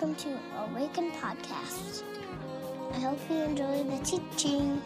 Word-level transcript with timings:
welcome 0.00 0.14
to 0.14 0.38
Awaken 0.70 1.10
Podcast. 1.10 2.04
I 2.92 3.00
hope 3.00 3.18
you 3.28 3.38
enjoy 3.38 3.82
the 3.82 3.98
teaching. 4.04 4.80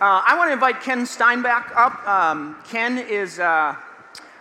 Uh, 0.00 0.22
I 0.26 0.34
want 0.36 0.48
to 0.48 0.52
invite 0.52 0.80
Ken 0.80 1.06
Steinbach 1.06 1.70
up. 1.76 2.08
Um, 2.08 2.56
Ken 2.68 2.98
is 2.98 3.38
uh, 3.38 3.76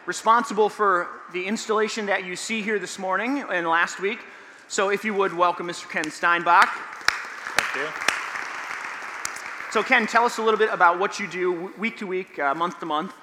responsible 0.08 0.70
for 0.70 1.08
the 1.34 1.46
installation 1.46 2.08
that 2.08 2.26
you 2.26 2.36
see 2.36 2.64
here 2.64 2.80
this 2.80 2.98
morning 2.98 3.44
and 3.48 3.68
last 3.68 4.00
week. 4.00 4.22
So, 4.68 4.90
if 4.90 5.06
you 5.06 5.14
would 5.14 5.36
welcome 5.36 5.68
Mr. 5.68 5.88
Ken 5.88 6.10
Steinbach. 6.10 6.68
Thank 6.68 7.76
you. 7.76 7.92
So, 9.70 9.84
Ken, 9.84 10.08
tell 10.08 10.26
us 10.26 10.40
a 10.40 10.42
little 10.42 10.58
bit 10.58 10.74
about 10.74 10.98
what 10.98 11.20
you 11.20 11.28
do 11.28 11.72
week 11.78 11.98
to 11.98 12.08
week, 12.08 12.40
uh, 12.40 12.56
month 12.56 12.80
to 12.80 12.88
month. 12.88 13.14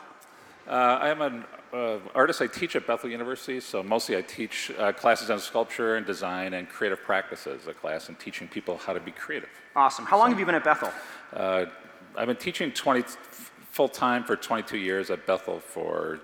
Uh, 0.68 0.98
I 1.00 1.08
am 1.08 1.22
an 1.22 1.44
uh, 1.72 1.98
artist. 2.14 2.42
I 2.42 2.46
teach 2.46 2.76
at 2.76 2.86
Bethel 2.86 3.08
University, 3.08 3.58
so 3.58 3.82
mostly 3.82 4.16
I 4.18 4.22
teach 4.22 4.70
uh, 4.78 4.92
classes 4.92 5.30
on 5.30 5.38
sculpture 5.40 5.96
and 5.96 6.04
design 6.04 6.52
and 6.52 6.68
creative 6.68 7.02
practices, 7.02 7.66
a 7.66 7.72
class 7.72 8.10
in 8.10 8.16
teaching 8.16 8.48
people 8.48 8.76
how 8.76 8.92
to 8.92 9.00
be 9.00 9.10
creative. 9.10 9.48
Awesome. 9.74 10.04
How 10.04 10.18
long 10.18 10.30
have 10.30 10.38
you 10.38 10.44
been 10.44 10.54
at 10.54 10.64
Bethel? 10.64 10.90
Uh, 11.32 11.66
I've 12.16 12.26
been 12.26 12.36
teaching 12.36 12.70
20 12.70 13.02
full 13.70 13.88
time 13.88 14.24
for 14.24 14.36
22 14.36 14.76
years 14.76 15.10
at 15.10 15.26
Bethel 15.26 15.58
for 15.58 16.20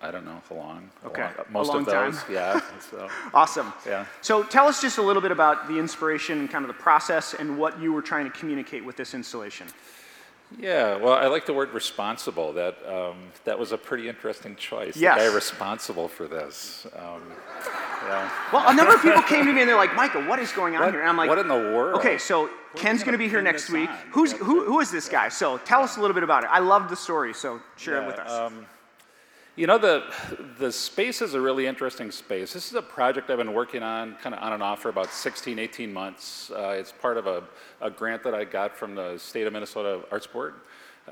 I 0.00 0.10
don't 0.10 0.24
know 0.24 0.42
how 0.48 0.56
long. 0.56 0.90
Okay, 1.06 1.22
long- 1.22 1.46
most 1.50 1.68
long 1.68 1.78
of 1.78 1.86
those, 1.86 2.22
time. 2.22 2.32
yeah. 2.32 2.60
So. 2.90 3.08
Awesome. 3.32 3.72
Yeah. 3.86 4.04
So, 4.20 4.42
tell 4.42 4.66
us 4.68 4.82
just 4.82 4.98
a 4.98 5.02
little 5.02 5.22
bit 5.22 5.32
about 5.32 5.68
the 5.68 5.78
inspiration, 5.78 6.38
and 6.38 6.50
kind 6.50 6.64
of 6.64 6.68
the 6.68 6.80
process, 6.82 7.34
and 7.34 7.58
what 7.58 7.80
you 7.80 7.92
were 7.92 8.02
trying 8.02 8.30
to 8.30 8.30
communicate 8.38 8.84
with 8.84 8.96
this 8.96 9.14
installation. 9.14 9.66
Yeah, 10.58 10.96
well, 10.96 11.14
I 11.14 11.26
like 11.26 11.44
the 11.44 11.52
word 11.52 11.72
responsible. 11.74 12.52
That 12.52 12.76
um, 12.88 13.16
that 13.44 13.58
was 13.58 13.72
a 13.72 13.78
pretty 13.78 14.08
interesting 14.08 14.54
choice. 14.56 14.96
Yes. 14.96 15.18
The 15.18 15.28
guy 15.28 15.34
responsible 15.34 16.06
for 16.08 16.28
this. 16.28 16.86
Um, 16.96 17.20
yeah. 18.04 18.30
Well, 18.52 18.68
a 18.68 18.72
number 18.74 18.94
of 18.94 19.02
people 19.02 19.22
came 19.22 19.44
to 19.46 19.52
me 19.52 19.60
and 19.62 19.68
they're 19.68 19.76
like, 19.76 19.94
Micah, 19.96 20.24
what 20.24 20.38
is 20.38 20.52
going 20.52 20.76
on 20.76 20.82
What- 20.82 20.92
here? 20.92 21.00
And 21.00 21.08
I'm 21.10 21.16
like, 21.16 21.28
what 21.28 21.38
in 21.38 21.48
the 21.48 21.54
world? 21.74 21.98
Okay, 21.98 22.16
so 22.16 22.48
Ken's 22.76 23.02
going 23.02 23.12
to 23.12 23.18
be 23.18 23.28
here 23.28 23.42
next 23.42 23.70
week. 23.70 23.90
on? 23.90 23.96
Who's 24.12 24.32
who? 24.32 24.64
Who 24.64 24.78
is 24.80 24.90
this 24.92 25.08
guy? 25.08 25.28
So 25.30 25.58
tell 25.58 25.82
us 25.82 25.96
a 25.96 26.00
little 26.00 26.14
bit 26.14 26.22
about 26.22 26.44
it. 26.44 26.50
I 26.52 26.60
love 26.60 26.88
the 26.90 26.96
story, 26.96 27.34
so 27.34 27.60
share 27.76 28.00
it 28.02 28.06
with 28.06 28.18
us. 28.20 28.30
um, 28.30 28.66
you 29.56 29.66
know, 29.66 29.78
the, 29.78 30.04
the 30.58 30.70
space 30.70 31.22
is 31.22 31.32
a 31.32 31.40
really 31.40 31.66
interesting 31.66 32.10
space. 32.10 32.52
This 32.52 32.68
is 32.68 32.74
a 32.74 32.82
project 32.82 33.30
I've 33.30 33.38
been 33.38 33.54
working 33.54 33.82
on 33.82 34.14
kind 34.16 34.34
of 34.34 34.42
on 34.42 34.52
and 34.52 34.62
off 34.62 34.82
for 34.82 34.90
about 34.90 35.10
16, 35.10 35.58
18 35.58 35.90
months. 35.90 36.50
Uh, 36.50 36.76
it's 36.78 36.92
part 36.92 37.16
of 37.16 37.26
a, 37.26 37.42
a 37.80 37.90
grant 37.90 38.22
that 38.24 38.34
I 38.34 38.44
got 38.44 38.76
from 38.76 38.94
the 38.94 39.16
state 39.16 39.46
of 39.46 39.54
Minnesota 39.54 40.02
Arts 40.12 40.26
Board 40.26 40.56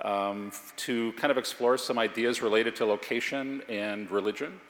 um, 0.03 0.53
to 0.77 1.13
kind 1.13 1.31
of 1.31 1.39
explore 1.39 1.79
some 1.79 1.99
ideas 1.99 2.43
related 2.43 2.77
to 2.77 2.85
location 2.85 3.63
and 3.71 4.11
religion. 4.11 4.61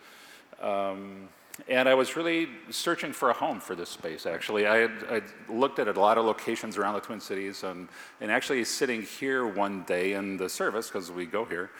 Um, 0.62 1.28
and 1.68 1.88
I 1.88 1.94
was 1.94 2.14
really 2.14 2.48
searching 2.70 3.12
for 3.12 3.30
a 3.30 3.32
home 3.32 3.58
for 3.58 3.74
this 3.74 3.88
space, 3.88 4.24
actually. 4.24 4.66
I 4.66 4.76
had 4.76 4.92
I'd 5.10 5.24
looked 5.48 5.80
at 5.80 5.88
a 5.88 6.00
lot 6.00 6.16
of 6.16 6.24
locations 6.24 6.76
around 6.76 6.94
the 6.94 7.00
Twin 7.00 7.20
Cities, 7.20 7.64
and, 7.64 7.88
and 8.20 8.30
actually 8.30 8.64
sitting 8.64 9.02
here 9.02 9.46
one 9.46 9.82
day 9.82 10.12
in 10.12 10.36
the 10.36 10.48
service, 10.48 10.88
because 10.88 11.10
we 11.12 11.26
go 11.26 11.44
here, 11.44 11.70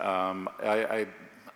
um, 0.00 0.48
I, 0.62 0.84
I, 0.84 1.06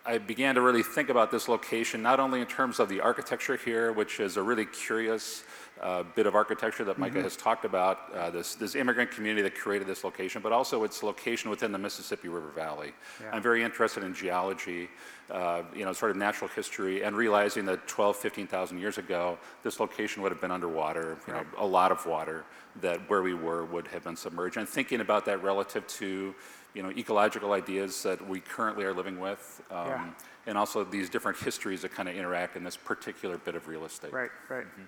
I 0.07 0.19
began 0.19 0.53
to 0.53 0.61
really 0.61 0.83
think 0.83 1.09
about 1.09 1.31
this 1.31 1.47
location, 1.47 2.03
not 2.03 2.19
only 2.19 2.39
in 2.39 2.45
terms 2.45 2.79
of 2.79 2.89
the 2.89 3.01
architecture 3.01 3.55
here, 3.57 3.91
which 3.91 4.19
is 4.19 4.37
a 4.37 4.43
really 4.43 4.65
curious 4.65 5.43
uh, 5.81 6.03
bit 6.15 6.27
of 6.27 6.35
architecture 6.35 6.83
that 6.83 6.99
Micah 6.99 7.23
has 7.23 7.35
talked 7.35 7.65
about, 7.65 8.13
uh, 8.13 8.29
this, 8.29 8.53
this 8.53 8.75
immigrant 8.75 9.09
community 9.09 9.41
that 9.41 9.55
created 9.55 9.87
this 9.87 10.03
location, 10.03 10.43
but 10.43 10.51
also 10.51 10.83
its 10.83 11.01
location 11.01 11.49
within 11.49 11.71
the 11.71 11.79
Mississippi 11.79 12.27
River 12.27 12.51
Valley. 12.55 12.93
I'm 13.33 13.41
very 13.41 13.63
interested 13.63 14.03
in 14.03 14.13
geology, 14.13 14.89
uh, 15.31 15.63
you 15.75 15.85
know, 15.85 15.91
sort 15.91 16.11
of 16.11 16.17
natural 16.17 16.49
history, 16.49 17.03
and 17.03 17.17
realizing 17.17 17.65
that 17.65 17.87
12, 17.87 18.15
15,000 18.15 18.77
years 18.77 18.99
ago, 18.99 19.39
this 19.63 19.79
location 19.79 20.21
would 20.21 20.31
have 20.31 20.39
been 20.39 20.51
underwater, 20.51 21.17
you 21.27 21.33
know, 21.33 21.43
a 21.57 21.65
lot 21.65 21.91
of 21.91 22.05
water, 22.05 22.45
that 22.79 23.09
where 23.09 23.23
we 23.23 23.33
were 23.33 23.65
would 23.65 23.87
have 23.87 24.03
been 24.03 24.15
submerged. 24.15 24.57
And 24.57 24.69
thinking 24.69 25.01
about 25.01 25.25
that 25.25 25.41
relative 25.41 25.87
to, 25.87 26.35
you 26.75 26.83
know, 26.83 26.91
ecological 26.91 27.53
ideas 27.53 28.03
that 28.03 28.27
we 28.27 28.39
currently 28.41 28.83
are 28.83 28.93
living 28.93 29.19
with, 29.19 29.61
um, 29.71 29.87
Yeah. 29.87 30.05
and 30.45 30.57
also 30.57 30.83
these 30.83 31.09
different 31.09 31.37
histories 31.39 31.81
that 31.81 31.93
kind 31.93 32.07
of 32.09 32.15
interact 32.15 32.55
in 32.57 32.63
this 32.63 32.77
particular 32.77 33.37
bit 33.37 33.55
of 33.55 33.67
real 33.67 33.85
estate. 33.85 34.11
right, 34.13 34.29
right. 34.49 34.65
Mm-hmm. 34.65 34.83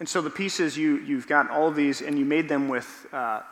And 0.00 0.08
so 0.08 0.20
the 0.20 0.30
pieces 0.30 0.76
you 0.76 0.96
you've 0.98 1.28
got 1.28 1.50
all 1.50 1.68
of 1.68 1.76
these, 1.76 2.00
and 2.00 2.18
you 2.18 2.24
made 2.24 2.48
them 2.48 2.68
with 2.68 3.06
uh, 3.12 3.42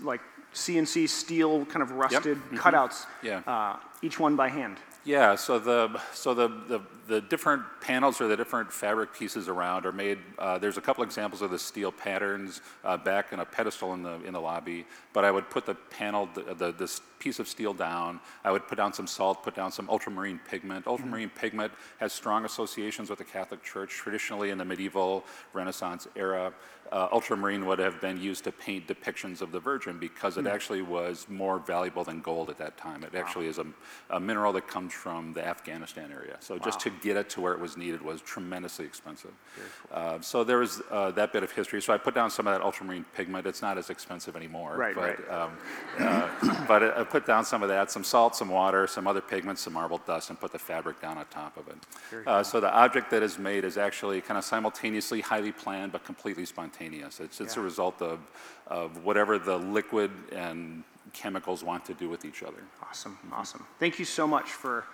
like 0.00 0.20
CNC 0.56 1.08
steel, 1.08 1.66
kind 1.66 1.82
of 1.82 1.92
rusted 1.92 2.38
cutouts. 2.52 3.04
Yeah. 3.22 3.42
Uh, 3.46 3.76
each 4.02 4.18
one 4.18 4.36
by 4.36 4.48
hand. 4.48 4.78
Yeah, 5.06 5.36
so 5.36 5.60
the 5.60 6.00
so 6.12 6.34
the, 6.34 6.48
the, 6.48 6.80
the 7.06 7.20
different 7.20 7.62
panels 7.80 8.20
or 8.20 8.26
the 8.26 8.36
different 8.36 8.72
fabric 8.72 9.14
pieces 9.14 9.46
around 9.46 9.86
are 9.86 9.92
made. 9.92 10.18
Uh, 10.36 10.58
there's 10.58 10.78
a 10.78 10.80
couple 10.80 11.04
examples 11.04 11.42
of 11.42 11.52
the 11.52 11.60
steel 11.60 11.92
patterns 11.92 12.60
uh, 12.82 12.96
back 12.96 13.32
in 13.32 13.38
a 13.38 13.44
pedestal 13.44 13.94
in 13.94 14.02
the 14.02 14.20
in 14.24 14.32
the 14.32 14.40
lobby. 14.40 14.84
But 15.12 15.24
I 15.24 15.30
would 15.30 15.48
put 15.48 15.64
the 15.64 15.76
panel, 15.76 16.28
the, 16.34 16.54
the 16.54 16.72
this 16.72 17.00
piece 17.20 17.38
of 17.38 17.46
steel 17.46 17.72
down. 17.72 18.18
I 18.42 18.50
would 18.50 18.66
put 18.66 18.78
down 18.78 18.92
some 18.92 19.06
salt, 19.06 19.44
put 19.44 19.54
down 19.54 19.70
some 19.70 19.88
ultramarine 19.88 20.40
pigment. 20.50 20.88
Ultramarine 20.88 21.30
pigment 21.30 21.72
has 22.00 22.12
strong 22.12 22.44
associations 22.44 23.08
with 23.08 23.20
the 23.20 23.24
Catholic 23.24 23.62
Church. 23.62 23.90
Traditionally, 23.90 24.50
in 24.50 24.58
the 24.58 24.64
medieval 24.64 25.24
Renaissance 25.52 26.08
era, 26.16 26.52
uh, 26.92 27.08
ultramarine 27.12 27.66
would 27.66 27.78
have 27.78 28.00
been 28.00 28.20
used 28.20 28.44
to 28.44 28.52
paint 28.52 28.86
depictions 28.86 29.40
of 29.40 29.52
the 29.52 29.60
Virgin 29.60 29.98
because 29.98 30.36
it 30.36 30.46
actually 30.46 30.82
was 30.82 31.26
more 31.28 31.58
valuable 31.58 32.04
than 32.04 32.20
gold 32.20 32.50
at 32.50 32.58
that 32.58 32.76
time. 32.76 33.04
It 33.04 33.14
actually 33.14 33.46
is 33.46 33.58
a, 33.58 33.66
a 34.10 34.20
mineral 34.20 34.52
that 34.54 34.68
comes 34.68 34.92
from 34.92 35.32
the 35.32 35.46
Afghanistan 35.46 36.10
area. 36.12 36.36
So 36.40 36.58
just 36.58 36.80
to 36.80 36.90
get 36.90 37.16
it 37.16 37.28
to 37.30 37.40
where 37.40 37.52
it 37.52 37.60
was 37.60 37.76
needed 37.76 38.02
was 38.02 38.20
tremendously 38.20 38.84
expensive. 38.84 39.32
Uh, 39.90 40.20
so 40.20 40.44
there 40.44 40.58
was 40.58 40.82
uh, 40.90 41.10
that 41.12 41.32
bit 41.32 41.42
of 41.42 41.52
history. 41.52 41.82
So 41.82 41.92
I 41.92 41.98
put 41.98 42.14
down 42.14 42.30
some 42.30 42.46
of 42.46 42.54
that 42.54 42.62
ultramarine 42.62 43.04
pigment. 43.16 43.46
It's 43.46 43.62
not 43.62 43.78
as 43.78 43.90
expensive 43.90 44.36
anymore. 44.36 44.76
Right, 44.76 44.94
but, 44.94 45.28
right. 45.28 45.30
Um, 45.30 45.58
uh, 45.98 46.64
but 46.68 46.82
I 46.82 47.04
put 47.04 47.26
down 47.26 47.44
some 47.44 47.62
of 47.62 47.68
that, 47.68 47.90
some 47.90 48.04
salt, 48.04 48.36
some 48.36 48.48
water, 48.48 48.86
some 48.86 49.06
other 49.06 49.20
pigments, 49.20 49.62
some 49.62 49.72
marble 49.72 49.98
dust, 50.06 50.30
and 50.30 50.40
put 50.40 50.52
the 50.52 50.58
fabric 50.58 51.00
down 51.00 51.18
on 51.18 51.26
top 51.26 51.56
of 51.56 51.68
it. 51.68 52.26
Uh, 52.26 52.42
so 52.42 52.60
the 52.60 52.72
object 52.72 53.10
that 53.10 53.22
is 53.22 53.38
made 53.38 53.64
is 53.64 53.76
actually 53.76 54.20
kind 54.20 54.38
of 54.38 54.44
simultaneously 54.44 55.20
highly 55.20 55.52
planned 55.52 55.92
but 55.92 56.04
completely 56.04 56.44
spontaneous. 56.44 56.75
It's, 56.80 57.40
it's 57.40 57.56
a 57.56 57.60
result 57.60 58.02
of, 58.02 58.20
of 58.66 59.04
whatever 59.04 59.38
the 59.38 59.56
liquid 59.56 60.10
and 60.32 60.84
chemicals 61.12 61.64
want 61.64 61.84
to 61.86 61.94
do 61.94 62.08
with 62.08 62.24
each 62.24 62.42
other. 62.42 62.62
Awesome, 62.82 63.18
awesome. 63.32 63.66
Thank 63.78 63.98
you 63.98 64.04
so 64.04 64.26
much 64.26 64.50
for 64.50 64.84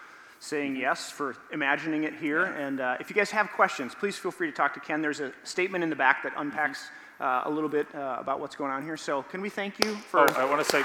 saying 0.40 0.76
yes, 0.76 1.10
for 1.10 1.36
imagining 1.52 2.04
it 2.04 2.14
here. 2.14 2.44
And 2.44 2.80
uh, 2.80 2.96
if 3.00 3.10
you 3.10 3.16
guys 3.16 3.30
have 3.30 3.50
questions, 3.50 3.94
please 3.94 4.16
feel 4.16 4.30
free 4.30 4.48
to 4.48 4.56
talk 4.56 4.74
to 4.74 4.80
Ken. 4.80 5.02
There's 5.02 5.20
a 5.20 5.32
statement 5.44 5.84
in 5.84 5.90
the 5.90 5.96
back 5.96 6.22
that 6.24 6.32
unpacks 6.36 6.88
uh, 7.20 7.42
a 7.44 7.50
little 7.50 7.68
bit 7.68 7.86
uh, 7.94 8.16
about 8.18 8.40
what's 8.40 8.56
going 8.56 8.70
on 8.72 8.82
here. 8.82 8.96
So 8.96 9.22
can 9.22 9.40
we 9.40 9.48
thank 9.48 9.84
you 9.84 9.94
for? 9.94 10.20
Oh, 10.20 10.34
I 10.36 10.44
want 10.44 10.64
to 10.64 10.70
say 10.70 10.82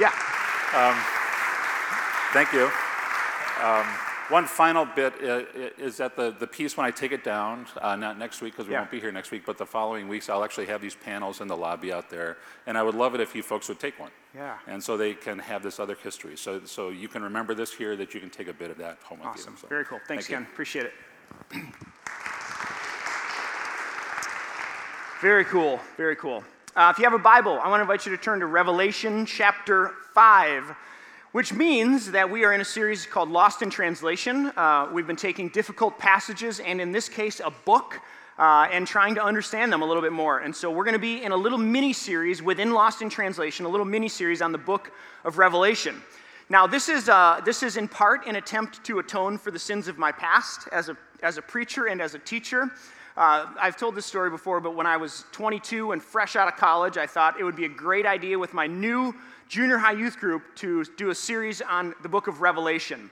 yeah. 0.00 0.12
Thank 2.32 2.52
you. 2.52 2.70
Um, 3.60 4.09
one 4.30 4.46
final 4.46 4.84
bit 4.84 5.12
uh, 5.22 5.42
is 5.78 5.96
that 5.98 6.16
the, 6.16 6.30
the 6.30 6.46
piece, 6.46 6.76
when 6.76 6.86
I 6.86 6.90
take 6.90 7.12
it 7.12 7.24
down, 7.24 7.66
uh, 7.80 7.96
not 7.96 8.18
next 8.18 8.40
week 8.40 8.52
because 8.54 8.66
we 8.68 8.72
Yeah. 8.74 8.80
won't 8.80 8.90
be 8.90 9.00
here 9.00 9.12
next 9.12 9.30
week, 9.30 9.44
but 9.44 9.58
the 9.58 9.66
following 9.66 10.08
weeks, 10.08 10.28
I'll 10.28 10.44
actually 10.44 10.66
have 10.66 10.80
these 10.80 10.94
panels 10.94 11.40
in 11.40 11.48
the 11.48 11.56
lobby 11.56 11.92
out 11.92 12.08
there. 12.10 12.36
And 12.66 12.78
I 12.78 12.82
would 12.82 12.94
love 12.94 13.14
it 13.14 13.20
if 13.20 13.34
you 13.34 13.42
folks 13.42 13.68
would 13.68 13.80
take 13.80 13.98
one. 13.98 14.10
Yeah. 14.34 14.58
And 14.66 14.82
so 14.82 14.96
they 14.96 15.14
can 15.14 15.38
have 15.40 15.62
this 15.62 15.80
other 15.80 15.96
history. 16.02 16.36
So, 16.36 16.64
so 16.64 16.88
you 16.90 17.08
can 17.08 17.22
remember 17.22 17.54
this 17.54 17.72
here, 17.72 17.96
that 17.96 18.14
you 18.14 18.20
can 18.20 18.30
take 18.30 18.48
a 18.48 18.52
bit 18.52 18.70
of 18.70 18.78
that 18.78 18.98
home 19.04 19.18
with 19.18 19.28
Awesome. 19.28 19.54
you. 19.54 19.58
So, 19.60 19.66
Very 19.68 19.84
cool. 19.84 19.98
Thanks, 20.06 20.26
thank 20.28 20.40
you. 20.40 20.46
Appreciate 20.52 20.86
it. 20.86 20.92
Very 25.20 25.44
cool. 25.44 25.78
Very 25.96 26.16
cool. 26.16 26.42
Uh, 26.76 26.90
if 26.94 26.98
you 26.98 27.04
have 27.04 27.12
a 27.12 27.18
Bible, 27.18 27.58
I 27.60 27.68
want 27.68 27.80
to 27.80 27.82
invite 27.82 28.06
you 28.06 28.16
to 28.16 28.22
turn 28.22 28.40
to 28.40 28.46
Revelation 28.46 29.26
chapter 29.26 29.90
5, 30.14 30.74
which 31.32 31.52
means 31.52 32.10
that 32.10 32.28
we 32.28 32.44
are 32.44 32.52
in 32.52 32.60
a 32.60 32.64
series 32.64 33.06
called 33.06 33.30
Lost 33.30 33.62
in 33.62 33.70
Translation. 33.70 34.46
Uh, 34.56 34.88
we've 34.92 35.06
been 35.06 35.14
taking 35.14 35.48
difficult 35.48 35.96
passages, 35.98 36.58
and 36.58 36.80
in 36.80 36.90
this 36.90 37.08
case, 37.08 37.40
a 37.40 37.50
book. 37.64 38.00
Uh, 38.38 38.66
and 38.72 38.86
trying 38.86 39.14
to 39.14 39.22
understand 39.22 39.70
them 39.70 39.82
a 39.82 39.84
little 39.84 40.02
bit 40.02 40.14
more. 40.14 40.38
And 40.38 40.56
so 40.56 40.70
we're 40.70 40.84
going 40.84 40.94
to 40.94 40.98
be 40.98 41.22
in 41.22 41.30
a 41.30 41.36
little 41.36 41.58
mini 41.58 41.92
series 41.92 42.42
within 42.42 42.72
Lost 42.72 43.02
in 43.02 43.10
Translation, 43.10 43.66
a 43.66 43.68
little 43.68 43.84
mini 43.84 44.08
series 44.08 44.40
on 44.40 44.50
the 44.50 44.56
book 44.56 44.92
of 45.26 45.36
Revelation. 45.36 46.02
Now, 46.48 46.66
this 46.66 46.88
is, 46.88 47.10
uh, 47.10 47.42
this 47.44 47.62
is 47.62 47.76
in 47.76 47.86
part 47.86 48.26
an 48.26 48.36
attempt 48.36 48.82
to 48.84 48.98
atone 48.98 49.36
for 49.36 49.50
the 49.50 49.58
sins 49.58 49.88
of 49.88 49.98
my 49.98 50.10
past 50.10 50.68
as 50.72 50.88
a, 50.88 50.96
as 51.22 51.36
a 51.36 51.42
preacher 51.42 51.88
and 51.88 52.00
as 52.00 52.14
a 52.14 52.18
teacher. 52.18 52.70
Uh, 53.20 53.46
I've 53.60 53.76
told 53.76 53.96
this 53.96 54.06
story 54.06 54.30
before, 54.30 54.60
but 54.60 54.74
when 54.74 54.86
I 54.86 54.96
was 54.96 55.26
22 55.32 55.92
and 55.92 56.02
fresh 56.02 56.36
out 56.36 56.48
of 56.48 56.56
college, 56.56 56.96
I 56.96 57.06
thought 57.06 57.38
it 57.38 57.44
would 57.44 57.54
be 57.54 57.66
a 57.66 57.68
great 57.68 58.06
idea 58.06 58.38
with 58.38 58.54
my 58.54 58.66
new 58.66 59.14
junior 59.46 59.76
high 59.76 59.92
youth 59.92 60.18
group 60.18 60.56
to 60.56 60.86
do 60.96 61.10
a 61.10 61.14
series 61.14 61.60
on 61.60 61.94
the 62.02 62.08
book 62.08 62.28
of 62.28 62.40
Revelation. 62.40 63.10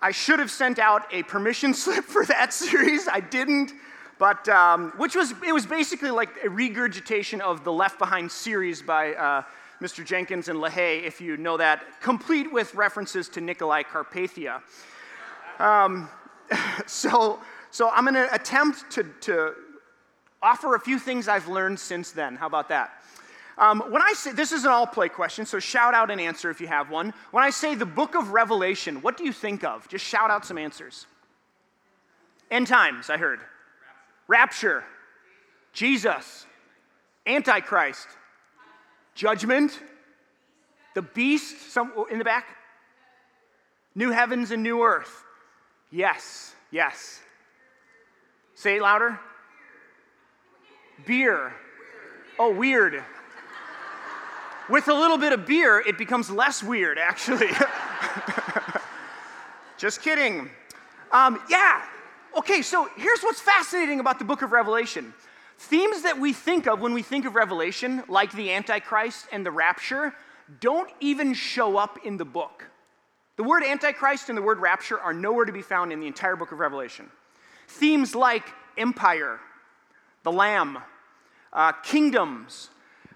I 0.00 0.12
should 0.12 0.38
have 0.38 0.52
sent 0.52 0.78
out 0.78 1.12
a 1.12 1.24
permission 1.24 1.74
slip 1.82 2.04
for 2.04 2.24
that 2.26 2.52
series. 2.52 3.08
I 3.08 3.18
didn't, 3.18 3.72
but 4.20 4.48
um, 4.48 4.92
which 4.96 5.16
was 5.16 5.34
it 5.44 5.52
was 5.52 5.66
basically 5.66 6.12
like 6.12 6.28
a 6.44 6.48
regurgitation 6.48 7.40
of 7.40 7.64
the 7.64 7.72
Left 7.72 7.98
Behind 7.98 8.30
series 8.30 8.82
by 8.82 9.14
uh, 9.14 9.42
Mr. 9.82 10.06
Jenkins 10.06 10.48
and 10.48 10.60
LaHaye, 10.60 11.02
if 11.02 11.20
you 11.20 11.36
know 11.36 11.56
that, 11.56 12.00
complete 12.00 12.52
with 12.52 12.72
references 12.76 13.28
to 13.30 13.40
Nicolae 13.40 13.82
Carpathia. 13.84 14.62
Um, 15.58 16.08
so, 16.86 17.40
so 17.70 17.90
I'm 17.90 18.04
going 18.04 18.14
to 18.14 18.32
attempt 18.34 18.90
to, 18.92 19.04
to 19.22 19.54
offer 20.42 20.74
a 20.74 20.80
few 20.80 20.98
things 20.98 21.28
I've 21.28 21.48
learned 21.48 21.78
since 21.78 22.10
then. 22.12 22.36
How 22.36 22.46
about 22.46 22.68
that? 22.68 23.02
Um, 23.58 23.80
when 23.90 24.00
I 24.00 24.14
say, 24.14 24.32
this 24.32 24.52
is 24.52 24.64
an 24.64 24.70
all 24.70 24.86
play 24.86 25.10
question, 25.10 25.44
so 25.44 25.58
shout 25.58 25.92
out 25.92 26.10
an 26.10 26.18
answer 26.18 26.50
if 26.50 26.60
you 26.60 26.66
have 26.66 26.90
one. 26.90 27.12
When 27.30 27.44
I 27.44 27.50
say 27.50 27.74
the 27.74 27.86
book 27.86 28.14
of 28.14 28.30
Revelation, 28.30 29.02
what 29.02 29.18
do 29.18 29.24
you 29.24 29.32
think 29.32 29.64
of? 29.64 29.86
Just 29.88 30.04
shout 30.04 30.30
out 30.30 30.46
some 30.46 30.56
answers. 30.56 31.06
End 32.50 32.66
times, 32.66 33.10
I 33.10 33.18
heard. 33.18 33.40
Rapture. 34.28 34.82
Jesus. 35.72 36.46
Antichrist. 37.26 38.08
Judgment. 39.14 39.78
The 40.94 41.02
beast, 41.02 41.70
some 41.70 41.92
in 42.10 42.18
the 42.18 42.24
back. 42.24 42.46
New 43.94 44.10
heavens 44.10 44.50
and 44.50 44.62
new 44.62 44.82
earth. 44.82 45.24
Yes, 45.90 46.54
yes. 46.70 47.20
Say 48.60 48.76
it 48.76 48.82
louder. 48.82 49.18
Beer. 51.06 51.54
Oh, 52.38 52.54
weird. 52.54 53.02
With 54.68 54.88
a 54.88 54.92
little 54.92 55.16
bit 55.16 55.32
of 55.32 55.46
beer, 55.46 55.78
it 55.78 55.96
becomes 55.96 56.30
less 56.30 56.62
weird, 56.62 56.98
actually. 56.98 57.48
Just 59.78 60.02
kidding. 60.02 60.50
Um, 61.10 61.40
yeah. 61.48 61.80
Okay, 62.36 62.60
so 62.60 62.86
here's 62.98 63.22
what's 63.22 63.40
fascinating 63.40 63.98
about 63.98 64.18
the 64.18 64.26
book 64.26 64.42
of 64.42 64.52
Revelation. 64.52 65.14
Themes 65.56 66.02
that 66.02 66.20
we 66.20 66.34
think 66.34 66.66
of 66.66 66.82
when 66.82 66.92
we 66.92 67.00
think 67.00 67.24
of 67.24 67.36
Revelation, 67.36 68.02
like 68.08 68.30
the 68.32 68.52
Antichrist 68.52 69.26
and 69.32 69.46
the 69.46 69.50
rapture, 69.50 70.12
don't 70.60 70.90
even 71.00 71.32
show 71.32 71.78
up 71.78 71.98
in 72.04 72.18
the 72.18 72.26
book. 72.26 72.66
The 73.36 73.42
word 73.42 73.62
Antichrist 73.62 74.28
and 74.28 74.36
the 74.36 74.42
word 74.42 74.58
rapture 74.58 75.00
are 75.00 75.14
nowhere 75.14 75.46
to 75.46 75.52
be 75.52 75.62
found 75.62 75.94
in 75.94 76.00
the 76.00 76.06
entire 76.06 76.36
book 76.36 76.52
of 76.52 76.58
Revelation. 76.58 77.08
Themes 77.70 78.14
like 78.14 78.44
empire, 78.76 79.38
the 80.24 80.32
Lamb, 80.32 80.78
uh, 81.52 81.72
kingdoms, 81.72 82.70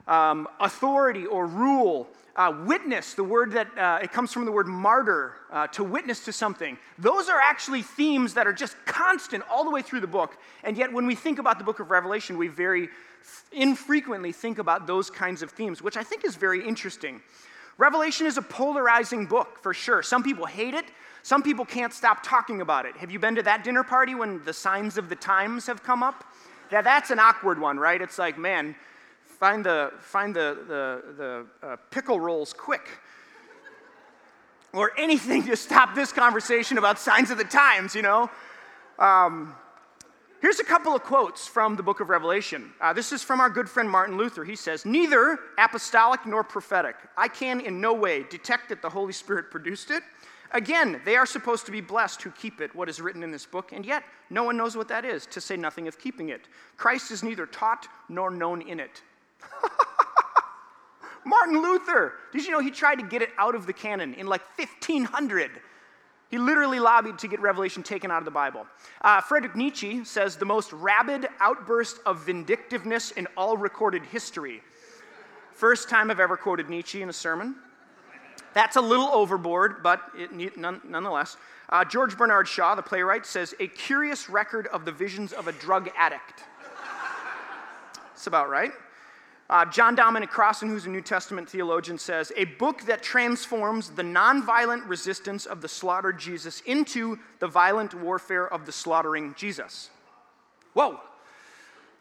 um, 0.07 0.49
authority 0.61 1.27
or 1.27 1.47
rule, 1.47 2.09
uh, 2.37 2.53
witness, 2.65 3.15
the 3.15 3.25
word 3.25 3.53
that 3.53 3.67
uh, 3.77 3.99
it 4.03 4.13
comes 4.13 4.33
from 4.33 4.45
the 4.45 4.53
word 4.53 4.67
martyr, 4.67 5.35
uh, 5.51 5.67
to 5.69 5.83
witness 5.83 6.25
to 6.25 6.33
something. 6.33 6.79
Those 6.99 7.29
are 7.29 7.41
actually 7.41 7.83
themes 7.83 8.35
that 8.35 8.47
are 8.47 8.53
just 8.53 8.77
constant 8.87 9.45
all 9.51 9.65
the 9.65 9.71
way 9.71 9.83
through 9.83 10.01
the 10.01 10.07
book. 10.07 10.37
And 10.63 10.77
yet, 10.77 10.93
when 10.93 11.07
we 11.07 11.15
think 11.15 11.39
about 11.39 11.59
the 11.59 11.65
book 11.65 11.81
of 11.81 11.91
Revelation, 11.91 12.39
we 12.39 12.49
very 12.49 12.89
infrequently 13.53 14.33
think 14.33 14.59
about 14.59 14.87
those 14.87 15.11
kinds 15.11 15.43
of 15.43 15.51
themes, 15.51 15.83
which 15.83 15.97
I 15.97 16.05
think 16.05 16.25
is 16.25 16.37
very 16.37 16.67
interesting. 16.67 17.21
Revelation 17.77 18.27
is 18.27 18.37
a 18.37 18.43
polarizing 18.43 19.27
book 19.27 19.59
for 19.63 19.75
sure. 19.75 20.03
Some 20.03 20.23
people 20.23 20.47
hate 20.47 20.75
it, 20.75 20.85
some 21.25 21.43
people 21.43 21.65
can't 21.65 21.93
stop 21.93 22.23
talking 22.23 22.61
about 22.61 22.87
it. 22.87 22.97
Have 22.99 23.11
you 23.11 23.19
been 23.19 23.35
to 23.35 23.43
that 23.43 23.65
dinner 23.65 23.83
party 23.83 24.15
when 24.15 24.45
the 24.45 24.53
signs 24.53 24.97
of 24.97 25.09
the 25.09 25.17
times 25.17 25.67
have 25.67 25.83
come 25.83 26.05
up? 26.05 26.25
Yeah, 26.71 26.83
that's 26.83 27.11
an 27.11 27.19
awkward 27.19 27.59
one, 27.59 27.77
right? 27.77 28.01
It's 28.01 28.19
like, 28.19 28.39
man, 28.39 28.77
Find 29.39 29.65
the, 29.65 29.93
find 29.99 30.35
the, 30.35 30.57
the, 30.69 31.47
the 31.61 31.67
uh, 31.67 31.77
pickle 31.91 32.21
rolls 32.21 32.53
quick. 32.53 32.89
Or 34.73 34.93
anything 34.97 35.45
to 35.47 35.57
stop 35.57 35.95
this 35.95 36.13
conversation 36.13 36.79
about 36.79 36.99
signs 36.99 37.31
of 37.31 37.39
the 37.39 37.45
times, 37.45 37.95
you 37.95 38.03
know? 38.03 38.31
Um, 38.99 39.55
here's 40.41 40.61
a 40.61 40.65
couple 40.65 40.95
of 40.95 41.03
quotes 41.03 41.47
from 41.47 41.77
the 41.77 41.83
book 41.83 42.01
of 42.01 42.09
Revelation. 42.11 42.73
Uh, 42.81 42.93
this 42.93 43.13
is 43.13 43.23
from 43.23 43.41
our 43.41 43.51
good 43.51 43.69
friend 43.69 43.91
Martin 43.91 44.17
Luther. 44.17 44.45
He 44.45 44.57
says, 44.57 44.87
Neither 44.87 45.39
apostolic 45.59 46.25
nor 46.27 46.43
prophetic. 46.43 46.97
I 47.17 47.29
can 47.29 47.61
in 47.61 47.81
no 47.81 47.93
way 47.93 48.25
detect 48.31 48.69
that 48.71 48.83
the 48.83 48.89
Holy 48.91 49.13
Spirit 49.13 49.51
produced 49.51 49.91
it. 49.91 50.03
Again, 50.53 51.01
they 51.05 51.17
are 51.17 51.27
supposed 51.27 51.67
to 51.67 51.73
be 51.73 51.81
blessed 51.81 52.23
who 52.23 52.31
keep 52.31 52.61
it, 52.61 52.75
what 52.75 52.89
is 52.89 53.01
written 53.01 53.23
in 53.23 53.31
this 53.31 53.47
book, 53.47 53.73
and 53.73 53.85
yet 53.85 54.05
no 54.31 54.45
one 54.45 54.57
knows 54.57 54.77
what 54.77 54.89
that 54.89 55.05
is, 55.05 55.27
to 55.27 55.41
say 55.41 55.57
nothing 55.57 55.89
of 55.89 55.99
keeping 55.99 56.29
it. 56.29 56.49
Christ 56.77 57.11
is 57.11 57.23
neither 57.23 57.47
taught 57.47 57.89
nor 58.09 58.31
known 58.31 58.63
in 58.63 58.79
it. 58.79 59.03
Martin 61.27 61.61
Luther, 61.61 62.15
did 62.33 62.45
you 62.45 62.51
know 62.51 62.61
he 62.61 62.71
tried 62.71 62.97
to 62.97 63.07
get 63.07 63.23
it 63.23 63.31
out 63.39 63.55
of 63.55 63.67
the 63.67 63.73
canon 63.73 64.15
in 64.15 64.27
like 64.27 64.43
1500? 64.59 65.51
He 66.31 66.39
literally 66.39 66.81
lobbied 66.81 67.19
to 67.19 67.29
get 67.29 67.41
Revelation 67.41 67.83
taken 67.83 68.11
out 68.11 68.19
of 68.19 68.25
the 68.25 68.31
Bible. 68.31 68.67
Uh, 69.01 69.21
Frederick 69.21 69.55
Nietzsche 69.55 70.05
says 70.05 70.37
the 70.37 70.45
most 70.45 70.73
rabid 70.73 71.29
outburst 71.41 71.99
of 72.07 72.27
vindictiveness 72.27 73.13
in 73.13 73.27
all 73.37 73.57
recorded 73.57 74.03
history. 74.05 74.61
First 75.53 75.89
time 75.89 76.11
I've 76.11 76.21
ever 76.21 76.37
quoted 76.37 76.69
Nietzsche 76.69 77.03
in 77.03 77.09
a 77.09 77.13
sermon. 77.13 77.57
That's 78.55 78.77
a 78.77 78.81
little 78.81 79.09
overboard, 79.09 79.83
but 79.83 80.01
it, 80.17 80.57
none, 80.57 80.81
nonetheless. 80.89 81.37
Uh, 81.69 81.85
George 81.85 82.17
Bernard 82.17 82.47
Shaw, 82.47 82.75
the 82.75 82.83
playwright, 82.83 83.27
says 83.27 83.55
a 83.59 83.67
curious 83.67 84.31
record 84.31 84.69
of 84.69 84.85
the 84.85 84.93
visions 84.93 85.33
of 85.33 85.49
a 85.49 85.53
drug 85.53 85.91
addict. 85.97 86.45
That's 87.95 88.27
about 88.27 88.49
right. 88.49 88.73
Uh, 89.51 89.65
John 89.67 89.95
Dominic 89.95 90.31
Crossan, 90.31 90.69
who's 90.69 90.87
a 90.87 90.91
New 90.91 91.03
Testament 91.03 91.49
theologian, 91.51 91.99
says 91.99 92.33
a 92.37 92.45
book 92.45 92.83
that 92.83 93.03
transforms 93.03 93.91
the 93.91 94.03
nonviolent 94.03 94.89
resistance 94.89 95.45
of 95.45 95.61
the 95.61 95.69
slaughtered 95.69 96.19
Jesus 96.19 96.63
into 96.63 97.19
the 97.41 97.47
violent 97.47 97.93
warfare 97.93 98.51
of 98.51 98.65
the 98.65 98.73
slaughtering 98.73 99.35
Jesus. 99.37 99.91
Whoa. 100.73 101.01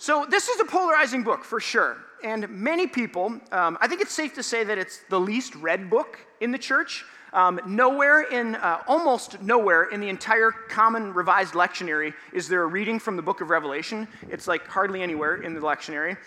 So, 0.03 0.25
this 0.29 0.49
is 0.49 0.59
a 0.59 0.65
polarizing 0.65 1.23
book 1.23 1.45
for 1.45 1.61
sure. 1.61 1.95
And 2.25 2.49
many 2.49 2.87
people, 2.87 3.39
um, 3.53 3.77
I 3.79 3.87
think 3.87 4.01
it's 4.01 4.11
safe 4.11 4.33
to 4.35 4.43
say 4.43 4.65
that 4.65 4.77
it's 4.77 4.99
the 5.09 5.17
least 5.17 5.55
read 5.55 5.89
book 5.89 6.19
in 6.41 6.51
the 6.51 6.57
church. 6.57 7.05
Um, 7.31 7.61
nowhere 7.65 8.23
in, 8.23 8.55
uh, 8.55 8.83
almost 8.85 9.41
nowhere 9.41 9.85
in 9.85 10.01
the 10.01 10.09
entire 10.09 10.51
Common 10.51 11.13
Revised 11.13 11.53
Lectionary 11.53 12.13
is 12.33 12.49
there 12.49 12.63
a 12.63 12.65
reading 12.65 12.99
from 12.99 13.15
the 13.15 13.21
book 13.21 13.39
of 13.39 13.49
Revelation. 13.49 14.09
It's 14.29 14.45
like 14.45 14.67
hardly 14.67 15.01
anywhere 15.01 15.37
in 15.37 15.53
the 15.53 15.61
lectionary. 15.61 16.17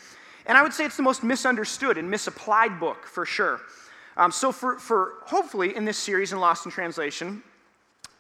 And 0.47 0.57
I 0.57 0.63
would 0.63 0.73
say 0.73 0.87
it's 0.87 0.97
the 0.97 1.03
most 1.03 1.23
misunderstood 1.23 1.99
and 1.99 2.11
misapplied 2.11 2.81
book 2.81 3.05
for 3.05 3.27
sure. 3.27 3.61
Um, 4.17 4.33
so, 4.33 4.53
for, 4.53 4.79
for 4.79 5.17
hopefully 5.27 5.77
in 5.77 5.85
this 5.85 5.99
series 5.99 6.33
in 6.33 6.41
Lost 6.41 6.65
in 6.65 6.73
Translation, 6.73 7.43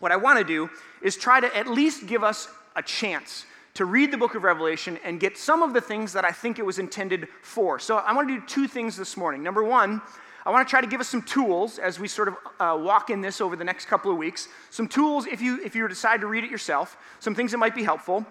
what 0.01 0.13
I 0.13 0.17
want 0.17 0.39
to 0.39 0.45
do 0.45 0.69
is 1.01 1.17
try 1.17 1.41
to 1.41 1.57
at 1.57 1.67
least 1.67 2.07
give 2.07 2.23
us 2.23 2.47
a 2.77 2.83
chance 2.83 3.47
to 3.77 3.85
read 3.85 4.11
the 4.11 4.19
book 4.19 4.35
of 4.35 4.43
Revelation 4.43 4.99
and 5.05 5.21
get 5.21 5.39
some 5.39 5.63
of 5.63 5.73
the 5.73 5.81
things 5.81 6.13
that 6.13 6.25
I 6.25 6.31
think 6.31 6.59
it 6.59 6.67
was 6.67 6.79
intended 6.79 7.29
for. 7.43 7.79
So, 7.79 7.97
I 7.97 8.13
want 8.13 8.29
to 8.29 8.41
do 8.41 8.47
two 8.47 8.67
things 8.67 8.97
this 8.97 9.17
morning. 9.17 9.43
Number 9.43 9.63
one, 9.63 10.03
I 10.45 10.51
want 10.51 10.67
to 10.67 10.71
try 10.71 10.81
to 10.81 10.87
give 10.87 11.01
us 11.01 11.09
some 11.09 11.23
tools 11.23 11.79
as 11.79 11.99
we 11.99 12.07
sort 12.07 12.29
of 12.29 12.37
uh, 12.61 12.79
walk 12.81 13.11
in 13.11 13.21
this 13.21 13.41
over 13.41 13.57
the 13.57 13.65
next 13.65 13.87
couple 13.87 14.13
of 14.13 14.17
weeks. 14.17 14.49
Some 14.71 14.87
tools 14.87 15.27
if 15.27 15.41
you, 15.41 15.61
if 15.65 15.75
you 15.75 15.87
decide 15.89 16.21
to 16.21 16.27
read 16.27 16.45
it 16.45 16.51
yourself, 16.51 16.97
some 17.19 17.35
things 17.35 17.51
that 17.51 17.59
might 17.59 17.75
be 17.75 17.83
helpful. 17.83 18.25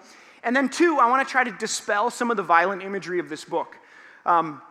And 0.44 0.56
then, 0.56 0.70
two, 0.70 0.98
I 1.00 1.10
want 1.10 1.28
to 1.28 1.32
try 1.32 1.44
to 1.44 1.52
dispel 1.52 2.10
some 2.10 2.32
of 2.32 2.38
the 2.38 2.44
violent 2.44 2.84
imagery 2.84 3.20
of 3.20 3.30
this 3.30 3.44
book. 3.44 3.78
Um, 4.26 4.62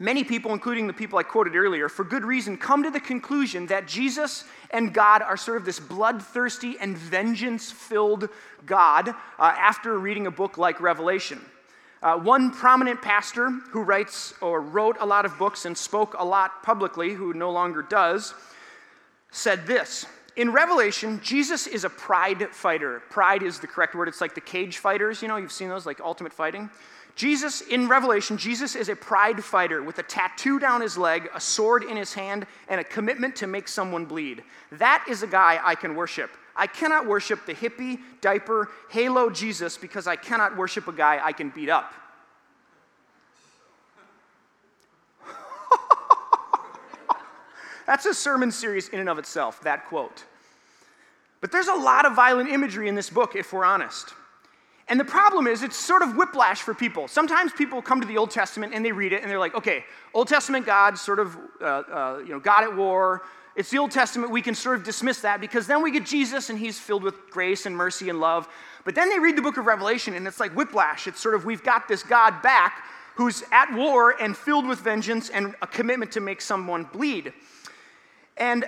many 0.00 0.24
people, 0.24 0.52
including 0.52 0.88
the 0.88 0.92
people 0.92 1.18
I 1.18 1.22
quoted 1.22 1.54
earlier, 1.54 1.88
for 1.88 2.04
good 2.04 2.24
reason, 2.24 2.56
come 2.56 2.82
to 2.82 2.90
the 2.90 2.98
conclusion 2.98 3.66
that 3.66 3.86
Jesus 3.86 4.44
and 4.70 4.92
God 4.92 5.22
are 5.22 5.36
sort 5.36 5.58
of 5.58 5.64
this 5.64 5.78
bloodthirsty 5.78 6.76
and 6.80 6.98
vengeance 6.98 7.70
filled 7.70 8.28
God 8.66 9.10
uh, 9.10 9.12
after 9.38 9.96
reading 9.96 10.26
a 10.26 10.30
book 10.30 10.58
like 10.58 10.80
Revelation. 10.80 11.40
Uh, 12.02 12.16
one 12.16 12.50
prominent 12.50 13.02
pastor 13.02 13.50
who 13.50 13.82
writes 13.82 14.32
or 14.40 14.62
wrote 14.62 14.96
a 15.00 15.06
lot 15.06 15.26
of 15.26 15.36
books 15.36 15.66
and 15.66 15.76
spoke 15.76 16.16
a 16.18 16.24
lot 16.24 16.62
publicly, 16.62 17.12
who 17.12 17.34
no 17.34 17.50
longer 17.50 17.82
does, 17.82 18.32
said 19.30 19.66
this 19.66 20.06
In 20.34 20.50
Revelation, 20.50 21.20
Jesus 21.22 21.66
is 21.66 21.84
a 21.84 21.90
pride 21.90 22.48
fighter. 22.52 23.02
Pride 23.10 23.42
is 23.42 23.60
the 23.60 23.66
correct 23.66 23.94
word. 23.94 24.08
It's 24.08 24.22
like 24.22 24.34
the 24.34 24.40
cage 24.40 24.78
fighters, 24.78 25.20
you 25.20 25.28
know, 25.28 25.36
you've 25.36 25.52
seen 25.52 25.68
those, 25.68 25.84
like 25.84 26.00
ultimate 26.00 26.32
fighting. 26.32 26.70
Jesus, 27.20 27.60
in 27.60 27.86
Revelation, 27.86 28.38
Jesus 28.38 28.74
is 28.74 28.88
a 28.88 28.96
pride 28.96 29.44
fighter 29.44 29.82
with 29.82 29.98
a 29.98 30.02
tattoo 30.02 30.58
down 30.58 30.80
his 30.80 30.96
leg, 30.96 31.28
a 31.34 31.40
sword 31.40 31.82
in 31.82 31.94
his 31.94 32.14
hand, 32.14 32.46
and 32.66 32.80
a 32.80 32.84
commitment 32.84 33.36
to 33.36 33.46
make 33.46 33.68
someone 33.68 34.06
bleed. 34.06 34.42
That 34.72 35.04
is 35.06 35.22
a 35.22 35.26
guy 35.26 35.60
I 35.62 35.74
can 35.74 35.94
worship. 35.94 36.30
I 36.56 36.66
cannot 36.66 37.04
worship 37.04 37.44
the 37.44 37.52
hippie, 37.52 38.00
diaper, 38.22 38.70
halo 38.88 39.28
Jesus 39.28 39.76
because 39.76 40.06
I 40.06 40.16
cannot 40.16 40.56
worship 40.56 40.88
a 40.88 40.94
guy 40.94 41.20
I 41.22 41.32
can 41.32 41.50
beat 41.50 41.68
up. 41.68 41.92
That's 47.86 48.06
a 48.06 48.14
sermon 48.14 48.50
series 48.50 48.88
in 48.88 48.98
and 48.98 49.10
of 49.10 49.18
itself, 49.18 49.60
that 49.64 49.84
quote. 49.88 50.24
But 51.42 51.52
there's 51.52 51.68
a 51.68 51.74
lot 51.74 52.06
of 52.06 52.14
violent 52.14 52.48
imagery 52.48 52.88
in 52.88 52.94
this 52.94 53.10
book, 53.10 53.36
if 53.36 53.52
we're 53.52 53.66
honest. 53.66 54.14
And 54.90 54.98
the 54.98 55.04
problem 55.04 55.46
is, 55.46 55.62
it's 55.62 55.76
sort 55.76 56.02
of 56.02 56.16
whiplash 56.16 56.62
for 56.62 56.74
people. 56.74 57.06
Sometimes 57.06 57.52
people 57.52 57.80
come 57.80 58.00
to 58.00 58.06
the 58.06 58.18
Old 58.18 58.32
Testament 58.32 58.74
and 58.74 58.84
they 58.84 58.90
read 58.90 59.12
it 59.12 59.22
and 59.22 59.30
they're 59.30 59.38
like, 59.38 59.54
okay, 59.54 59.84
Old 60.12 60.26
Testament 60.26 60.66
God, 60.66 60.98
sort 60.98 61.20
of, 61.20 61.38
uh, 61.60 61.64
uh, 61.64 62.22
you 62.26 62.30
know, 62.30 62.40
God 62.40 62.64
at 62.64 62.76
war. 62.76 63.22
It's 63.54 63.70
the 63.70 63.78
Old 63.78 63.92
Testament. 63.92 64.32
We 64.32 64.42
can 64.42 64.56
sort 64.56 64.76
of 64.76 64.84
dismiss 64.84 65.20
that 65.20 65.40
because 65.40 65.68
then 65.68 65.80
we 65.80 65.92
get 65.92 66.04
Jesus 66.04 66.50
and 66.50 66.58
he's 66.58 66.78
filled 66.78 67.04
with 67.04 67.30
grace 67.30 67.66
and 67.66 67.76
mercy 67.76 68.08
and 68.08 68.18
love. 68.18 68.48
But 68.84 68.96
then 68.96 69.08
they 69.10 69.20
read 69.20 69.36
the 69.36 69.42
book 69.42 69.58
of 69.58 69.66
Revelation 69.66 70.14
and 70.14 70.26
it's 70.26 70.40
like 70.40 70.56
whiplash. 70.56 71.06
It's 71.06 71.20
sort 71.20 71.36
of, 71.36 71.44
we've 71.44 71.62
got 71.62 71.86
this 71.86 72.02
God 72.02 72.42
back 72.42 72.84
who's 73.14 73.44
at 73.52 73.72
war 73.72 74.20
and 74.20 74.36
filled 74.36 74.66
with 74.66 74.80
vengeance 74.80 75.30
and 75.30 75.54
a 75.62 75.68
commitment 75.68 76.10
to 76.12 76.20
make 76.20 76.40
someone 76.40 76.84
bleed. 76.84 77.32
And 78.36 78.64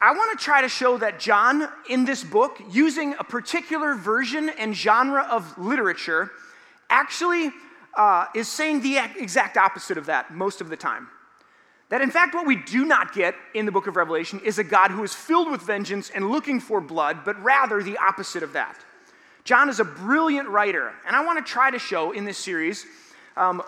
I 0.00 0.12
want 0.12 0.38
to 0.38 0.44
try 0.44 0.60
to 0.60 0.68
show 0.68 0.96
that 0.98 1.18
John, 1.18 1.68
in 1.88 2.04
this 2.04 2.22
book, 2.22 2.60
using 2.70 3.14
a 3.18 3.24
particular 3.24 3.94
version 3.94 4.48
and 4.48 4.74
genre 4.74 5.26
of 5.28 5.58
literature, 5.58 6.30
actually 6.88 7.50
uh, 7.96 8.26
is 8.32 8.46
saying 8.46 8.82
the 8.82 8.98
exact 9.18 9.56
opposite 9.56 9.98
of 9.98 10.06
that 10.06 10.32
most 10.32 10.60
of 10.60 10.68
the 10.68 10.76
time. 10.76 11.08
That 11.88 12.00
in 12.00 12.10
fact, 12.12 12.34
what 12.34 12.46
we 12.46 12.56
do 12.56 12.84
not 12.84 13.12
get 13.12 13.34
in 13.54 13.66
the 13.66 13.72
book 13.72 13.88
of 13.88 13.96
Revelation 13.96 14.40
is 14.44 14.58
a 14.58 14.64
God 14.64 14.92
who 14.92 15.02
is 15.02 15.14
filled 15.14 15.50
with 15.50 15.62
vengeance 15.62 16.10
and 16.10 16.30
looking 16.30 16.60
for 16.60 16.80
blood, 16.80 17.24
but 17.24 17.42
rather 17.42 17.82
the 17.82 17.96
opposite 17.98 18.44
of 18.44 18.52
that. 18.52 18.76
John 19.42 19.68
is 19.68 19.80
a 19.80 19.84
brilliant 19.84 20.48
writer, 20.48 20.92
and 21.06 21.16
I 21.16 21.24
want 21.24 21.44
to 21.44 21.50
try 21.50 21.70
to 21.70 21.78
show 21.78 22.12
in 22.12 22.24
this 22.24 22.38
series 22.38 22.86
um, 23.36 23.62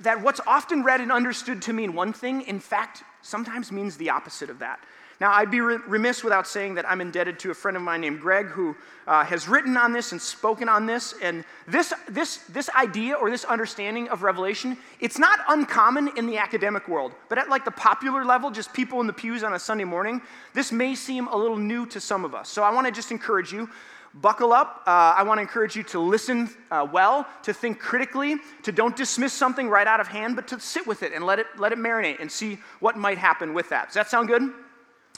that 0.00 0.20
what's 0.20 0.40
often 0.46 0.82
read 0.82 1.00
and 1.00 1.12
understood 1.12 1.62
to 1.62 1.72
mean 1.72 1.94
one 1.94 2.12
thing, 2.12 2.42
in 2.42 2.58
fact, 2.58 3.04
sometimes 3.22 3.72
means 3.72 3.96
the 3.96 4.10
opposite 4.10 4.50
of 4.50 4.58
that. 4.58 4.80
Now, 5.20 5.32
I'd 5.32 5.52
be 5.52 5.60
remiss 5.60 6.24
without 6.24 6.48
saying 6.48 6.74
that 6.74 6.90
I'm 6.90 7.00
indebted 7.00 7.38
to 7.40 7.52
a 7.52 7.54
friend 7.54 7.76
of 7.76 7.82
mine 7.84 8.00
named 8.00 8.20
Greg 8.20 8.46
who 8.46 8.74
uh, 9.06 9.22
has 9.24 9.46
written 9.46 9.76
on 9.76 9.92
this 9.92 10.10
and 10.10 10.20
spoken 10.20 10.68
on 10.68 10.84
this. 10.84 11.14
And 11.22 11.44
this, 11.68 11.94
this, 12.08 12.38
this 12.48 12.68
idea 12.70 13.14
or 13.14 13.30
this 13.30 13.44
understanding 13.44 14.08
of 14.08 14.24
Revelation, 14.24 14.76
it's 14.98 15.20
not 15.20 15.38
uncommon 15.48 16.10
in 16.16 16.26
the 16.26 16.38
academic 16.38 16.88
world, 16.88 17.12
but 17.28 17.38
at 17.38 17.48
like 17.48 17.64
the 17.64 17.70
popular 17.70 18.24
level, 18.24 18.50
just 18.50 18.72
people 18.72 19.00
in 19.00 19.06
the 19.06 19.12
pews 19.12 19.44
on 19.44 19.54
a 19.54 19.60
Sunday 19.60 19.84
morning, 19.84 20.20
this 20.54 20.72
may 20.72 20.96
seem 20.96 21.28
a 21.28 21.36
little 21.36 21.56
new 21.56 21.86
to 21.86 22.00
some 22.00 22.24
of 22.24 22.34
us. 22.34 22.48
So 22.48 22.64
I 22.64 22.72
want 22.72 22.88
to 22.88 22.92
just 22.92 23.12
encourage 23.12 23.52
you 23.52 23.70
buckle 24.14 24.52
up. 24.52 24.82
Uh, 24.86 25.14
I 25.16 25.22
want 25.22 25.38
to 25.38 25.42
encourage 25.42 25.76
you 25.76 25.82
to 25.84 26.00
listen 26.00 26.50
uh, 26.70 26.86
well, 26.90 27.26
to 27.44 27.52
think 27.52 27.78
critically, 27.78 28.36
to 28.62 28.72
don't 28.72 28.96
dismiss 28.96 29.32
something 29.32 29.68
right 29.68 29.86
out 29.86 30.00
of 30.00 30.08
hand, 30.08 30.36
but 30.36 30.48
to 30.48 30.60
sit 30.60 30.86
with 30.86 31.02
it 31.02 31.12
and 31.12 31.24
let 31.24 31.38
it, 31.38 31.46
let 31.58 31.72
it 31.72 31.78
marinate 31.78 32.20
and 32.20 32.30
see 32.30 32.58
what 32.80 32.96
might 32.96 33.18
happen 33.18 33.54
with 33.54 33.68
that. 33.70 33.86
Does 33.86 33.94
that 33.94 34.10
sound 34.10 34.28
good? 34.28 34.42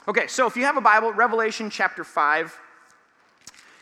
Okay, 0.07 0.27
so 0.27 0.45
if 0.45 0.55
you 0.55 0.63
have 0.63 0.77
a 0.77 0.81
Bible, 0.81 1.11
Revelation 1.11 1.69
chapter 1.69 2.03
5, 2.03 2.57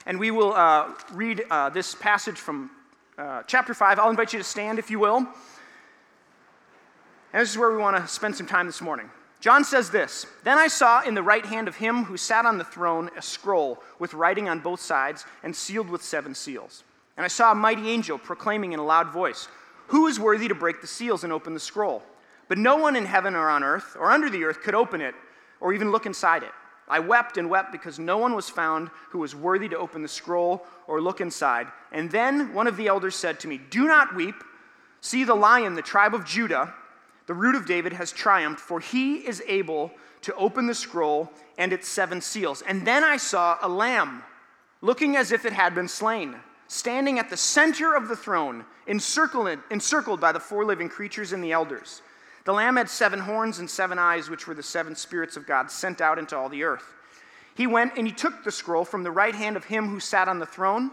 and 0.05 0.19
we 0.19 0.31
will 0.31 0.53
uh, 0.53 0.91
read 1.11 1.43
uh, 1.49 1.69
this 1.69 1.95
passage 1.95 2.37
from 2.37 2.71
uh, 3.17 3.43
chapter 3.45 3.73
5. 3.73 3.99
I'll 3.99 4.09
invite 4.09 4.33
you 4.33 4.39
to 4.39 4.45
stand, 4.45 4.79
if 4.79 4.89
you 4.89 4.99
will. 4.99 5.17
And 5.17 7.41
this 7.41 7.49
is 7.49 7.57
where 7.57 7.71
we 7.71 7.77
want 7.77 7.97
to 7.97 8.07
spend 8.07 8.35
some 8.35 8.47
time 8.47 8.67
this 8.67 8.81
morning. 8.81 9.09
John 9.43 9.65
says 9.65 9.89
this 9.89 10.25
Then 10.45 10.57
I 10.57 10.67
saw 10.67 11.01
in 11.01 11.15
the 11.15 11.21
right 11.21 11.45
hand 11.45 11.67
of 11.67 11.75
him 11.75 12.05
who 12.05 12.15
sat 12.15 12.45
on 12.45 12.57
the 12.57 12.63
throne 12.63 13.09
a 13.17 13.21
scroll 13.21 13.83
with 13.99 14.13
writing 14.13 14.47
on 14.47 14.61
both 14.61 14.79
sides 14.79 15.25
and 15.43 15.53
sealed 15.53 15.89
with 15.89 16.01
seven 16.01 16.33
seals. 16.33 16.85
And 17.17 17.25
I 17.25 17.27
saw 17.27 17.51
a 17.51 17.55
mighty 17.55 17.89
angel 17.89 18.17
proclaiming 18.17 18.71
in 18.71 18.79
a 18.79 18.85
loud 18.85 19.11
voice, 19.11 19.49
Who 19.87 20.07
is 20.07 20.17
worthy 20.17 20.47
to 20.47 20.55
break 20.55 20.79
the 20.79 20.87
seals 20.87 21.25
and 21.25 21.33
open 21.33 21.53
the 21.53 21.59
scroll? 21.59 22.03
But 22.47 22.57
no 22.57 22.77
one 22.77 22.95
in 22.95 23.03
heaven 23.03 23.35
or 23.35 23.49
on 23.49 23.65
earth 23.65 23.97
or 23.99 24.11
under 24.11 24.29
the 24.29 24.45
earth 24.45 24.61
could 24.61 24.75
open 24.75 25.01
it 25.01 25.13
or 25.59 25.73
even 25.73 25.91
look 25.91 26.05
inside 26.05 26.43
it. 26.43 26.51
I 26.87 26.99
wept 26.99 27.35
and 27.35 27.49
wept 27.49 27.73
because 27.73 27.99
no 27.99 28.17
one 28.17 28.35
was 28.35 28.49
found 28.49 28.91
who 29.09 29.19
was 29.19 29.35
worthy 29.35 29.67
to 29.67 29.77
open 29.77 30.03
the 30.03 30.07
scroll 30.07 30.65
or 30.87 31.01
look 31.01 31.19
inside. 31.19 31.67
And 31.91 32.09
then 32.09 32.53
one 32.53 32.67
of 32.67 32.77
the 32.77 32.87
elders 32.87 33.15
said 33.17 33.41
to 33.41 33.49
me, 33.49 33.57
Do 33.57 33.87
not 33.87 34.15
weep. 34.15 34.35
See, 35.01 35.25
the 35.25 35.35
lion, 35.35 35.75
the 35.75 35.81
tribe 35.81 36.13
of 36.13 36.23
Judah, 36.23 36.73
the 37.25 37.33
root 37.33 37.55
of 37.55 37.65
David, 37.65 37.93
has 37.93 38.11
triumphed, 38.11 38.59
for 38.59 38.79
he 38.79 39.15
is 39.15 39.41
able 39.47 39.91
to 40.21 40.35
open 40.35 40.67
the 40.67 40.75
scroll 40.75 41.31
and 41.57 41.71
its 41.71 41.87
seven 41.87 42.21
seals. 42.21 42.61
And 42.63 42.85
then 42.85 43.03
I 43.03 43.17
saw 43.17 43.57
a 43.61 43.69
lamb, 43.69 44.23
looking 44.81 45.15
as 45.15 45.31
if 45.31 45.45
it 45.45 45.53
had 45.53 45.75
been 45.75 45.87
slain, 45.87 46.35
standing 46.67 47.19
at 47.19 47.29
the 47.29 47.37
center 47.37 47.95
of 47.95 48.07
the 48.07 48.15
throne, 48.15 48.65
encircled, 48.87 49.59
encircled 49.69 50.19
by 50.19 50.31
the 50.31 50.39
four 50.39 50.65
living 50.65 50.89
creatures 50.89 51.33
and 51.33 51.43
the 51.43 51.51
elders. 51.51 52.01
The 52.45 52.53
Lamb 52.53 52.75
had 52.75 52.89
seven 52.89 53.19
horns 53.19 53.59
and 53.59 53.69
seven 53.69 53.97
eyes, 53.97 54.29
which 54.29 54.47
were 54.47 54.53
the 54.53 54.63
seven 54.63 54.95
spirits 54.95 55.37
of 55.37 55.47
God 55.47 55.71
sent 55.71 56.01
out 56.01 56.19
into 56.19 56.37
all 56.37 56.49
the 56.49 56.63
earth. 56.63 56.93
He 57.55 57.67
went 57.67 57.93
and 57.97 58.07
he 58.07 58.13
took 58.13 58.43
the 58.43 58.51
scroll 58.51 58.83
from 58.83 59.03
the 59.03 59.11
right 59.11 59.35
hand 59.35 59.55
of 59.55 59.65
him 59.65 59.87
who 59.87 59.99
sat 59.99 60.27
on 60.27 60.39
the 60.39 60.45
throne. 60.45 60.91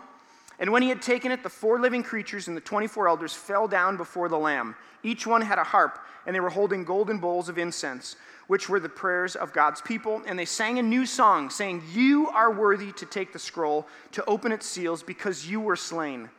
And 0.61 0.71
when 0.71 0.83
he 0.83 0.89
had 0.89 1.03
taken 1.03 1.33
it, 1.33 1.43
the 1.43 1.49
four 1.49 1.81
living 1.81 2.03
creatures 2.03 2.47
and 2.47 2.57
the 2.57 2.61
24 2.61 3.09
elders 3.09 3.35
fell 3.35 3.67
down 3.67 3.97
before 3.97 4.29
the 4.29 4.39
Lamb. 4.39 4.77
Each 5.03 5.27
one 5.27 5.43
had 5.43 5.59
a 5.59 5.65
harp, 5.65 5.99
and 6.27 6.37
they 6.37 6.41
were 6.41 6.51
holding 6.51 6.85
golden 6.85 7.19
bowls 7.19 7.49
of 7.49 7.59
incense, 7.59 8.15
which 8.47 8.69
were 8.69 8.79
the 8.79 8.89
prayers 8.89 9.35
of 9.35 9.53
God's 9.53 9.81
people. 9.81 10.23
And 10.27 10.39
they 10.39 10.45
sang 10.45 10.79
a 10.79 10.83
new 10.83 11.07
song, 11.07 11.51
saying, 11.51 11.83
You 11.93 12.29
are 12.29 12.53
worthy 12.53 12.93
to 12.93 13.07
take 13.07 13.33
the 13.33 13.39
scroll, 13.39 13.89
to 14.13 14.25
open 14.27 14.53
its 14.53 14.67
seals, 14.67 15.03
because 15.03 15.49
you 15.49 15.61
were 15.61 15.77
slain 15.77 16.31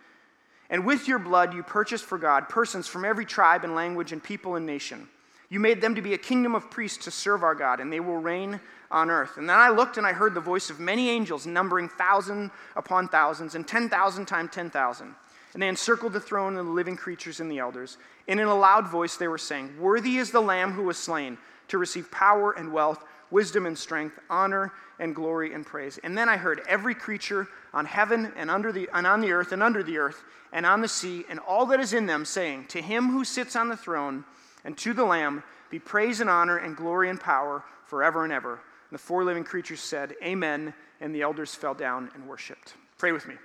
and 0.72 0.86
with 0.86 1.08
your 1.08 1.20
blood 1.20 1.54
you 1.54 1.62
purchased 1.62 2.06
for 2.06 2.18
God 2.18 2.50
persons 2.50 2.88
from 2.88 3.06
every 3.06 3.26
tribe 3.26 3.64
and 3.64 3.76
language 3.76 4.14
and 4.14 4.24
people 4.24 4.56
and 4.56 4.66
nation. 4.66 5.08
You 5.52 5.60
made 5.60 5.82
them 5.82 5.96
to 5.96 6.02
be 6.02 6.14
a 6.14 6.18
kingdom 6.18 6.56
of 6.56 6.72
priests 6.72 7.04
to 7.04 7.12
serve 7.12 7.44
our 7.44 7.54
God, 7.54 7.82
and 7.82 7.92
they 7.92 8.00
will 8.00 8.16
reign 8.16 8.62
on 8.90 9.10
earth. 9.10 9.36
And 9.36 9.50
then 9.50 9.58
I 9.58 9.68
looked 9.68 9.98
and 9.98 10.08
I 10.08 10.14
heard 10.14 10.34
the 10.34 10.40
voice 10.40 10.70
of 10.70 10.80
many 10.80 11.10
angels, 11.10 11.46
numbering 11.46 11.90
thousand 11.90 12.52
upon 12.78 13.10
thousands, 13.10 13.56
and 13.56 13.68
10,000 13.68 14.26
times 14.26 14.50
10,000. 14.54 15.14
And 15.54 15.62
they 15.62 15.68
encircled 15.68 16.14
the 16.14 16.22
throne 16.22 16.56
and 16.56 16.66
the 16.70 16.72
living 16.72 16.96
creatures 16.96 17.42
and 17.42 17.52
the 17.52 17.60
elders. 17.60 17.98
And 18.30 18.40
in 18.40 18.48
a 18.48 18.56
loud 18.56 18.88
voice 18.88 19.18
they 19.18 19.28
were 19.28 19.38
saying, 19.38 19.78
Worthy 19.78 20.20
is 20.20 20.32
the 20.32 20.40
Lamb 20.40 20.72
who 20.72 20.84
was 20.84 20.98
slain 20.98 21.38
to 21.68 21.78
receive 21.78 22.10
power 22.12 22.54
and 22.54 22.72
wealth, 22.72 23.04
wisdom 23.30 23.66
and 23.66 23.78
strength, 23.78 24.20
honor 24.30 24.72
and 25.00 25.14
glory 25.14 25.54
and 25.54 25.66
praise. 25.66 26.00
And 26.02 26.18
then 26.18 26.30
I 26.30 26.38
heard 26.38 26.62
every 26.66 26.96
creature 26.96 27.50
on 27.74 27.86
heaven 27.86 28.32
and, 28.38 28.50
under 28.50 28.72
the, 28.72 28.88
and 28.94 29.06
on 29.06 29.20
the 29.20 29.34
earth 29.34 29.52
and 29.52 29.62
under 29.62 29.84
the 29.84 29.98
earth 29.98 30.24
and 30.54 30.66
on 30.66 30.80
the 30.80 30.88
sea 30.88 31.26
and 31.30 31.40
all 31.40 31.66
that 31.66 31.82
is 31.82 31.92
in 31.92 32.06
them, 32.06 32.24
saying, 32.24 32.68
To 32.70 32.82
him 32.82 33.10
who 33.10 33.26
sits 33.26 33.58
on 33.58 33.68
the 33.68 33.76
throne 33.76 34.24
and 34.64 34.78
to 34.80 34.94
the 34.94 35.04
Lamb 35.04 35.44
be 35.70 35.80
praise 35.80 36.20
and 36.20 36.30
honor 36.30 36.58
and 36.58 36.76
glory 36.76 37.10
and 37.10 37.20
power 37.20 37.64
forever 37.86 38.24
and 38.24 38.34
ever. 38.34 38.54
And 38.54 38.60
the 38.92 38.98
four 38.98 39.24
living 39.24 39.44
creatures 39.44 39.80
said, 39.80 40.16
Amen. 40.24 40.74
And 41.00 41.16
the 41.16 41.22
elders 41.22 41.56
fell 41.56 41.74
down 41.74 42.12
and 42.14 42.28
worshiped. 42.28 42.76
Pray 42.98 43.12
with 43.12 43.28
me. 43.28 43.36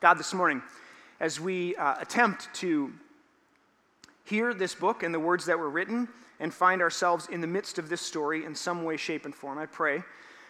God, 0.00 0.14
this 0.14 0.34
morning, 0.34 0.62
as 1.20 1.38
we 1.38 1.76
uh, 1.76 1.94
attempt 2.00 2.52
to 2.54 2.92
hear 4.24 4.52
this 4.52 4.74
book 4.74 5.02
and 5.02 5.14
the 5.14 5.20
words 5.20 5.46
that 5.46 5.58
were 5.58 5.70
written 5.70 6.08
and 6.40 6.52
find 6.52 6.82
ourselves 6.82 7.28
in 7.28 7.40
the 7.40 7.46
midst 7.46 7.78
of 7.78 7.88
this 7.88 8.00
story 8.00 8.44
in 8.44 8.54
some 8.54 8.82
way, 8.82 8.96
shape, 8.96 9.24
and 9.24 9.34
form, 9.34 9.58
I 9.58 9.66
pray 9.66 10.02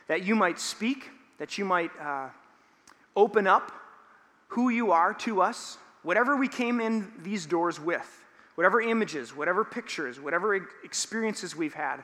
that 0.09 0.25
you 0.25 0.35
might 0.35 0.59
speak, 0.59 1.11
that 1.39 1.59
you 1.59 1.65
might 1.65 1.91
uh, 2.01 2.29
open 3.15 3.47
up 3.47 3.73
who 4.49 4.69
you 4.69 4.93
are 4.93 5.13
to 5.15 5.43
us, 5.43 5.79
whatever 6.03 6.37
we 6.37 6.49
came 6.49 6.81
in 6.81 7.13
these 7.23 7.47
doors 7.47 7.79
with, 7.79 8.25
whatever 8.57 8.81
images, 8.81 9.37
whatever 9.37 9.65
pictures, 9.65 10.21
whatever 10.21 10.55
experiences 10.83 11.55
we've 11.55 11.75
had. 11.75 12.03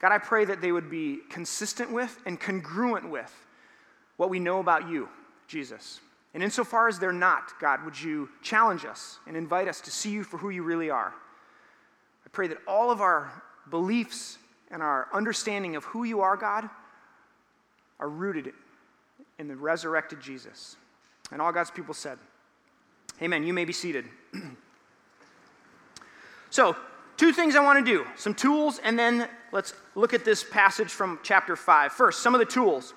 God, 0.00 0.12
I 0.12 0.18
pray 0.18 0.44
that 0.44 0.60
they 0.60 0.72
would 0.72 0.90
be 0.90 1.20
consistent 1.30 1.90
with 1.90 2.20
and 2.26 2.38
congruent 2.38 3.08
with 3.08 3.32
what 4.16 4.28
we 4.28 4.38
know 4.38 4.58
about 4.58 4.88
you, 4.88 5.08
Jesus. 5.46 6.00
And 6.34 6.42
insofar 6.42 6.88
as 6.88 6.98
they're 6.98 7.12
not, 7.12 7.52
God, 7.60 7.84
would 7.84 8.00
you 8.00 8.28
challenge 8.42 8.84
us 8.84 9.18
and 9.26 9.36
invite 9.36 9.68
us 9.68 9.80
to 9.82 9.90
see 9.90 10.10
you 10.10 10.24
for 10.24 10.38
who 10.38 10.50
you 10.50 10.62
really 10.62 10.90
are? 10.90 11.14
I 12.26 12.28
pray 12.30 12.48
that 12.48 12.58
all 12.66 12.90
of 12.90 13.00
our 13.00 13.30
beliefs 13.70 14.38
and 14.70 14.82
our 14.82 15.08
understanding 15.12 15.76
of 15.76 15.84
who 15.84 16.04
you 16.04 16.20
are, 16.20 16.36
God, 16.36 16.68
are 18.00 18.08
rooted 18.08 18.52
in 19.38 19.46
the 19.46 19.54
resurrected 19.54 20.20
Jesus. 20.20 20.76
And 21.30 21.40
all 21.40 21.52
God's 21.52 21.70
people 21.70 21.94
said, 21.94 22.18
Amen. 23.20 23.44
You 23.44 23.52
may 23.52 23.64
be 23.64 23.72
seated. 23.72 24.06
so, 26.52 26.76
two 27.16 27.32
things 27.32 27.56
I 27.56 27.64
want 27.64 27.82
to 27.82 27.90
do 27.90 28.06
some 28.14 28.34
tools, 28.34 28.78
and 28.84 28.98
then 28.98 29.26
let's 29.52 29.72
look 29.94 30.12
at 30.12 30.22
this 30.22 30.44
passage 30.44 30.90
from 30.90 31.18
chapter 31.22 31.56
5. 31.56 31.92
First, 31.92 32.22
some 32.22 32.34
of 32.34 32.40
the 32.40 32.44
tools. 32.44 32.92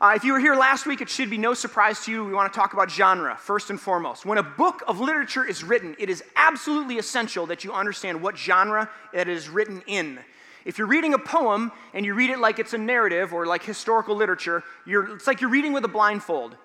Uh, 0.00 0.14
if 0.16 0.24
you 0.24 0.32
were 0.32 0.40
here 0.40 0.56
last 0.56 0.84
week, 0.84 1.00
it 1.00 1.08
should 1.08 1.30
be 1.30 1.38
no 1.38 1.54
surprise 1.54 2.04
to 2.04 2.10
you. 2.10 2.24
We 2.24 2.34
want 2.34 2.52
to 2.52 2.58
talk 2.58 2.72
about 2.72 2.90
genre 2.90 3.36
first 3.36 3.70
and 3.70 3.80
foremost. 3.80 4.26
When 4.26 4.38
a 4.38 4.42
book 4.42 4.82
of 4.88 4.98
literature 4.98 5.44
is 5.44 5.62
written, 5.62 5.94
it 6.00 6.10
is 6.10 6.24
absolutely 6.34 6.98
essential 6.98 7.46
that 7.46 7.62
you 7.62 7.72
understand 7.72 8.20
what 8.20 8.36
genre 8.36 8.90
it 9.12 9.28
is 9.28 9.48
written 9.48 9.80
in. 9.86 10.18
If 10.64 10.76
you're 10.76 10.88
reading 10.88 11.14
a 11.14 11.18
poem 11.18 11.70
and 11.92 12.04
you 12.04 12.14
read 12.14 12.30
it 12.30 12.40
like 12.40 12.58
it's 12.58 12.72
a 12.72 12.78
narrative 12.78 13.32
or 13.32 13.46
like 13.46 13.62
historical 13.62 14.16
literature, 14.16 14.64
it's 14.84 15.28
like 15.28 15.40
you're 15.40 15.48
reading 15.48 15.72
with 15.72 15.84
a 15.84 15.88
blindfold. 15.88 16.56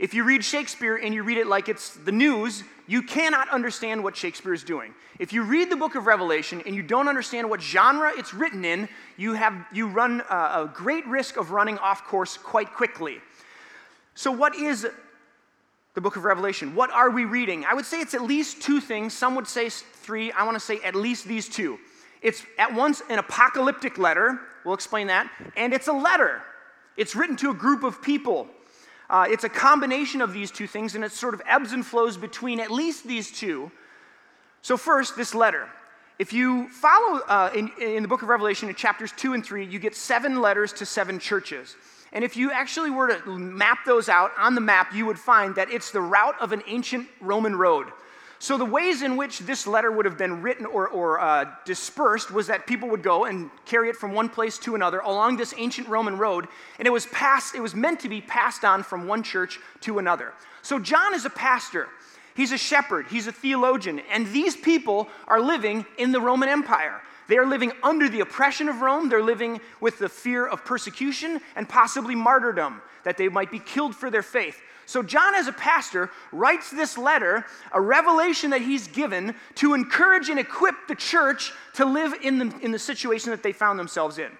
If 0.00 0.14
you 0.14 0.24
read 0.24 0.42
Shakespeare 0.42 0.96
and 0.96 1.12
you 1.12 1.22
read 1.22 1.36
it 1.36 1.46
like 1.46 1.68
it's 1.68 1.90
the 1.90 2.10
news, 2.10 2.64
you 2.86 3.02
cannot 3.02 3.50
understand 3.50 4.02
what 4.02 4.16
Shakespeare 4.16 4.54
is 4.54 4.64
doing. 4.64 4.94
If 5.18 5.34
you 5.34 5.42
read 5.42 5.70
the 5.70 5.76
book 5.76 5.94
of 5.94 6.06
Revelation 6.06 6.62
and 6.64 6.74
you 6.74 6.82
don't 6.82 7.06
understand 7.06 7.50
what 7.50 7.60
genre 7.60 8.10
it's 8.16 8.32
written 8.32 8.64
in, 8.64 8.88
you, 9.18 9.34
have, 9.34 9.54
you 9.74 9.88
run 9.88 10.22
a, 10.30 10.34
a 10.34 10.70
great 10.72 11.06
risk 11.06 11.36
of 11.36 11.50
running 11.50 11.76
off 11.76 12.04
course 12.04 12.38
quite 12.38 12.72
quickly. 12.72 13.18
So, 14.14 14.32
what 14.32 14.56
is 14.56 14.86
the 15.92 16.00
book 16.00 16.16
of 16.16 16.24
Revelation? 16.24 16.74
What 16.74 16.90
are 16.90 17.10
we 17.10 17.26
reading? 17.26 17.66
I 17.66 17.74
would 17.74 17.84
say 17.84 18.00
it's 18.00 18.14
at 18.14 18.22
least 18.22 18.62
two 18.62 18.80
things. 18.80 19.12
Some 19.12 19.34
would 19.34 19.46
say 19.46 19.68
three. 19.68 20.32
I 20.32 20.44
want 20.44 20.54
to 20.54 20.60
say 20.60 20.80
at 20.82 20.94
least 20.94 21.26
these 21.26 21.46
two. 21.46 21.78
It's 22.22 22.42
at 22.58 22.72
once 22.72 23.02
an 23.10 23.18
apocalyptic 23.18 23.98
letter, 23.98 24.40
we'll 24.64 24.74
explain 24.74 25.08
that, 25.08 25.30
and 25.58 25.74
it's 25.74 25.88
a 25.88 25.92
letter. 25.92 26.40
It's 26.96 27.14
written 27.14 27.36
to 27.36 27.50
a 27.50 27.54
group 27.54 27.82
of 27.84 28.00
people. 28.00 28.48
Uh, 29.10 29.26
it's 29.28 29.42
a 29.42 29.48
combination 29.48 30.20
of 30.20 30.32
these 30.32 30.52
two 30.52 30.68
things, 30.68 30.94
and 30.94 31.04
it 31.04 31.10
sort 31.10 31.34
of 31.34 31.42
ebbs 31.44 31.72
and 31.72 31.84
flows 31.84 32.16
between 32.16 32.60
at 32.60 32.70
least 32.70 33.04
these 33.04 33.32
two. 33.32 33.72
So, 34.62 34.76
first, 34.76 35.16
this 35.16 35.34
letter. 35.34 35.68
If 36.20 36.32
you 36.32 36.68
follow 36.68 37.18
uh, 37.26 37.50
in, 37.52 37.72
in 37.80 38.02
the 38.02 38.08
book 38.08 38.22
of 38.22 38.28
Revelation 38.28 38.68
in 38.68 38.74
chapters 38.76 39.10
2 39.16 39.32
and 39.32 39.44
3, 39.44 39.64
you 39.64 39.80
get 39.80 39.96
seven 39.96 40.40
letters 40.40 40.72
to 40.74 40.86
seven 40.86 41.18
churches. 41.18 41.74
And 42.12 42.22
if 42.22 42.36
you 42.36 42.52
actually 42.52 42.90
were 42.90 43.18
to 43.18 43.38
map 43.38 43.78
those 43.84 44.08
out 44.08 44.30
on 44.38 44.54
the 44.54 44.60
map, 44.60 44.94
you 44.94 45.06
would 45.06 45.18
find 45.18 45.54
that 45.56 45.70
it's 45.72 45.90
the 45.90 46.00
route 46.00 46.36
of 46.40 46.52
an 46.52 46.62
ancient 46.68 47.08
Roman 47.20 47.56
road. 47.56 47.88
So, 48.42 48.56
the 48.56 48.64
ways 48.64 49.02
in 49.02 49.18
which 49.18 49.40
this 49.40 49.66
letter 49.66 49.92
would 49.92 50.06
have 50.06 50.16
been 50.16 50.40
written 50.40 50.64
or, 50.64 50.88
or 50.88 51.20
uh, 51.20 51.44
dispersed 51.66 52.30
was 52.30 52.46
that 52.46 52.66
people 52.66 52.88
would 52.88 53.02
go 53.02 53.26
and 53.26 53.50
carry 53.66 53.90
it 53.90 53.96
from 53.96 54.14
one 54.14 54.30
place 54.30 54.56
to 54.60 54.74
another 54.74 55.00
along 55.00 55.36
this 55.36 55.52
ancient 55.58 55.88
Roman 55.88 56.16
road, 56.16 56.48
and 56.78 56.88
it 56.88 56.90
was 56.90 57.04
passed, 57.04 57.54
it 57.54 57.60
was 57.60 57.74
meant 57.74 58.00
to 58.00 58.08
be 58.08 58.22
passed 58.22 58.64
on 58.64 58.82
from 58.82 59.06
one 59.06 59.22
church 59.22 59.58
to 59.82 59.98
another. 59.98 60.32
So, 60.62 60.78
John 60.78 61.14
is 61.14 61.26
a 61.26 61.30
pastor, 61.30 61.90
he's 62.34 62.50
a 62.50 62.56
shepherd, 62.56 63.08
he's 63.10 63.26
a 63.26 63.32
theologian, 63.32 64.00
and 64.10 64.26
these 64.28 64.56
people 64.56 65.08
are 65.28 65.38
living 65.38 65.84
in 65.98 66.10
the 66.10 66.20
Roman 66.20 66.48
Empire. 66.48 67.02
They 67.28 67.36
are 67.36 67.46
living 67.46 67.72
under 67.82 68.08
the 68.08 68.20
oppression 68.20 68.70
of 68.70 68.80
Rome. 68.80 69.08
They're 69.08 69.22
living 69.22 69.60
with 69.80 69.98
the 69.98 70.08
fear 70.08 70.46
of 70.46 70.64
persecution 70.64 71.40
and 71.54 71.68
possibly 71.68 72.14
martyrdom, 72.14 72.80
that 73.04 73.18
they 73.18 73.28
might 73.28 73.50
be 73.50 73.60
killed 73.60 73.94
for 73.94 74.10
their 74.10 74.22
faith. 74.22 74.60
So, 74.90 75.04
John, 75.04 75.36
as 75.36 75.46
a 75.46 75.52
pastor, 75.52 76.10
writes 76.32 76.68
this 76.68 76.98
letter, 76.98 77.46
a 77.70 77.80
revelation 77.80 78.50
that 78.50 78.60
he's 78.60 78.88
given 78.88 79.36
to 79.54 79.74
encourage 79.74 80.28
and 80.28 80.40
equip 80.40 80.74
the 80.88 80.96
church 80.96 81.52
to 81.74 81.84
live 81.84 82.12
in 82.24 82.38
the, 82.38 82.58
in 82.60 82.72
the 82.72 82.78
situation 82.80 83.30
that 83.30 83.44
they 83.44 83.52
found 83.52 83.78
themselves 83.78 84.18
in. 84.18 84.32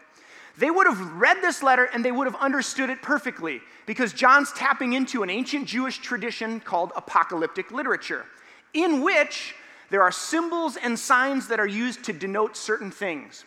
They 0.58 0.68
would 0.68 0.88
have 0.88 1.00
read 1.12 1.36
this 1.40 1.62
letter 1.62 1.84
and 1.84 2.04
they 2.04 2.10
would 2.10 2.26
have 2.26 2.34
understood 2.34 2.90
it 2.90 3.00
perfectly 3.00 3.60
because 3.86 4.12
John's 4.12 4.52
tapping 4.52 4.94
into 4.94 5.22
an 5.22 5.30
ancient 5.30 5.68
Jewish 5.68 5.98
tradition 5.98 6.58
called 6.58 6.90
apocalyptic 6.96 7.70
literature, 7.70 8.26
in 8.74 9.02
which 9.04 9.54
there 9.90 10.02
are 10.02 10.10
symbols 10.10 10.76
and 10.76 10.98
signs 10.98 11.46
that 11.46 11.60
are 11.60 11.66
used 11.68 12.02
to 12.06 12.12
denote 12.12 12.56
certain 12.56 12.90
things. 12.90 13.44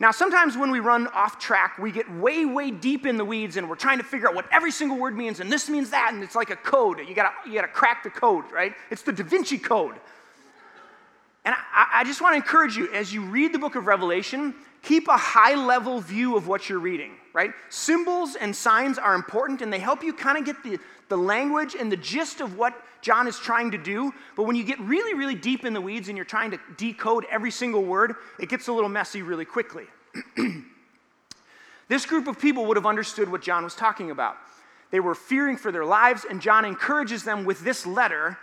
Now, 0.00 0.12
sometimes 0.12 0.56
when 0.56 0.70
we 0.70 0.80
run 0.80 1.08
off 1.08 1.38
track, 1.38 1.78
we 1.78 1.92
get 1.92 2.10
way, 2.10 2.46
way 2.46 2.70
deep 2.70 3.04
in 3.04 3.18
the 3.18 3.24
weeds 3.24 3.58
and 3.58 3.68
we're 3.68 3.76
trying 3.76 3.98
to 3.98 4.04
figure 4.04 4.28
out 4.28 4.34
what 4.34 4.46
every 4.50 4.70
single 4.70 4.96
word 4.96 5.14
means, 5.14 5.40
and 5.40 5.52
this 5.52 5.68
means 5.68 5.90
that, 5.90 6.14
and 6.14 6.24
it's 6.24 6.34
like 6.34 6.48
a 6.48 6.56
code. 6.56 7.00
You 7.06 7.14
gotta, 7.14 7.32
you 7.46 7.52
gotta 7.52 7.68
crack 7.68 8.02
the 8.02 8.08
code, 8.08 8.50
right? 8.50 8.72
It's 8.90 9.02
the 9.02 9.12
Da 9.12 9.22
Vinci 9.22 9.58
Code. 9.58 9.96
And 11.44 11.54
I, 11.54 12.00
I 12.00 12.04
just 12.04 12.22
want 12.22 12.32
to 12.32 12.36
encourage 12.36 12.76
you 12.76 12.90
as 12.94 13.12
you 13.12 13.22
read 13.22 13.52
the 13.52 13.58
book 13.58 13.74
of 13.74 13.86
Revelation, 13.86 14.54
keep 14.82 15.06
a 15.06 15.18
high 15.18 15.54
level 15.54 16.00
view 16.00 16.34
of 16.34 16.48
what 16.48 16.70
you're 16.70 16.78
reading, 16.78 17.12
right? 17.34 17.52
Symbols 17.68 18.36
and 18.36 18.56
signs 18.56 18.96
are 18.96 19.14
important 19.14 19.60
and 19.60 19.70
they 19.70 19.78
help 19.78 20.02
you 20.02 20.14
kind 20.14 20.38
of 20.38 20.46
get 20.46 20.62
the, 20.62 20.78
the 21.10 21.16
language 21.16 21.76
and 21.78 21.92
the 21.92 21.96
gist 21.98 22.40
of 22.40 22.56
what 22.56 22.74
John 23.02 23.26
is 23.26 23.38
trying 23.38 23.70
to 23.72 23.78
do. 23.78 24.12
But 24.36 24.44
when 24.44 24.56
you 24.56 24.64
get 24.64 24.78
really, 24.80 25.14
really 25.14 25.34
deep 25.34 25.64
in 25.64 25.72
the 25.72 25.80
weeds 25.80 26.08
and 26.08 26.16
you're 26.16 26.24
trying 26.24 26.50
to 26.52 26.60
decode 26.76 27.26
every 27.30 27.50
single 27.50 27.82
word, 27.82 28.14
it 28.38 28.48
gets 28.48 28.68
a 28.68 28.72
little 28.72 28.88
messy 28.88 29.22
really 29.22 29.44
quickly. 29.44 29.84
this 31.88 32.06
group 32.06 32.26
of 32.26 32.38
people 32.38 32.66
would 32.66 32.76
have 32.76 32.86
understood 32.86 33.30
what 33.30 33.42
John 33.42 33.64
was 33.64 33.74
talking 33.74 34.10
about. 34.10 34.36
They 34.90 35.00
were 35.00 35.14
fearing 35.14 35.56
for 35.56 35.70
their 35.70 35.84
lives, 35.84 36.26
and 36.28 36.40
John 36.40 36.64
encourages 36.64 37.22
them 37.22 37.44
with 37.44 37.60
this 37.60 37.86
letter 37.86 38.38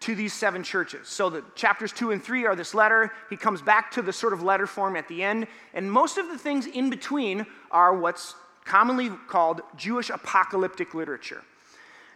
to 0.00 0.14
these 0.14 0.34
seven 0.34 0.62
churches. 0.62 1.08
So 1.08 1.30
the 1.30 1.42
chapters 1.54 1.92
two 1.92 2.10
and 2.12 2.22
three 2.22 2.44
are 2.44 2.54
this 2.54 2.74
letter. 2.74 3.12
He 3.30 3.36
comes 3.36 3.62
back 3.62 3.90
to 3.92 4.02
the 4.02 4.12
sort 4.12 4.34
of 4.34 4.42
letter 4.42 4.66
form 4.66 4.94
at 4.94 5.08
the 5.08 5.22
end, 5.22 5.46
and 5.72 5.90
most 5.90 6.18
of 6.18 6.28
the 6.28 6.38
things 6.38 6.66
in 6.66 6.90
between 6.90 7.46
are 7.70 7.96
what's 7.96 8.34
commonly 8.64 9.10
called 9.28 9.62
Jewish 9.76 10.10
apocalyptic 10.10 10.92
literature. 10.92 11.42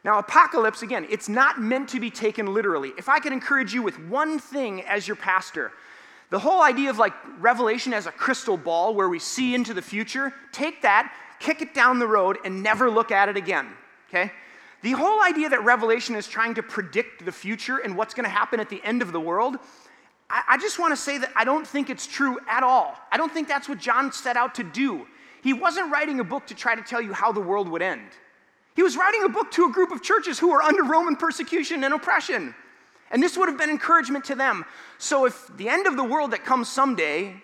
Now, 0.03 0.19
apocalypse, 0.19 0.83
again, 0.83 1.07
it's 1.11 1.29
not 1.29 1.61
meant 1.61 1.91
to 1.91 2.01
be 2.01 2.11
taken 2.11 2.55
literally. 2.55 2.93
If 2.97 3.09
I 3.09 3.19
could 3.19 3.33
encourage 3.33 3.75
you 3.75 3.83
with 3.83 3.99
one 3.99 4.39
thing 4.39 4.83
as 4.83 5.07
your 5.07 5.17
pastor, 5.17 5.73
the 6.31 6.39
whole 6.39 6.63
idea 6.63 6.91
of 6.91 6.99
like 6.99 7.13
Revelation 7.39 7.93
as 7.93 8.07
a 8.07 8.13
crystal 8.13 8.57
ball 8.57 8.95
where 8.95 9.09
we 9.09 9.19
see 9.19 9.55
into 9.55 9.75
the 9.75 9.83
future, 9.83 10.33
take 10.53 10.83
that, 10.83 11.13
kick 11.39 11.61
it 11.61 11.75
down 11.75 11.99
the 11.99 12.07
road, 12.07 12.39
and 12.45 12.63
never 12.63 12.91
look 12.91 13.11
at 13.11 13.29
it 13.29 13.37
again, 13.37 13.69
okay? 14.09 14.33
The 14.83 14.93
whole 14.93 15.23
idea 15.23 15.51
that 15.51 15.63
Revelation 15.65 16.15
is 16.15 16.27
trying 16.27 16.55
to 16.55 16.63
predict 16.63 17.25
the 17.25 17.33
future 17.33 17.79
and 17.79 17.97
what's 17.97 18.15
going 18.15 18.25
to 18.25 18.31
happen 18.31 18.61
at 18.61 18.71
the 18.71 18.83
end 18.83 19.03
of 19.03 19.13
the 19.13 19.21
world, 19.21 19.59
I, 20.31 20.43
I 20.49 20.59
just 20.59 20.79
want 20.79 20.93
to 20.93 20.97
say 20.97 21.19
that 21.19 21.31
I 21.37 21.45
don't 21.45 21.67
think 21.67 21.91
it's 21.91 22.07
true 22.07 22.39
at 22.49 22.63
all. 22.63 22.97
I 23.13 23.19
don't 23.19 23.33
think 23.33 23.49
that's 23.49 23.69
what 23.69 23.79
John 23.79 24.13
set 24.13 24.37
out 24.37 24.55
to 24.55 24.63
do. 24.63 25.07
He 25.43 25.53
wasn't 25.53 25.91
writing 25.91 26.21
a 26.21 26.25
book 26.25 26.47
to 26.47 26.55
try 26.55 26.75
to 26.75 26.83
tell 26.83 27.03
you 27.03 27.13
how 27.13 27.33
the 27.33 27.41
world 27.41 27.69
would 27.69 27.83
end. 27.83 28.09
He 28.77 28.83
was 28.83 28.97
writing 28.97 29.25
a 29.25 29.29
book 29.29 29.51
to 29.53 29.67
a 29.67 29.71
group 29.71 29.91
of 29.91 30.03
churches 30.03 30.39
who 30.39 30.51
were 30.51 30.63
under 30.63 30.83
Roman 30.83 31.17
persecution 31.17 31.85
and 31.85 31.93
oppression. 31.93 32.55
And 33.11 33.23
this 33.23 33.37
would 33.37 33.49
have 33.49 33.59
been 33.59 33.71
encouragement 33.71 34.25
to 34.27 34.35
them. 34.35 34.65
So, 34.99 35.25
if 35.25 35.51
the 35.57 35.69
end 35.69 35.87
of 35.87 35.97
the 35.97 36.05
world 36.05 36.31
that 36.31 36.45
comes 36.45 36.69
someday, 36.69 37.35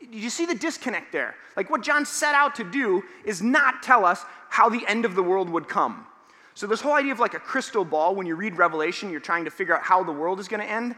you 0.00 0.30
see 0.30 0.46
the 0.46 0.54
disconnect 0.54 1.10
there? 1.12 1.34
Like, 1.56 1.70
what 1.70 1.82
John 1.82 2.06
set 2.06 2.34
out 2.34 2.54
to 2.56 2.64
do 2.64 3.02
is 3.24 3.42
not 3.42 3.82
tell 3.82 4.04
us 4.04 4.24
how 4.48 4.68
the 4.68 4.86
end 4.86 5.04
of 5.04 5.14
the 5.14 5.22
world 5.22 5.50
would 5.50 5.68
come. 5.68 6.06
So, 6.54 6.66
this 6.66 6.80
whole 6.80 6.94
idea 6.94 7.12
of 7.12 7.20
like 7.20 7.34
a 7.34 7.40
crystal 7.40 7.84
ball, 7.84 8.14
when 8.14 8.26
you 8.26 8.36
read 8.36 8.56
Revelation, 8.56 9.10
you're 9.10 9.20
trying 9.20 9.44
to 9.44 9.50
figure 9.50 9.76
out 9.76 9.82
how 9.82 10.04
the 10.04 10.12
world 10.12 10.38
is 10.38 10.48
going 10.48 10.60
to 10.60 10.70
end. 10.70 10.94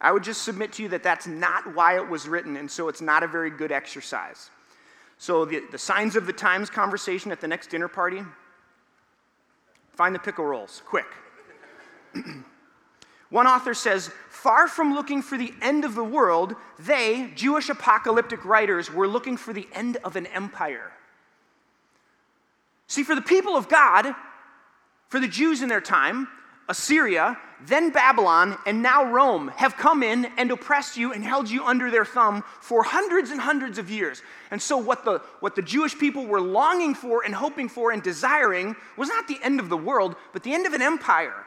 I 0.00 0.12
would 0.12 0.22
just 0.22 0.42
submit 0.42 0.72
to 0.74 0.82
you 0.82 0.88
that 0.90 1.02
that's 1.02 1.26
not 1.26 1.74
why 1.74 1.96
it 1.96 2.08
was 2.08 2.28
written, 2.28 2.56
and 2.56 2.70
so 2.70 2.88
it's 2.88 3.00
not 3.00 3.22
a 3.22 3.26
very 3.26 3.50
good 3.50 3.72
exercise. 3.72 4.50
So, 5.18 5.44
the, 5.44 5.62
the 5.70 5.78
signs 5.78 6.16
of 6.16 6.26
the 6.26 6.32
times 6.32 6.70
conversation 6.70 7.32
at 7.32 7.40
the 7.40 7.48
next 7.48 7.68
dinner 7.68 7.88
party, 7.88 8.22
Find 9.96 10.14
the 10.14 10.18
pickle 10.18 10.44
rolls, 10.44 10.82
quick. 10.86 11.06
One 13.30 13.46
author 13.46 13.74
says, 13.74 14.10
far 14.28 14.68
from 14.68 14.94
looking 14.94 15.22
for 15.22 15.36
the 15.36 15.52
end 15.60 15.84
of 15.84 15.94
the 15.94 16.04
world, 16.04 16.54
they, 16.78 17.32
Jewish 17.34 17.68
apocalyptic 17.68 18.44
writers, 18.44 18.92
were 18.92 19.08
looking 19.08 19.36
for 19.36 19.52
the 19.52 19.66
end 19.72 19.96
of 20.04 20.14
an 20.14 20.26
empire. 20.26 20.92
See, 22.86 23.02
for 23.02 23.14
the 23.14 23.22
people 23.22 23.56
of 23.56 23.68
God, 23.68 24.14
for 25.08 25.18
the 25.18 25.26
Jews 25.26 25.62
in 25.62 25.68
their 25.68 25.80
time, 25.80 26.28
Assyria, 26.68 27.38
then 27.64 27.90
Babylon, 27.90 28.58
and 28.66 28.82
now 28.82 29.04
Rome 29.04 29.48
have 29.56 29.76
come 29.76 30.02
in 30.02 30.26
and 30.36 30.50
oppressed 30.50 30.96
you 30.96 31.12
and 31.12 31.24
held 31.24 31.48
you 31.48 31.64
under 31.64 31.90
their 31.90 32.04
thumb 32.04 32.44
for 32.60 32.82
hundreds 32.82 33.30
and 33.30 33.40
hundreds 33.40 33.78
of 33.78 33.88
years. 33.88 34.20
And 34.50 34.60
so, 34.60 34.76
what 34.76 35.04
the, 35.04 35.20
what 35.40 35.54
the 35.54 35.62
Jewish 35.62 35.96
people 35.96 36.26
were 36.26 36.40
longing 36.40 36.94
for 36.94 37.24
and 37.24 37.34
hoping 37.34 37.68
for 37.68 37.92
and 37.92 38.02
desiring 38.02 38.76
was 38.96 39.08
not 39.08 39.26
the 39.28 39.38
end 39.42 39.58
of 39.60 39.68
the 39.68 39.76
world, 39.76 40.16
but 40.32 40.42
the 40.42 40.52
end 40.52 40.66
of 40.66 40.74
an 40.74 40.82
empire 40.82 41.44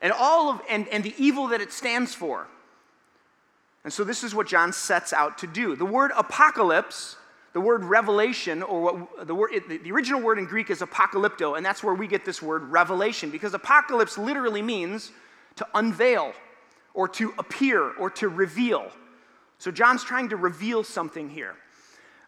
and 0.00 0.12
all 0.12 0.50
of 0.50 0.60
and, 0.70 0.88
and 0.88 1.04
the 1.04 1.14
evil 1.18 1.48
that 1.48 1.60
it 1.60 1.72
stands 1.72 2.14
for. 2.14 2.46
And 3.84 3.92
so, 3.92 4.02
this 4.02 4.24
is 4.24 4.34
what 4.34 4.46
John 4.46 4.72
sets 4.72 5.12
out 5.12 5.38
to 5.38 5.46
do. 5.46 5.76
The 5.76 5.84
word 5.84 6.10
apocalypse 6.16 7.16
the 7.52 7.60
word 7.60 7.84
revelation, 7.84 8.62
or 8.62 8.80
what 8.80 9.26
the, 9.26 9.34
word, 9.34 9.50
the 9.68 9.90
original 9.90 10.20
word 10.20 10.38
in 10.38 10.44
Greek 10.44 10.70
is 10.70 10.80
apocalypto, 10.80 11.56
and 11.56 11.64
that's 11.64 11.82
where 11.82 11.94
we 11.94 12.06
get 12.06 12.24
this 12.24 12.42
word 12.42 12.62
revelation, 12.64 13.30
because 13.30 13.54
apocalypse 13.54 14.18
literally 14.18 14.62
means 14.62 15.12
to 15.56 15.66
unveil, 15.74 16.32
or 16.94 17.08
to 17.08 17.32
appear, 17.38 17.92
or 17.94 18.10
to 18.10 18.28
reveal. 18.28 18.90
So 19.58 19.70
John's 19.70 20.04
trying 20.04 20.28
to 20.28 20.36
reveal 20.36 20.84
something 20.84 21.28
here. 21.30 21.56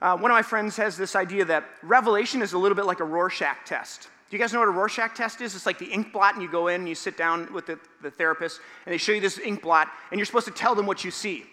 Uh, 0.02 0.16
one 0.16 0.30
of 0.30 0.35
my 0.35 0.42
friends 0.42 0.76
has 0.76 0.96
this 0.96 1.14
idea 1.14 1.44
that 1.44 1.64
revelation 1.83 2.40
is 2.40 2.54
a 2.54 2.59
little 2.59 2.74
bit 2.74 2.87
like 2.87 3.00
a 3.00 3.04
Rorschach 3.04 3.66
test. 3.66 4.09
Do 4.30 4.37
you 4.37 4.42
guys 4.42 4.52
know 4.52 4.61
what 4.61 4.68
a 4.68 4.72
Rorschach 4.72 5.14
test 5.14 5.40
is? 5.40 5.54
It's 5.54 5.66
like 5.66 5.78
the 5.78 5.90
ink 5.92 6.12
blot, 6.12 6.35
and 6.35 6.42
you 6.42 6.50
go 6.50 6.68
in 6.68 6.80
and 6.80 6.88
you 6.88 6.94
sit 6.94 7.18
down 7.18 7.52
with 7.52 7.66
the, 7.66 7.78
the 8.00 8.11
therapist, 8.11 8.61
and 8.87 8.92
they 8.92 8.98
show 8.98 9.12
you 9.12 9.20
this 9.20 9.38
ink 9.38 9.62
blot, 9.62 9.88
and 10.11 10.18
you're 10.18 10.26
supposed 10.26 10.46
to 10.46 10.52
tell 10.52 10.74
them 10.74 10.87
what 10.87 11.04
you 11.04 11.11
see. 11.11 11.44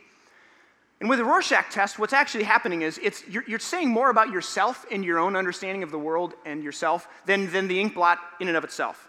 And 1.00 1.10
with 1.10 1.20
the 1.20 1.26
Rorschach 1.26 1.72
test, 1.72 2.00
what's 2.00 2.14
actually 2.14 2.46
happening 2.46 2.82
is 2.82 2.98
it's, 2.98 3.28
you're, 3.28 3.44
you're, 3.48 3.60
saying 3.60 3.90
more 3.90 4.10
about 4.10 4.32
yourself 4.32 4.86
and 4.92 5.06
your 5.06 5.20
own 5.20 5.36
understanding 5.36 5.84
of 5.84 5.92
the 5.92 6.00
world 6.00 6.34
and 6.44 6.64
yourself 6.64 7.08
than, 7.26 7.52
than 7.52 7.68
the 7.68 7.80
ink 7.80 7.94
blot 7.94 8.18
in 8.40 8.48
and 8.48 8.58
of 8.58 8.64
itself. 8.64 9.08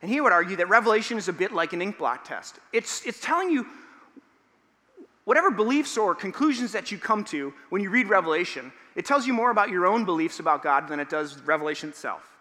And 0.00 0.10
he 0.10 0.20
would 0.20 0.32
argue 0.32 0.56
that 0.56 0.68
Revelation 0.68 1.18
is 1.18 1.28
a 1.28 1.32
bit 1.32 1.52
like 1.52 1.74
an 1.74 1.82
ink 1.82 1.98
blot 1.98 2.24
test. 2.24 2.58
It's, 2.72 3.04
it's 3.04 3.20
telling 3.20 3.50
you 3.50 3.66
whatever 5.24 5.50
beliefs 5.50 5.98
or 5.98 6.14
conclusions 6.14 6.72
that 6.72 6.90
you 6.90 6.96
come 6.96 7.22
to 7.24 7.52
when 7.68 7.82
you 7.82 7.90
read 7.90 8.08
Revelation, 8.08 8.72
it 8.94 9.04
tells 9.04 9.26
you 9.26 9.34
more 9.34 9.50
about 9.50 9.68
your 9.68 9.86
own 9.86 10.06
beliefs 10.06 10.40
about 10.40 10.62
God 10.62 10.88
than 10.88 11.00
it 11.00 11.10
does 11.10 11.38
Revelation 11.42 11.90
itself. 11.90 12.35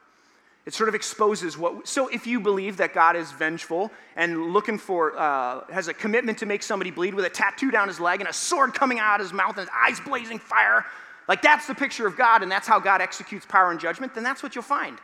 It 0.65 0.73
sort 0.73 0.89
of 0.89 0.95
exposes 0.95 1.57
what. 1.57 1.87
So, 1.87 2.07
if 2.07 2.25
you 2.25 2.39
believe 2.39 2.77
that 2.77 2.93
God 2.93 3.15
is 3.15 3.31
vengeful 3.31 3.91
and 4.15 4.51
looking 4.51 4.79
for, 4.79 5.15
uh, 5.15 5.61
has 5.71 5.87
a 5.87 5.93
commitment 5.93 6.39
to 6.39 6.47
make 6.47 6.63
somebody 6.63 6.89
bleed 6.89 7.13
with 7.13 7.25
a 7.25 7.29
tattoo 7.29 7.69
down 7.69 7.87
his 7.87 7.99
leg 7.99 8.19
and 8.19 8.27
a 8.27 8.33
sword 8.33 8.73
coming 8.73 8.97
out 8.97 9.19
of 9.19 9.27
his 9.27 9.33
mouth 9.33 9.57
and 9.57 9.67
his 9.67 9.69
eyes 9.75 9.99
blazing 9.99 10.39
fire, 10.39 10.83
like 11.27 11.41
that's 11.41 11.67
the 11.67 11.75
picture 11.75 12.07
of 12.07 12.17
God 12.17 12.41
and 12.41 12.51
that's 12.51 12.67
how 12.67 12.79
God 12.79 13.01
executes 13.01 13.45
power 13.45 13.71
and 13.71 13.79
judgment, 13.79 14.15
then 14.15 14.23
that's 14.23 14.41
what 14.41 14.55
you'll 14.55 14.63
find. 14.63 14.97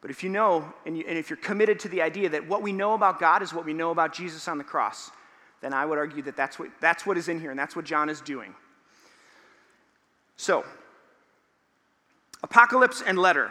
But 0.00 0.10
if 0.10 0.22
you 0.22 0.30
know, 0.30 0.72
and, 0.86 0.96
you, 0.96 1.04
and 1.06 1.18
if 1.18 1.28
you're 1.28 1.36
committed 1.36 1.78
to 1.80 1.88
the 1.88 2.00
idea 2.00 2.30
that 2.30 2.48
what 2.48 2.62
we 2.62 2.72
know 2.72 2.94
about 2.94 3.20
God 3.20 3.42
is 3.42 3.52
what 3.52 3.66
we 3.66 3.74
know 3.74 3.90
about 3.90 4.14
Jesus 4.14 4.48
on 4.48 4.56
the 4.56 4.64
cross, 4.64 5.10
then 5.60 5.74
I 5.74 5.84
would 5.84 5.98
argue 5.98 6.22
that 6.22 6.36
that's 6.36 6.58
what, 6.58 6.70
that's 6.80 7.04
what 7.04 7.18
is 7.18 7.28
in 7.28 7.38
here 7.38 7.50
and 7.50 7.58
that's 7.58 7.76
what 7.76 7.84
John 7.84 8.08
is 8.08 8.22
doing. 8.22 8.54
So, 10.36 10.64
apocalypse 12.42 13.02
and 13.02 13.18
letter. 13.18 13.50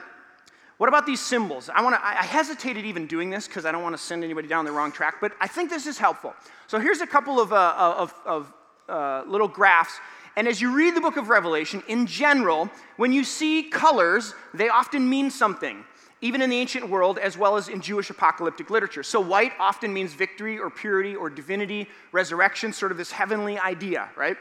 What 0.80 0.88
about 0.88 1.06
these 1.06 1.20
symbols? 1.20 1.70
I, 1.70 1.82
wanna, 1.82 2.00
I 2.02 2.24
hesitated 2.24 2.86
even 2.86 3.06
doing 3.06 3.30
this 3.30 3.48
because 3.48 3.66
I 3.66 3.72
don't 3.74 3.84
want 3.84 3.98
to 3.98 4.02
send 4.02 4.24
anybody 4.24 4.48
down 4.48 4.64
the 4.64 4.72
wrong 4.72 4.94
track, 4.94 5.16
but 5.20 5.34
I 5.42 5.46
think 5.46 5.70
this 5.70 5.86
is 5.86 5.98
helpful. 5.98 6.34
So 6.68 6.80
here's 6.80 7.02
a 7.02 7.06
couple 7.06 7.38
of, 7.42 7.52
uh, 7.52 7.96
of, 7.98 8.14
of 8.26 8.54
uh, 8.88 9.24
little 9.28 9.50
graphs. 9.50 10.00
And 10.38 10.48
as 10.48 10.62
you 10.62 10.74
read 10.74 10.96
the 10.96 11.02
book 11.02 11.18
of 11.18 11.28
Revelation, 11.28 11.84
in 11.90 12.08
general, 12.08 12.70
when 12.96 13.12
you 13.12 13.26
see 13.26 13.64
colors, 13.64 14.34
they 14.54 14.70
often 14.70 15.10
mean 15.10 15.30
something, 15.30 15.84
even 16.22 16.42
in 16.42 16.50
the 16.50 16.56
ancient 16.56 16.88
world 16.88 17.18
as 17.18 17.38
well 17.38 17.58
as 17.58 17.68
in 17.68 17.82
Jewish 17.82 18.10
apocalyptic 18.10 18.70
literature. 18.70 19.04
So 19.04 19.20
white 19.20 19.52
often 19.60 19.94
means 19.94 20.14
victory 20.14 20.58
or 20.58 20.70
purity 20.70 21.14
or 21.14 21.30
divinity, 21.30 21.90
resurrection, 22.14 22.72
sort 22.72 22.94
of 22.94 22.98
this 22.98 23.12
heavenly 23.12 23.60
idea, 23.60 24.08
right? 24.16 24.38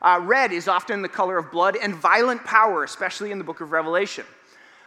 Uh, 0.00 0.20
red 0.22 0.52
is 0.52 0.68
often 0.68 1.02
the 1.02 1.08
color 1.08 1.36
of 1.36 1.50
blood 1.50 1.76
and 1.82 1.96
violent 1.96 2.44
power, 2.44 2.84
especially 2.84 3.32
in 3.32 3.38
the 3.38 3.44
book 3.44 3.60
of 3.60 3.72
Revelation. 3.72 4.24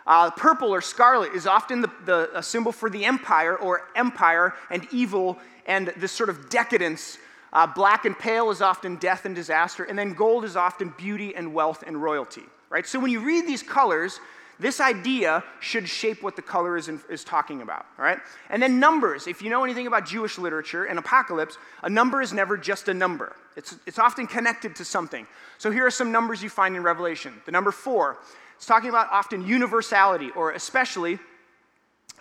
Uh, 0.05 0.29
purple 0.31 0.73
or 0.73 0.81
scarlet 0.81 1.33
is 1.33 1.47
often 1.47 1.81
the, 1.81 1.89
the 2.05 2.41
symbol 2.41 2.71
for 2.71 2.89
the 2.89 3.05
empire 3.05 3.55
or 3.55 3.87
empire 3.95 4.53
and 4.69 4.87
evil 4.91 5.37
and 5.65 5.93
this 5.97 6.11
sort 6.11 6.29
of 6.29 6.49
decadence. 6.49 7.17
Uh, 7.53 7.67
black 7.67 8.05
and 8.05 8.17
pale 8.17 8.49
is 8.49 8.61
often 8.61 8.95
death 8.97 9.25
and 9.25 9.35
disaster. 9.35 9.83
And 9.83 9.97
then 9.97 10.13
gold 10.13 10.43
is 10.43 10.55
often 10.55 10.93
beauty 10.97 11.35
and 11.35 11.53
wealth 11.53 11.83
and 11.85 12.01
royalty, 12.01 12.43
right? 12.69 12.85
So 12.85 12.99
when 12.99 13.11
you 13.11 13.21
read 13.21 13.47
these 13.47 13.63
colors, 13.63 14.19
this 14.59 14.79
idea 14.79 15.43
should 15.59 15.87
shape 15.87 16.21
what 16.21 16.35
the 16.35 16.41
color 16.41 16.77
is, 16.77 16.87
in, 16.87 16.99
is 17.09 17.23
talking 17.23 17.61
about, 17.61 17.85
right? 17.97 18.19
And 18.49 18.61
then 18.61 18.79
numbers. 18.79 19.27
If 19.27 19.41
you 19.41 19.49
know 19.49 19.63
anything 19.63 19.87
about 19.87 20.05
Jewish 20.05 20.37
literature 20.37 20.85
and 20.85 20.99
apocalypse, 20.99 21.57
a 21.81 21.89
number 21.89 22.21
is 22.21 22.33
never 22.33 22.57
just 22.57 22.87
a 22.87 22.93
number. 22.93 23.35
It's, 23.55 23.75
it's 23.85 23.99
often 23.99 24.27
connected 24.27 24.75
to 24.77 24.85
something. 24.85 25.27
So 25.57 25.71
here 25.71 25.85
are 25.85 25.91
some 25.91 26.11
numbers 26.11 26.43
you 26.43 26.49
find 26.49 26.75
in 26.75 26.83
Revelation. 26.83 27.33
The 27.45 27.51
number 27.51 27.71
four 27.71 28.17
it's 28.63 28.67
talking 28.69 28.87
about 28.87 29.11
often 29.11 29.45
universality, 29.45 30.31
or 30.37 30.53
especially 30.53 31.19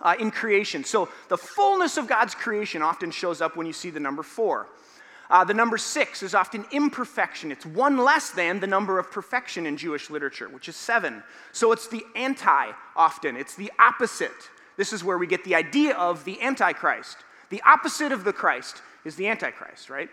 uh, 0.00 0.16
in 0.18 0.32
creation. 0.32 0.82
So 0.82 1.08
the 1.28 1.38
fullness 1.38 1.96
of 1.96 2.08
God's 2.08 2.34
creation 2.34 2.82
often 2.82 3.12
shows 3.12 3.40
up 3.40 3.56
when 3.56 3.64
you 3.64 3.72
see 3.72 3.90
the 3.90 4.00
number 4.00 4.24
four. 4.24 4.66
Uh, 5.30 5.44
the 5.44 5.54
number 5.54 5.78
six 5.78 6.20
is 6.20 6.34
often 6.34 6.64
imperfection. 6.72 7.52
It's 7.52 7.64
one 7.64 7.96
less 7.96 8.30
than 8.30 8.58
the 8.58 8.66
number 8.66 8.98
of 8.98 9.12
perfection 9.12 9.66
in 9.66 9.76
Jewish 9.76 10.10
literature, 10.10 10.48
which 10.48 10.68
is 10.68 10.74
seven. 10.74 11.22
So 11.52 11.70
it's 11.70 11.86
the 11.86 12.02
anti 12.16 12.72
often, 12.96 13.36
it's 13.36 13.54
the 13.54 13.70
opposite. 13.78 14.32
This 14.76 14.92
is 14.92 15.04
where 15.04 15.18
we 15.18 15.28
get 15.28 15.44
the 15.44 15.54
idea 15.54 15.94
of 15.94 16.24
the 16.24 16.42
Antichrist. 16.42 17.18
The 17.50 17.62
opposite 17.62 18.10
of 18.10 18.24
the 18.24 18.32
Christ 18.32 18.82
is 19.04 19.14
the 19.14 19.28
Antichrist, 19.28 19.88
right? 19.88 20.10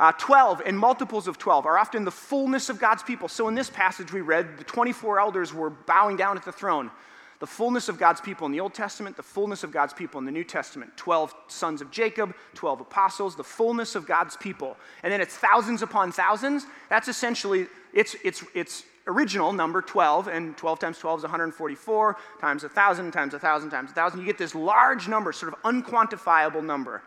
Uh, 0.00 0.10
12 0.12 0.62
and 0.66 0.76
multiples 0.76 1.28
of 1.28 1.38
12 1.38 1.66
are 1.66 1.78
often 1.78 2.04
the 2.04 2.10
fullness 2.10 2.68
of 2.68 2.80
God's 2.80 3.02
people. 3.02 3.28
So 3.28 3.46
in 3.46 3.54
this 3.54 3.70
passage 3.70 4.12
we 4.12 4.22
read, 4.22 4.58
the 4.58 4.64
24 4.64 5.20
elders 5.20 5.54
were 5.54 5.70
bowing 5.70 6.16
down 6.16 6.36
at 6.36 6.44
the 6.44 6.52
throne. 6.52 6.90
The 7.38 7.46
fullness 7.46 7.88
of 7.88 7.98
God's 7.98 8.20
people 8.20 8.46
in 8.46 8.52
the 8.52 8.60
Old 8.60 8.74
Testament, 8.74 9.16
the 9.16 9.22
fullness 9.22 9.62
of 9.64 9.70
God's 9.70 9.92
people 9.92 10.18
in 10.18 10.24
the 10.24 10.32
New 10.32 10.44
Testament. 10.44 10.96
12 10.96 11.34
sons 11.48 11.80
of 11.80 11.90
Jacob, 11.90 12.34
12 12.54 12.80
apostles, 12.80 13.36
the 13.36 13.44
fullness 13.44 13.94
of 13.94 14.06
God's 14.06 14.36
people. 14.36 14.76
And 15.02 15.12
then 15.12 15.20
it's 15.20 15.36
thousands 15.36 15.82
upon 15.82 16.10
thousands. 16.10 16.66
That's 16.88 17.06
essentially 17.06 17.66
its, 17.92 18.16
its, 18.24 18.44
its 18.54 18.84
original 19.06 19.52
number, 19.52 19.82
12, 19.82 20.28
and 20.28 20.56
12 20.56 20.78
times 20.78 20.98
12 20.98 21.20
is 21.20 21.22
144, 21.24 22.16
times 22.40 22.62
1,000, 22.62 23.12
times 23.12 23.32
1,000, 23.32 23.70
times 23.70 23.88
1,000. 23.88 24.20
You 24.20 24.26
get 24.26 24.38
this 24.38 24.54
large 24.54 25.06
number, 25.06 25.32
sort 25.32 25.52
of 25.52 25.62
unquantifiable 25.62 26.64
number 26.64 27.02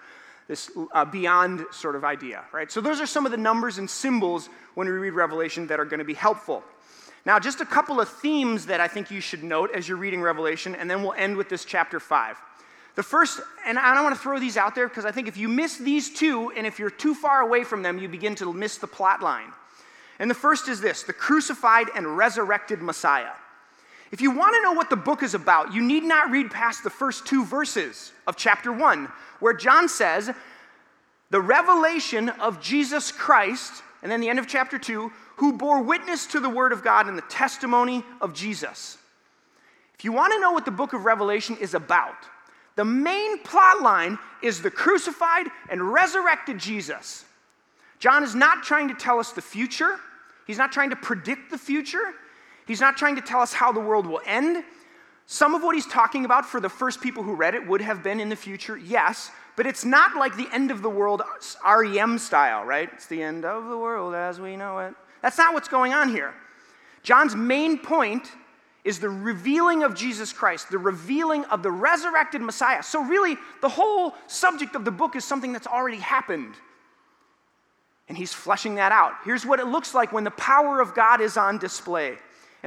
this 0.47 0.71
uh, 0.93 1.03
beyond 1.05 1.65
sort 1.71 1.95
of 1.95 2.03
idea, 2.03 2.45
right? 2.51 2.71
So 2.71 2.79
those 2.81 3.01
are 3.01 3.05
some 3.05 3.25
of 3.25 3.31
the 3.31 3.37
numbers 3.37 3.77
and 3.77 3.89
symbols 3.89 4.49
when 4.75 4.87
we 4.87 4.93
read 4.93 5.13
Revelation 5.13 5.67
that 5.67 5.79
are 5.79 5.85
going 5.85 5.99
to 5.99 6.05
be 6.05 6.13
helpful. 6.13 6.63
Now, 7.25 7.39
just 7.39 7.59
a 7.59 7.65
couple 7.65 7.99
of 7.99 8.07
themes 8.07 8.67
that 8.67 8.79
I 8.79 8.87
think 8.87 9.11
you 9.11 9.19
should 9.19 9.43
note 9.43 9.71
as 9.75 9.87
you're 9.87 9.97
reading 9.97 10.21
Revelation, 10.21 10.75
and 10.75 10.89
then 10.89 11.03
we'll 11.03 11.13
end 11.13 11.35
with 11.35 11.49
this 11.49 11.65
chapter 11.65 11.99
5. 11.99 12.37
The 12.95 13.03
first, 13.03 13.41
and 13.65 13.77
I 13.77 13.93
don't 13.93 14.03
want 14.03 14.15
to 14.15 14.21
throw 14.21 14.39
these 14.39 14.57
out 14.57 14.73
there 14.73 14.87
because 14.87 15.05
I 15.05 15.11
think 15.11 15.27
if 15.27 15.37
you 15.37 15.49
miss 15.49 15.77
these 15.77 16.09
two, 16.09 16.51
and 16.55 16.65
if 16.65 16.79
you're 16.79 16.89
too 16.89 17.13
far 17.13 17.41
away 17.41 17.63
from 17.63 17.83
them, 17.83 17.99
you 17.99 18.07
begin 18.07 18.33
to 18.35 18.51
miss 18.53 18.77
the 18.77 18.87
plot 18.87 19.21
line. 19.21 19.51
And 20.19 20.31
the 20.31 20.35
first 20.35 20.67
is 20.67 20.81
this 20.81 21.03
the 21.03 21.13
crucified 21.13 21.87
and 21.95 22.17
resurrected 22.17 22.81
Messiah. 22.81 23.33
If 24.11 24.21
you 24.21 24.31
want 24.31 24.55
to 24.55 24.61
know 24.61 24.73
what 24.73 24.89
the 24.89 24.95
book 24.95 25.21
is 25.21 25.33
about, 25.33 25.73
you 25.73 25.81
need 25.81 26.03
not 26.03 26.31
read 26.31 26.49
past 26.49 26.83
the 26.83 26.89
first 26.89 27.25
two 27.25 27.43
verses 27.43 28.13
of 28.25 28.37
chapter 28.37 28.71
1, 28.71 29.09
where 29.39 29.53
John 29.53 29.89
says, 29.89 30.31
The 31.29 31.41
revelation 31.41 32.29
of 32.29 32.61
Jesus 32.61 33.11
Christ, 33.11 33.83
and 34.01 34.11
then 34.11 34.21
the 34.21 34.29
end 34.29 34.39
of 34.39 34.47
chapter 34.47 34.77
2, 34.77 35.11
who 35.37 35.53
bore 35.53 35.81
witness 35.81 36.25
to 36.27 36.39
the 36.39 36.49
word 36.49 36.71
of 36.71 36.83
God 36.83 37.07
and 37.07 37.17
the 37.17 37.23
testimony 37.23 38.03
of 38.21 38.33
Jesus. 38.33 38.97
If 39.97 40.05
you 40.05 40.11
want 40.11 40.33
to 40.33 40.39
know 40.39 40.51
what 40.51 40.65
the 40.65 40.71
book 40.71 40.93
of 40.93 41.05
Revelation 41.05 41.57
is 41.59 41.73
about, 41.73 42.15
the 42.75 42.85
main 42.85 43.39
plot 43.39 43.81
line 43.81 44.19
is 44.43 44.61
the 44.61 44.71
crucified 44.71 45.47
and 45.69 45.91
resurrected 45.91 46.59
Jesus. 46.59 47.25
John 47.99 48.23
is 48.23 48.35
not 48.35 48.63
trying 48.63 48.87
to 48.89 48.93
tell 48.93 49.19
us 49.19 49.31
the 49.31 49.41
future, 49.41 49.99
he's 50.45 50.59
not 50.59 50.71
trying 50.71 50.91
to 50.91 50.95
predict 50.95 51.49
the 51.49 51.57
future. 51.57 52.13
He's 52.67 52.81
not 52.81 52.97
trying 52.97 53.15
to 53.15 53.21
tell 53.21 53.39
us 53.39 53.53
how 53.53 53.71
the 53.71 53.79
world 53.79 54.05
will 54.05 54.21
end. 54.25 54.63
Some 55.25 55.55
of 55.55 55.63
what 55.63 55.73
he's 55.73 55.87
talking 55.87 56.25
about 56.25 56.45
for 56.45 56.59
the 56.59 56.69
first 56.69 57.01
people 57.01 57.23
who 57.23 57.33
read 57.33 57.55
it 57.55 57.65
would 57.65 57.81
have 57.81 58.03
been 58.03 58.19
in 58.19 58.29
the 58.29 58.35
future, 58.35 58.77
yes, 58.77 59.31
but 59.55 59.65
it's 59.65 59.83
not 59.83 60.15
like 60.15 60.37
the 60.37 60.47
end 60.53 60.69
of 60.69 60.81
the 60.81 60.89
world 60.89 61.21
REM 61.65 62.17
style, 62.17 62.63
right? 62.63 62.89
It's 62.93 63.07
the 63.07 63.21
end 63.23 63.43
of 63.43 63.69
the 63.69 63.77
world 63.77 64.13
as 64.13 64.39
we 64.39 64.55
know 64.55 64.79
it. 64.79 64.93
That's 65.21 65.37
not 65.37 65.53
what's 65.53 65.67
going 65.67 65.93
on 65.93 66.09
here. 66.09 66.33
John's 67.03 67.35
main 67.35 67.77
point 67.77 68.31
is 68.83 68.99
the 68.99 69.09
revealing 69.09 69.83
of 69.83 69.95
Jesus 69.95 70.31
Christ, 70.31 70.69
the 70.69 70.77
revealing 70.77 71.43
of 71.45 71.63
the 71.63 71.71
resurrected 71.71 72.41
Messiah. 72.41 72.83
So, 72.83 73.03
really, 73.03 73.37
the 73.61 73.67
whole 73.67 74.13
subject 74.27 74.75
of 74.75 74.85
the 74.85 74.91
book 74.91 75.15
is 75.15 75.25
something 75.25 75.51
that's 75.51 75.67
already 75.67 75.97
happened. 75.97 76.53
And 78.07 78.17
he's 78.17 78.33
fleshing 78.33 78.75
that 78.75 78.93
out. 78.93 79.13
Here's 79.25 79.45
what 79.45 79.59
it 79.59 79.67
looks 79.67 79.93
like 79.93 80.13
when 80.13 80.23
the 80.23 80.31
power 80.31 80.79
of 80.79 80.95
God 80.95 81.19
is 81.19 81.35
on 81.35 81.57
display 81.57 82.17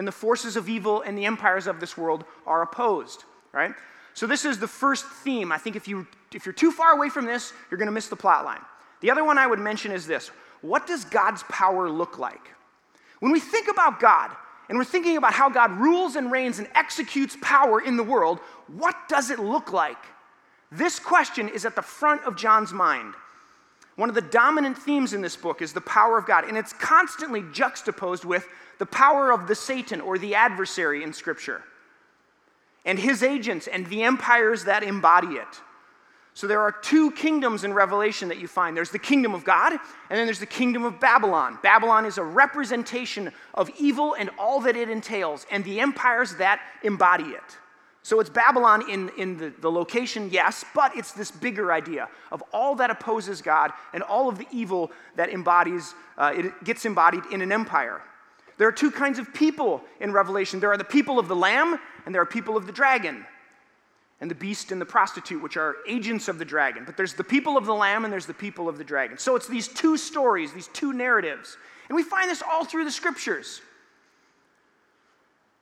and 0.00 0.08
the 0.08 0.12
forces 0.12 0.56
of 0.56 0.66
evil 0.66 1.02
and 1.02 1.16
the 1.16 1.26
empires 1.26 1.66
of 1.66 1.78
this 1.78 1.94
world 1.94 2.24
are 2.46 2.62
opposed, 2.62 3.24
right? 3.52 3.74
So 4.14 4.26
this 4.26 4.46
is 4.46 4.58
the 4.58 4.66
first 4.66 5.04
theme. 5.04 5.52
I 5.52 5.58
think 5.58 5.76
if 5.76 5.86
you 5.86 6.06
if 6.32 6.46
you're 6.46 6.54
too 6.54 6.72
far 6.72 6.92
away 6.92 7.10
from 7.10 7.26
this, 7.26 7.52
you're 7.70 7.76
going 7.76 7.84
to 7.84 7.92
miss 7.92 8.08
the 8.08 8.16
plot 8.16 8.46
line. 8.46 8.62
The 9.02 9.10
other 9.10 9.22
one 9.22 9.36
I 9.36 9.46
would 9.46 9.58
mention 9.58 9.92
is 9.92 10.06
this. 10.06 10.28
What 10.62 10.86
does 10.86 11.04
God's 11.04 11.42
power 11.50 11.90
look 11.90 12.18
like? 12.18 12.48
When 13.18 13.30
we 13.30 13.40
think 13.40 13.68
about 13.68 14.00
God 14.00 14.30
and 14.70 14.78
we're 14.78 14.84
thinking 14.84 15.18
about 15.18 15.34
how 15.34 15.50
God 15.50 15.72
rules 15.72 16.16
and 16.16 16.32
reigns 16.32 16.58
and 16.58 16.68
executes 16.74 17.36
power 17.42 17.78
in 17.78 17.98
the 17.98 18.02
world, 18.02 18.38
what 18.68 18.96
does 19.06 19.28
it 19.28 19.38
look 19.38 19.70
like? 19.70 20.02
This 20.72 20.98
question 20.98 21.46
is 21.50 21.66
at 21.66 21.76
the 21.76 21.82
front 21.82 22.24
of 22.24 22.36
John's 22.36 22.72
mind. 22.72 23.12
One 24.00 24.08
of 24.08 24.14
the 24.14 24.22
dominant 24.22 24.78
themes 24.78 25.12
in 25.12 25.20
this 25.20 25.36
book 25.36 25.60
is 25.60 25.74
the 25.74 25.82
power 25.82 26.16
of 26.16 26.24
God, 26.24 26.44
and 26.46 26.56
it's 26.56 26.72
constantly 26.72 27.44
juxtaposed 27.52 28.24
with 28.24 28.48
the 28.78 28.86
power 28.86 29.30
of 29.30 29.46
the 29.46 29.54
Satan 29.54 30.00
or 30.00 30.16
the 30.16 30.34
adversary 30.34 31.02
in 31.02 31.12
Scripture, 31.12 31.62
and 32.86 32.98
his 32.98 33.22
agents 33.22 33.66
and 33.66 33.86
the 33.88 34.02
empires 34.04 34.64
that 34.64 34.82
embody 34.82 35.34
it. 35.34 35.60
So 36.32 36.46
there 36.46 36.62
are 36.62 36.72
two 36.72 37.10
kingdoms 37.10 37.62
in 37.62 37.74
Revelation 37.74 38.30
that 38.30 38.38
you 38.38 38.48
find 38.48 38.74
there's 38.74 38.90
the 38.90 38.98
kingdom 38.98 39.34
of 39.34 39.44
God, 39.44 39.72
and 39.72 40.18
then 40.18 40.26
there's 40.26 40.40
the 40.40 40.46
kingdom 40.46 40.84
of 40.84 40.98
Babylon. 40.98 41.58
Babylon 41.62 42.06
is 42.06 42.16
a 42.16 42.24
representation 42.24 43.30
of 43.52 43.68
evil 43.78 44.14
and 44.14 44.30
all 44.38 44.62
that 44.62 44.76
it 44.76 44.88
entails, 44.88 45.44
and 45.50 45.62
the 45.62 45.78
empires 45.78 46.36
that 46.36 46.58
embody 46.82 47.24
it. 47.24 47.58
So 48.02 48.18
it's 48.18 48.30
Babylon 48.30 48.88
in, 48.88 49.10
in 49.18 49.36
the, 49.36 49.52
the 49.60 49.70
location, 49.70 50.30
yes, 50.32 50.64
but 50.74 50.96
it's 50.96 51.12
this 51.12 51.30
bigger 51.30 51.70
idea 51.70 52.08
of 52.32 52.42
all 52.52 52.74
that 52.76 52.90
opposes 52.90 53.42
God 53.42 53.72
and 53.92 54.02
all 54.02 54.28
of 54.28 54.38
the 54.38 54.46
evil 54.50 54.90
that 55.16 55.28
embodies, 55.28 55.94
uh, 56.16 56.32
it 56.34 56.64
gets 56.64 56.86
embodied 56.86 57.24
in 57.30 57.42
an 57.42 57.52
empire. 57.52 58.00
There 58.56 58.66
are 58.68 58.72
two 58.72 58.90
kinds 58.90 59.18
of 59.18 59.32
people 59.34 59.82
in 60.00 60.12
Revelation 60.12 60.60
there 60.60 60.70
are 60.70 60.76
the 60.78 60.84
people 60.84 61.18
of 61.18 61.28
the 61.28 61.36
Lamb, 61.36 61.78
and 62.04 62.14
there 62.14 62.22
are 62.22 62.26
people 62.26 62.56
of 62.56 62.66
the 62.66 62.72
dragon, 62.72 63.24
and 64.20 64.30
the 64.30 64.34
beast 64.34 64.72
and 64.72 64.80
the 64.80 64.86
prostitute, 64.86 65.42
which 65.42 65.56
are 65.56 65.76
agents 65.88 66.28
of 66.28 66.38
the 66.38 66.44
dragon. 66.44 66.84
But 66.84 66.96
there's 66.96 67.14
the 67.14 67.24
people 67.24 67.56
of 67.56 67.64
the 67.64 67.74
Lamb, 67.74 68.04
and 68.04 68.12
there's 68.12 68.26
the 68.26 68.34
people 68.34 68.68
of 68.68 68.78
the 68.78 68.84
dragon. 68.84 69.18
So 69.18 69.36
it's 69.36 69.48
these 69.48 69.68
two 69.68 69.96
stories, 69.96 70.52
these 70.52 70.68
two 70.68 70.92
narratives. 70.92 71.56
And 71.88 71.96
we 71.96 72.02
find 72.02 72.30
this 72.30 72.42
all 72.42 72.64
through 72.64 72.84
the 72.84 72.90
scriptures. 72.90 73.62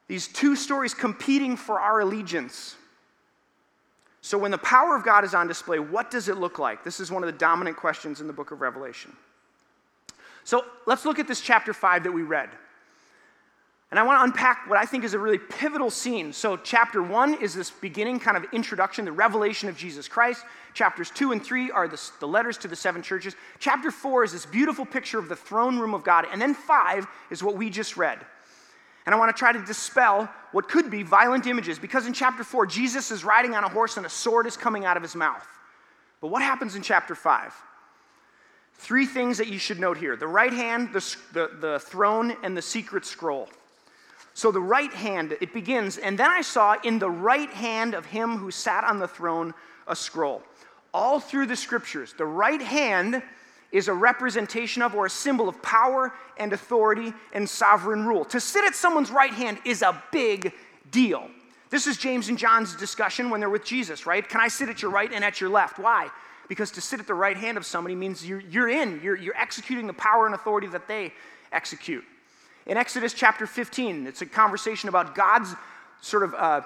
These 0.09 0.29
two 0.29 0.57
stories 0.57 0.95
competing 0.95 1.57
for 1.57 1.79
our 1.79 2.01
allegiance. 2.01 2.77
So, 4.23 4.37
when 4.37 4.51
the 4.51 4.59
power 4.59 4.97
of 4.97 5.05
God 5.05 5.25
is 5.25 5.35
on 5.35 5.47
display, 5.47 5.79
what 5.79 6.11
does 6.11 6.29
it 6.29 6.39
look 6.39 6.59
like? 6.59 6.83
This 6.83 6.99
is 6.99 7.11
one 7.11 7.23
of 7.23 7.27
the 7.29 7.39
dominant 7.39 7.77
questions 7.77 8.21
in 8.21 8.27
the 8.27 8.33
book 8.33 8.51
of 8.51 8.61
Revelation. 8.61 9.15
So, 10.45 10.65
let's 10.87 11.05
look 11.05 11.19
at 11.19 11.29
this 11.29 11.41
chapter 11.41 11.73
5 11.73 12.05
that 12.05 12.13
we 12.13 12.23
read. 12.23 12.49
And 13.91 13.99
I 13.99 14.03
want 14.03 14.19
to 14.19 14.25
unpack 14.25 14.69
what 14.69 14.79
I 14.79 14.85
think 14.85 15.05
is 15.05 15.15
a 15.15 15.19
really 15.19 15.39
pivotal 15.39 15.91
scene. 15.91 16.33
So, 16.33 16.57
chapter 16.57 17.03
one 17.03 17.41
is 17.41 17.55
this 17.55 17.71
beginning 17.71 18.21
kind 18.21 18.37
of 18.37 18.45
introduction, 18.53 19.05
the 19.05 19.13
revelation 19.13 19.69
of 19.69 19.77
Jesus 19.77 20.09
Christ. 20.09 20.45
Chapters 20.75 21.11
two 21.11 21.33
and 21.33 21.43
three 21.43 21.71
are 21.71 21.89
the, 21.89 22.01
the, 22.21 22.29
letters 22.29 22.59
to 22.59 22.69
the 22.69 22.77
seven 22.77 23.03
churches. 23.03 23.35
Chapter 23.59 23.91
four 23.91 24.25
is 24.25 24.33
this 24.33 24.45
beautiful 24.45 24.85
picture 24.85 25.19
of 25.19 25.29
the 25.29 25.37
throne 25.37 25.79
room 25.79 25.95
of 25.95 26.05
God. 26.05 26.27
And 26.31 26.41
then 26.41 26.55
five 26.55 27.07
is 27.31 27.43
what 27.43 27.57
we 27.57 27.71
just 27.71 27.97
read. 27.97 28.19
And 29.09 29.15
I 29.15 29.19
want 29.19 29.35
to 29.35 29.39
try 29.39 29.53
to 29.53 29.65
dispel 29.65 30.29
what 30.53 30.69
could 30.69 30.91
be 30.91 31.03
violent 31.03 31.47
images 31.47 31.79
because 31.79 32.07
in 32.07 32.13
chapter 32.13 32.45
4, 32.45 32.67
Jesus 32.67 33.11
is 33.11 33.25
riding 33.25 33.55
on 33.55 33.65
a 33.65 33.69
horse 33.71 33.97
and 33.97 34.05
a 34.05 34.11
sword 34.11 34.47
is 34.47 34.55
coming 34.55 34.85
out 34.85 34.99
of 34.99 35.03
his 35.03 35.15
mouth. 35.15 35.47
But 36.21 36.29
what 36.29 36.43
happens 36.43 36.75
in 36.75 36.83
chapter 36.83 37.15
5? 37.15 37.55
Three 38.75 39.07
things 39.07 39.39
that 39.39 39.47
you 39.47 39.59
should 39.59 39.81
note 39.81 39.97
here 39.97 40.15
the 40.15 40.27
right 40.27 40.53
hand, 40.53 40.93
the, 40.93 41.17
the, 41.33 41.51
the 41.59 41.79
throne, 41.81 42.37
and 42.43 42.55
the 42.55 42.61
secret 42.61 43.07
scroll. 43.07 43.49
So 44.35 44.53
the 44.53 44.61
right 44.61 44.93
hand, 44.93 45.39
it 45.41 45.55
begins, 45.55 45.97
and 45.97 46.19
then 46.19 46.31
I 46.31 46.43
saw 46.43 46.77
in 46.85 46.99
the 46.99 47.09
right 47.09 47.49
hand 47.49 47.95
of 47.95 48.05
him 48.05 48.37
who 48.37 48.51
sat 48.51 48.85
on 48.85 48.99
the 48.99 49.09
throne 49.09 49.55
a 49.87 49.97
scroll. 49.97 50.43
All 50.93 51.19
through 51.19 51.47
the 51.47 51.57
scriptures, 51.57 52.13
the 52.19 52.27
right 52.27 52.61
hand 52.61 53.23
is 53.71 53.89
a 53.89 53.93
representation 53.93 54.83
of 54.83 54.95
or 54.95 55.07
a 55.07 55.11
symbol 55.11 55.49
of 55.49 55.61
power 55.63 56.13
and 56.39 56.53
authority 56.53 57.13
and 57.33 57.49
sovereign 57.49 58.07
rule. 58.07 58.25
To 58.27 58.41
sit 58.41 58.65
at 58.65 58.75
someone's 58.75 59.11
right 59.11 59.33
hand 59.33 59.59
is 59.65 59.83
a 59.83 60.03
big 60.11 60.53
deal. 60.91 61.29
This 61.71 61.87
is 61.87 61.99
James 61.99 62.31
and 62.31 62.39
John's 62.39 62.75
discussion 62.77 63.29
when 63.29 63.41
they're 63.41 63.51
with 63.51 63.65
Jesus, 63.65 64.07
right? 64.07 64.27
Can 64.27 64.41
I 64.41 64.49
sit 64.49 64.71
at 64.71 64.81
your 64.81 64.91
right 64.91 65.13
and 65.13 65.23
at 65.23 65.41
your 65.41 65.51
left? 65.51 65.79
Why? 65.79 66.09
Because 66.49 66.71
to 66.73 66.81
sit 66.81 66.99
at 66.99 67.07
the 67.07 67.15
right 67.15 67.37
hand 67.37 67.59
of 67.59 67.67
somebody 67.67 67.95
means 67.95 68.27
you're, 68.27 68.41
you're 68.41 68.71
in, 68.71 69.01
you're, 69.03 69.17
you're 69.17 69.37
executing 69.37 69.87
the 69.87 69.93
power 69.93 70.25
and 70.25 70.35
authority 70.35 70.67
that 70.69 70.89
they 70.89 71.13
execute. 71.53 72.05
In 72.65 72.79
Exodus 72.79 73.13
chapter 73.13 73.47
15, 73.47 74.07
it's 74.07 74.23
a 74.23 74.27
conversation 74.27 74.89
about 74.89 75.15
God's 75.15 75.55
sort 76.01 76.23
of 76.23 76.35
uh, 76.35 76.63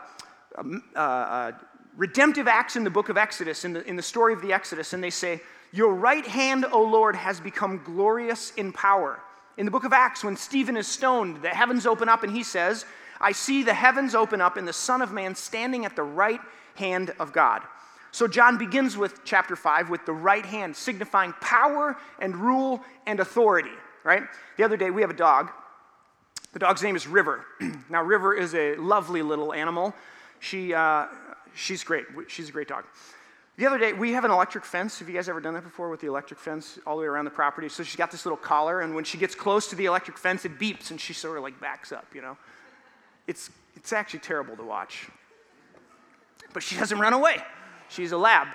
um, 0.56 0.82
uh, 0.94 0.98
uh, 0.98 1.52
redemptive 1.96 2.46
acts 2.46 2.76
in 2.76 2.84
the 2.84 2.90
book 2.90 3.08
of 3.08 3.16
Exodus, 3.16 3.64
in 3.64 3.72
the, 3.72 3.84
in 3.88 3.96
the 3.96 4.02
story 4.02 4.32
of 4.32 4.40
the 4.40 4.52
Exodus, 4.52 4.92
and 4.92 5.02
they 5.02 5.10
say, 5.10 5.40
Your 5.72 5.94
right 5.94 6.26
hand, 6.26 6.66
O 6.70 6.82
Lord, 6.82 7.16
has 7.16 7.40
become 7.40 7.82
glorious 7.82 8.52
in 8.56 8.72
power. 8.72 9.20
In 9.56 9.64
the 9.64 9.70
book 9.70 9.84
of 9.84 9.92
Acts, 9.92 10.22
when 10.22 10.36
Stephen 10.36 10.76
is 10.76 10.86
stoned, 10.86 11.42
the 11.42 11.48
heavens 11.48 11.86
open 11.86 12.08
up, 12.08 12.22
and 12.22 12.32
he 12.32 12.42
says, 12.42 12.84
I 13.20 13.32
see 13.32 13.62
the 13.62 13.74
heavens 13.74 14.14
open 14.14 14.40
up 14.40 14.56
and 14.56 14.66
the 14.66 14.72
Son 14.72 15.00
of 15.00 15.12
Man 15.12 15.34
standing 15.34 15.84
at 15.84 15.96
the 15.96 16.02
right 16.02 16.40
hand 16.74 17.14
of 17.18 17.32
God. 17.32 17.62
So 18.10 18.28
John 18.28 18.58
begins 18.58 18.96
with 18.96 19.24
chapter 19.24 19.56
5 19.56 19.88
with 19.88 20.04
the 20.04 20.12
right 20.12 20.44
hand, 20.44 20.76
signifying 20.76 21.32
power 21.40 21.96
and 22.18 22.36
rule 22.36 22.82
and 23.06 23.20
authority, 23.20 23.70
right? 24.04 24.24
The 24.58 24.64
other 24.64 24.76
day, 24.76 24.90
we 24.90 25.00
have 25.00 25.10
a 25.10 25.14
dog, 25.14 25.50
the 26.52 26.58
dog's 26.58 26.82
name 26.82 26.96
is 26.96 27.06
River. 27.06 27.46
now, 27.88 28.02
River 28.02 28.34
is 28.34 28.54
a 28.54 28.76
lovely 28.76 29.22
little 29.22 29.54
animal. 29.54 29.94
She, 30.40 30.74
uh, 30.74 31.06
she's 31.54 31.82
great. 31.82 32.04
She's 32.28 32.50
a 32.50 32.52
great 32.52 32.68
dog. 32.68 32.84
The 33.58 33.66
other 33.66 33.78
day, 33.78 33.92
we 33.92 34.12
have 34.12 34.24
an 34.24 34.30
electric 34.30 34.64
fence. 34.64 34.98
Have 35.00 35.08
you 35.08 35.14
guys 35.14 35.28
ever 35.28 35.40
done 35.40 35.52
that 35.54 35.64
before 35.64 35.90
with 35.90 36.00
the 36.00 36.06
electric 36.06 36.40
fence 36.40 36.78
all 36.86 36.96
the 36.96 37.02
way 37.02 37.06
around 37.06 37.26
the 37.26 37.30
property? 37.30 37.68
So 37.68 37.82
she's 37.82 37.96
got 37.96 38.10
this 38.10 38.24
little 38.24 38.38
collar, 38.38 38.80
and 38.80 38.94
when 38.94 39.04
she 39.04 39.18
gets 39.18 39.34
close 39.34 39.66
to 39.68 39.76
the 39.76 39.84
electric 39.84 40.16
fence, 40.16 40.44
it 40.46 40.58
beeps, 40.58 40.90
and 40.90 40.98
she 40.98 41.12
sort 41.12 41.36
of 41.36 41.42
like 41.42 41.60
backs 41.60 41.92
up, 41.92 42.06
you 42.14 42.22
know? 42.22 42.38
It's, 43.26 43.50
it's 43.76 43.92
actually 43.92 44.20
terrible 44.20 44.56
to 44.56 44.62
watch. 44.62 45.08
But 46.54 46.62
she 46.62 46.76
doesn't 46.76 46.98
run 46.98 47.12
away. 47.12 47.36
She's 47.88 48.12
a 48.12 48.16
lab. 48.16 48.48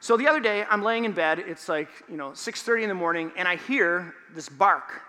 So 0.00 0.16
the 0.16 0.26
other 0.26 0.40
day, 0.40 0.64
I'm 0.70 0.82
laying 0.82 1.04
in 1.04 1.12
bed. 1.12 1.40
It's 1.40 1.68
like, 1.68 1.88
you 2.08 2.16
know, 2.16 2.30
6.30 2.30 2.84
in 2.84 2.88
the 2.88 2.94
morning, 2.94 3.32
and 3.36 3.46
I 3.46 3.56
hear 3.56 4.14
this 4.34 4.48
bark. 4.48 5.02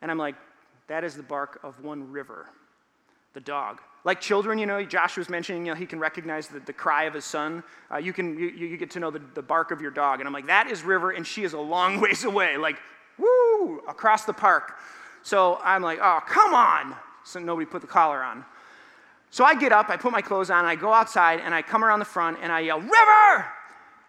And 0.00 0.10
I'm 0.10 0.18
like, 0.18 0.36
that 0.86 1.02
is 1.02 1.16
the 1.16 1.22
bark 1.22 1.58
of 1.64 1.82
one 1.82 2.12
river, 2.12 2.46
the 3.32 3.40
dog. 3.40 3.80
Like 4.04 4.20
children, 4.20 4.58
you 4.58 4.66
know, 4.66 4.84
Josh 4.84 5.16
was 5.16 5.30
mentioning, 5.30 5.64
you 5.64 5.72
know, 5.72 5.78
he 5.78 5.86
can 5.86 5.98
recognize 5.98 6.48
the, 6.48 6.60
the 6.60 6.74
cry 6.74 7.04
of 7.04 7.14
his 7.14 7.24
son. 7.24 7.64
Uh, 7.90 7.96
you 7.96 8.12
can, 8.12 8.38
you, 8.38 8.48
you 8.48 8.76
get 8.76 8.90
to 8.92 9.00
know 9.00 9.10
the, 9.10 9.22
the 9.34 9.42
bark 9.42 9.70
of 9.70 9.80
your 9.80 9.90
dog. 9.90 10.20
And 10.20 10.26
I'm 10.26 10.32
like, 10.32 10.46
that 10.48 10.70
is 10.70 10.82
River, 10.82 11.12
and 11.12 11.26
she 11.26 11.42
is 11.42 11.54
a 11.54 11.58
long 11.58 12.00
ways 12.02 12.24
away, 12.24 12.58
like, 12.58 12.76
woo, 13.18 13.80
across 13.88 14.24
the 14.24 14.32
park. 14.32 14.74
So 15.22 15.58
I'm 15.64 15.82
like, 15.82 15.98
oh, 16.02 16.20
come 16.26 16.52
on. 16.52 16.94
So 17.24 17.40
nobody 17.40 17.64
put 17.64 17.80
the 17.80 17.86
collar 17.86 18.22
on. 18.22 18.44
So 19.30 19.42
I 19.42 19.54
get 19.54 19.72
up, 19.72 19.88
I 19.88 19.96
put 19.96 20.12
my 20.12 20.20
clothes 20.20 20.50
on, 20.50 20.64
I 20.64 20.76
go 20.76 20.92
outside, 20.92 21.40
and 21.40 21.54
I 21.54 21.62
come 21.62 21.82
around 21.82 21.98
the 21.98 22.04
front, 22.04 22.38
and 22.42 22.52
I 22.52 22.60
yell, 22.60 22.80
River! 22.80 23.46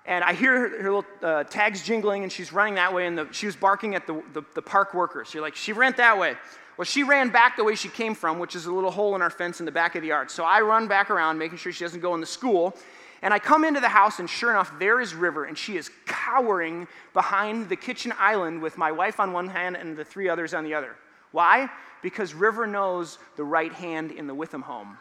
And 0.05 0.23
I 0.23 0.33
hear 0.33 0.59
her, 0.59 0.83
her 0.83 0.91
little 0.91 1.05
uh, 1.23 1.45
tags 1.45 1.81
jingling, 1.81 2.21
and 2.21 2.31
she's 2.31 2.53
running 2.53 2.75
that 2.75 2.93
way, 2.93 3.07
and 3.07 3.17
the, 3.17 3.27
she 3.31 3.47
was 3.47 3.55
barking 3.55 3.95
at 3.95 4.05
the, 4.05 4.21
the, 4.33 4.43
the 4.53 4.61
park 4.61 4.93
workers. 4.93 5.33
You're 5.33 5.41
like, 5.41 5.55
she 5.55 5.73
ran 5.73 5.95
that 5.97 6.19
way. 6.19 6.35
Well, 6.77 6.85
she 6.85 7.03
ran 7.03 7.29
back 7.29 7.55
the 7.55 7.63
way 7.63 7.75
she 7.75 7.87
came 7.87 8.15
from, 8.15 8.37
which 8.37 8.55
is 8.55 8.65
a 8.65 8.71
little 8.71 8.91
hole 8.91 9.15
in 9.15 9.21
our 9.21 9.29
fence 9.29 9.59
in 9.59 9.65
the 9.65 9.71
back 9.71 9.95
of 9.95 10.01
the 10.01 10.09
yard. 10.09 10.29
So 10.29 10.43
I 10.43 10.61
run 10.61 10.87
back 10.87 11.09
around, 11.09 11.37
making 11.37 11.57
sure 11.57 11.71
she 11.71 11.83
doesn't 11.83 12.01
go 12.01 12.13
in 12.15 12.19
the 12.19 12.27
school. 12.27 12.75
And 13.21 13.33
I 13.33 13.39
come 13.39 13.63
into 13.63 13.79
the 13.79 13.89
house, 13.89 14.19
and 14.19 14.29
sure 14.29 14.51
enough, 14.51 14.77
there 14.77 14.99
is 14.99 15.15
River, 15.15 15.45
and 15.45 15.57
she 15.57 15.77
is 15.77 15.89
cowering 16.05 16.87
behind 17.13 17.69
the 17.69 17.75
kitchen 17.75 18.13
island 18.19 18.61
with 18.61 18.77
my 18.77 18.91
wife 18.91 19.19
on 19.19 19.31
one 19.31 19.47
hand 19.47 19.77
and 19.77 19.95
the 19.95 20.03
three 20.03 20.27
others 20.27 20.53
on 20.53 20.63
the 20.63 20.73
other. 20.73 20.95
Why? 21.31 21.69
Because 22.03 22.33
River 22.33 22.67
knows 22.67 23.17
the 23.37 23.43
right 23.43 23.71
hand 23.71 24.11
in 24.11 24.27
the 24.27 24.35
Witham 24.35 24.61
home. 24.61 24.97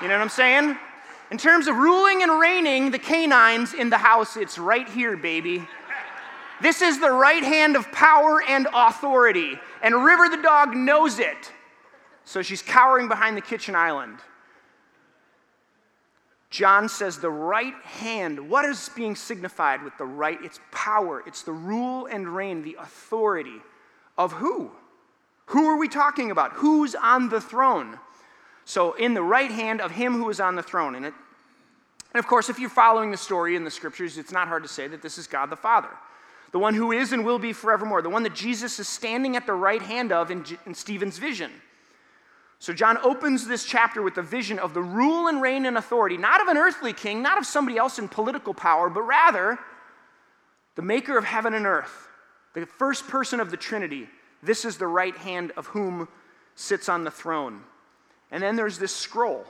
you 0.00 0.08
know 0.08 0.14
what 0.14 0.22
I'm 0.22 0.28
saying? 0.28 0.76
In 1.30 1.38
terms 1.38 1.66
of 1.66 1.76
ruling 1.76 2.22
and 2.22 2.38
reigning 2.38 2.90
the 2.90 2.98
canines 2.98 3.74
in 3.74 3.90
the 3.90 3.98
house, 3.98 4.36
it's 4.36 4.58
right 4.58 4.88
here, 4.88 5.16
baby. 5.16 5.66
This 6.62 6.80
is 6.80 7.00
the 7.00 7.10
right 7.10 7.42
hand 7.42 7.74
of 7.74 7.90
power 7.90 8.40
and 8.48 8.68
authority. 8.72 9.58
And 9.82 10.04
River 10.04 10.28
the 10.28 10.40
dog 10.40 10.76
knows 10.76 11.18
it. 11.18 11.50
So 12.24 12.40
she's 12.40 12.62
cowering 12.62 13.08
behind 13.08 13.36
the 13.36 13.40
kitchen 13.40 13.74
island. 13.74 14.18
John 16.50 16.88
says 16.88 17.18
the 17.18 17.30
right 17.30 17.74
hand, 17.82 18.48
what 18.48 18.64
is 18.64 18.90
being 18.94 19.16
signified 19.16 19.82
with 19.82 19.96
the 19.98 20.04
right? 20.04 20.38
It's 20.42 20.60
power, 20.70 21.24
it's 21.26 21.42
the 21.42 21.52
rule 21.52 22.06
and 22.06 22.28
reign, 22.28 22.62
the 22.62 22.76
authority 22.78 23.60
of 24.16 24.32
who? 24.32 24.70
Who 25.46 25.66
are 25.66 25.78
we 25.78 25.88
talking 25.88 26.30
about? 26.30 26.52
Who's 26.52 26.94
on 26.94 27.28
the 27.28 27.40
throne? 27.40 27.98
So, 28.64 28.92
in 28.92 29.14
the 29.14 29.22
right 29.22 29.50
hand 29.50 29.80
of 29.80 29.90
him 29.90 30.12
who 30.12 30.30
is 30.30 30.38
on 30.38 30.54
the 30.54 30.62
throne. 30.62 30.94
And, 30.94 31.06
it, 31.06 31.14
and 32.14 32.18
of 32.20 32.28
course, 32.28 32.48
if 32.48 32.58
you're 32.60 32.70
following 32.70 33.10
the 33.10 33.16
story 33.16 33.56
in 33.56 33.64
the 33.64 33.70
scriptures, 33.70 34.18
it's 34.18 34.30
not 34.30 34.46
hard 34.46 34.62
to 34.62 34.68
say 34.68 34.86
that 34.86 35.02
this 35.02 35.18
is 35.18 35.26
God 35.26 35.50
the 35.50 35.56
Father 35.56 35.90
the 36.52 36.58
one 36.58 36.74
who 36.74 36.92
is 36.92 37.12
and 37.12 37.24
will 37.24 37.38
be 37.38 37.52
forevermore, 37.52 38.02
the 38.02 38.10
one 38.10 38.22
that 38.22 38.34
Jesus 38.34 38.78
is 38.78 38.86
standing 38.86 39.36
at 39.36 39.46
the 39.46 39.54
right 39.54 39.82
hand 39.82 40.12
of 40.12 40.30
in, 40.30 40.44
in 40.66 40.74
Stephen's 40.74 41.18
vision. 41.18 41.50
So, 42.58 42.72
John 42.72 42.96
opens 42.98 43.46
this 43.46 43.64
chapter 43.64 44.02
with 44.02 44.14
the 44.14 44.22
vision 44.22 44.60
of 44.60 44.72
the 44.72 44.82
rule 44.82 45.26
and 45.26 45.42
reign 45.42 45.66
and 45.66 45.76
authority, 45.76 46.16
not 46.16 46.40
of 46.40 46.46
an 46.46 46.56
earthly 46.56 46.92
king, 46.92 47.20
not 47.20 47.36
of 47.36 47.44
somebody 47.44 47.76
else 47.76 47.98
in 47.98 48.06
political 48.06 48.54
power, 48.54 48.88
but 48.88 49.02
rather 49.02 49.58
the 50.76 50.82
maker 50.82 51.18
of 51.18 51.24
heaven 51.24 51.54
and 51.54 51.66
earth, 51.66 52.08
the 52.54 52.64
first 52.66 53.08
person 53.08 53.40
of 53.40 53.50
the 53.50 53.56
Trinity. 53.56 54.08
This 54.44 54.64
is 54.64 54.76
the 54.76 54.86
right 54.86 55.16
hand 55.16 55.52
of 55.56 55.66
whom 55.66 56.06
sits 56.54 56.88
on 56.88 57.02
the 57.02 57.10
throne. 57.10 57.62
And 58.30 58.42
then 58.42 58.56
there's 58.56 58.78
this 58.78 58.94
scroll. 58.94 59.44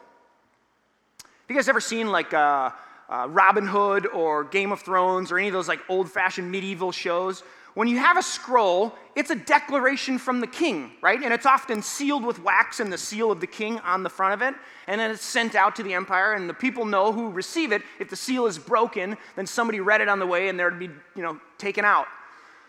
Have 1.23 1.51
you 1.51 1.57
guys 1.57 1.69
ever 1.69 1.81
seen 1.81 2.11
like 2.11 2.33
uh, 2.33 2.71
uh, 3.13 3.29
Robin 3.29 3.67
Hood 3.67 4.07
or 4.07 4.45
Game 4.45 4.73
of 4.73 4.81
Thrones 4.81 5.31
or 5.31 5.39
any 5.39 5.49
of 5.49 5.53
those 5.53 5.69
like 5.69 5.81
old 5.91 6.11
fashioned 6.11 6.51
medieval 6.51 6.93
shows, 6.93 7.43
when 7.75 7.87
you 7.87 7.99
have 7.99 8.17
a 8.17 8.23
scroll, 8.23 8.95
it's 9.15 9.31
a 9.31 9.35
declaration 9.35 10.19
from 10.19 10.41
the 10.41 10.47
king, 10.47 10.93
right? 11.03 11.23
And 11.23 11.33
it's 11.33 11.45
often 11.45 11.83
sealed 11.83 12.25
with 12.25 12.43
wax 12.43 12.81
and 12.81 12.91
the 12.91 12.97
seal 12.97 13.31
of 13.31 13.41
the 13.41 13.47
king 13.47 13.79
on 13.81 14.03
the 14.03 14.09
front 14.09 14.33
of 14.35 14.43
it. 14.43 14.55
And 14.87 14.99
then 14.99 15.11
it's 15.11 15.25
sent 15.25 15.55
out 15.55 15.77
to 15.77 15.83
the 15.83 15.93
empire, 15.95 16.33
and 16.33 16.49
the 16.49 16.55
people 16.55 16.85
know 16.85 17.13
who 17.13 17.31
receive 17.31 17.73
it. 17.73 17.83
If 17.99 18.09
the 18.09 18.17
seal 18.17 18.47
is 18.47 18.59
broken, 18.59 19.17
then 19.37 19.47
somebody 19.47 19.81
read 19.81 20.01
it 20.01 20.09
on 20.09 20.19
the 20.19 20.27
way 20.27 20.49
and 20.49 20.59
they're 20.59 20.71
to 20.71 20.77
be, 20.77 20.91
you 21.15 21.23
know, 21.23 21.39
taken 21.59 21.85
out. 21.85 22.07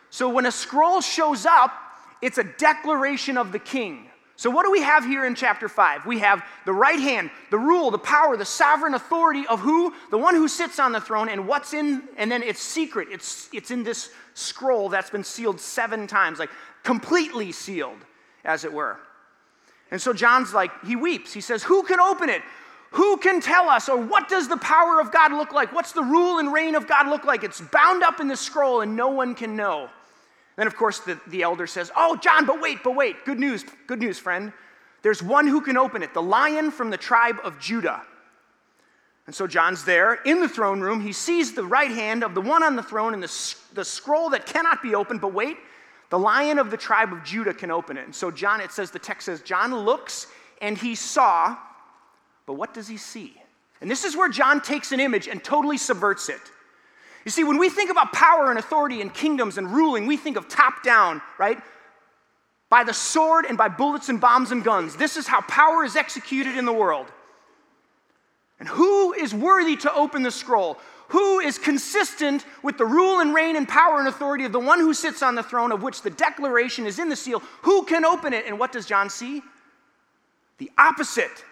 So 0.09 0.29
when 0.29 0.45
a 0.45 0.51
scroll 0.51 1.01
shows 1.01 1.45
up, 1.45 1.71
it's 2.21 2.37
a 2.37 2.43
declaration 2.43 3.37
of 3.37 3.51
the 3.51 3.59
king. 3.59 4.09
So, 4.43 4.49
what 4.49 4.65
do 4.65 4.71
we 4.71 4.81
have 4.81 5.05
here 5.05 5.23
in 5.23 5.35
chapter 5.35 5.69
5? 5.69 6.05
We 6.05 6.19
have 6.19 6.43
the 6.65 6.73
right 6.73 6.99
hand, 6.99 7.31
the 7.49 7.57
rule, 7.57 7.91
the 7.91 7.97
power, 7.97 8.35
the 8.35 8.43
sovereign 8.43 8.93
authority 8.93 9.47
of 9.47 9.61
who? 9.61 9.93
The 10.11 10.17
one 10.17 10.35
who 10.35 10.49
sits 10.49 10.79
on 10.79 10.91
the 10.91 10.99
throne, 10.99 11.29
and 11.29 11.47
what's 11.47 11.73
in, 11.73 12.03
and 12.17 12.29
then 12.29 12.43
it's 12.43 12.61
secret. 12.61 13.07
It's, 13.09 13.47
it's 13.53 13.71
in 13.71 13.83
this 13.83 14.09
scroll 14.33 14.89
that's 14.89 15.09
been 15.09 15.23
sealed 15.23 15.61
seven 15.61 16.07
times, 16.07 16.39
like 16.39 16.49
completely 16.83 17.53
sealed, 17.53 17.99
as 18.43 18.65
it 18.65 18.73
were. 18.73 18.99
And 19.91 20.01
so 20.01 20.11
John's 20.11 20.53
like, 20.53 20.71
he 20.85 20.97
weeps. 20.97 21.31
He 21.31 21.39
says, 21.39 21.63
Who 21.63 21.83
can 21.83 22.01
open 22.01 22.27
it? 22.27 22.41
Who 22.91 23.15
can 23.15 23.39
tell 23.39 23.69
us? 23.69 23.87
Or 23.87 23.95
what 23.95 24.27
does 24.27 24.49
the 24.49 24.57
power 24.57 24.99
of 24.99 25.13
God 25.13 25.31
look 25.31 25.53
like? 25.53 25.71
What's 25.71 25.93
the 25.93 26.03
rule 26.03 26.39
and 26.39 26.51
reign 26.51 26.75
of 26.75 26.85
God 26.85 27.07
look 27.07 27.23
like? 27.23 27.45
It's 27.45 27.61
bound 27.61 28.03
up 28.03 28.19
in 28.19 28.27
the 28.27 28.35
scroll, 28.35 28.81
and 28.81 28.97
no 28.97 29.07
one 29.07 29.35
can 29.35 29.55
know. 29.55 29.89
Then, 30.55 30.67
of 30.67 30.75
course, 30.75 30.99
the, 30.99 31.19
the 31.27 31.41
elder 31.41 31.67
says, 31.67 31.91
Oh, 31.95 32.15
John, 32.15 32.45
but 32.45 32.61
wait, 32.61 32.79
but 32.83 32.95
wait. 32.95 33.25
Good 33.25 33.39
news, 33.39 33.65
good 33.87 33.99
news, 33.99 34.19
friend. 34.19 34.53
There's 35.01 35.21
one 35.21 35.47
who 35.47 35.61
can 35.61 35.77
open 35.77 36.01
it, 36.03 36.13
the 36.13 36.21
lion 36.21 36.71
from 36.71 36.89
the 36.89 36.97
tribe 36.97 37.37
of 37.43 37.59
Judah. 37.59 38.01
And 39.25 39.35
so 39.35 39.47
John's 39.47 39.85
there 39.85 40.15
in 40.25 40.41
the 40.41 40.49
throne 40.49 40.81
room. 40.81 40.99
He 40.99 41.13
sees 41.13 41.53
the 41.53 41.63
right 41.63 41.91
hand 41.91 42.23
of 42.23 42.35
the 42.35 42.41
one 42.41 42.63
on 42.63 42.75
the 42.75 42.83
throne 42.83 43.13
and 43.13 43.23
the, 43.23 43.55
the 43.73 43.85
scroll 43.85 44.29
that 44.31 44.45
cannot 44.45 44.81
be 44.81 44.95
opened. 44.95 45.21
But 45.21 45.33
wait, 45.33 45.57
the 46.09 46.19
lion 46.19 46.59
of 46.59 46.71
the 46.71 46.77
tribe 46.77 47.13
of 47.13 47.23
Judah 47.23 47.53
can 47.53 47.71
open 47.71 47.97
it. 47.97 48.05
And 48.05 48.13
so 48.13 48.31
John, 48.31 48.59
it 48.59 48.71
says, 48.71 48.91
the 48.91 48.99
text 48.99 49.25
says, 49.25 49.41
John 49.41 49.73
looks 49.73 50.27
and 50.61 50.77
he 50.77 50.95
saw, 50.95 51.57
but 52.45 52.53
what 52.53 52.73
does 52.73 52.87
he 52.87 52.97
see? 52.97 53.33
And 53.81 53.89
this 53.89 54.03
is 54.03 54.15
where 54.15 54.29
John 54.29 54.61
takes 54.61 54.91
an 54.91 54.99
image 54.99 55.27
and 55.27 55.43
totally 55.43 55.77
subverts 55.77 56.29
it. 56.29 56.39
You 57.25 57.31
see, 57.31 57.43
when 57.43 57.57
we 57.57 57.69
think 57.69 57.89
about 57.89 58.11
power 58.11 58.49
and 58.49 58.59
authority 58.59 59.01
and 59.01 59.13
kingdoms 59.13 59.57
and 59.57 59.71
ruling, 59.71 60.07
we 60.07 60.17
think 60.17 60.37
of 60.37 60.47
top 60.47 60.83
down, 60.83 61.21
right? 61.37 61.57
by 62.73 62.83
the 62.83 62.91
sword 62.91 63.45
and 63.47 63.55
by 63.55 63.67
bullets 63.67 64.09
and 64.09 64.19
bombs 64.19 64.51
and 64.51 64.63
guns. 64.63 64.95
This 64.95 65.15
is 65.15 65.27
how 65.27 65.41
power 65.41 65.85
is 65.85 65.95
executed 65.95 66.57
in 66.57 66.65
the 66.65 66.73
world. 66.73 67.05
And 68.59 68.67
who 68.67 69.13
is 69.13 69.31
worthy 69.31 69.75
to 69.75 69.93
open 69.93 70.23
the 70.23 70.31
scroll? 70.31 70.79
Who 71.09 71.39
is 71.39 71.59
consistent 71.59 72.43
with 72.63 72.79
the 72.79 72.85
rule 72.87 73.19
and 73.19 73.31
reign 73.31 73.57
and 73.57 73.69
power 73.69 73.99
and 73.99 74.07
authority 74.07 74.45
of 74.45 74.53
the 74.53 74.59
one 74.59 74.79
who 74.79 74.95
sits 74.95 75.21
on 75.21 75.35
the 75.35 75.43
throne, 75.43 75.71
of 75.71 75.83
which 75.83 76.01
the 76.01 76.09
declaration 76.09 76.87
is 76.87 76.97
in 76.97 77.09
the 77.09 77.15
seal? 77.15 77.43
Who 77.61 77.83
can 77.83 78.05
open 78.05 78.33
it? 78.33 78.47
And 78.47 78.57
what 78.57 78.71
does 78.71 78.87
John 78.87 79.07
see? 79.07 79.43
The 80.57 80.71
opposite 80.75 81.45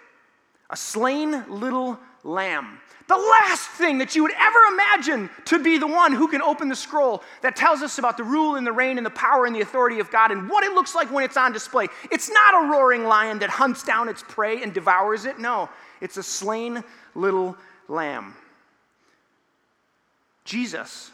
a 0.71 0.75
slain 0.75 1.43
little 1.49 1.99
lamb. 2.23 2.79
The 3.07 3.17
last 3.17 3.67
thing 3.71 3.97
that 3.97 4.15
you 4.15 4.23
would 4.23 4.31
ever 4.31 4.59
imagine 4.71 5.29
to 5.45 5.61
be 5.61 5.77
the 5.77 5.87
one 5.87 6.13
who 6.13 6.29
can 6.29 6.41
open 6.41 6.69
the 6.69 6.75
scroll 6.75 7.23
that 7.41 7.57
tells 7.57 7.81
us 7.81 7.97
about 7.97 8.15
the 8.15 8.23
rule 8.23 8.55
and 8.55 8.65
the 8.65 8.71
reign 8.71 8.97
and 8.97 9.05
the 9.05 9.11
power 9.11 9.45
and 9.45 9.53
the 9.53 9.59
authority 9.61 9.99
of 9.99 10.09
God 10.11 10.31
and 10.31 10.49
what 10.49 10.63
it 10.63 10.71
looks 10.71 10.95
like 10.95 11.11
when 11.11 11.23
it's 11.23 11.35
on 11.35 11.51
display. 11.51 11.87
It's 12.09 12.31
not 12.31 12.63
a 12.63 12.71
roaring 12.71 13.03
lion 13.03 13.39
that 13.39 13.49
hunts 13.49 13.83
down 13.83 14.07
its 14.07 14.23
prey 14.23 14.63
and 14.63 14.73
devours 14.73 15.25
it. 15.25 15.39
No, 15.39 15.67
it's 15.99 16.15
a 16.15 16.23
slain 16.23 16.83
little 17.13 17.57
lamb. 17.89 18.33
Jesus, 20.45 21.11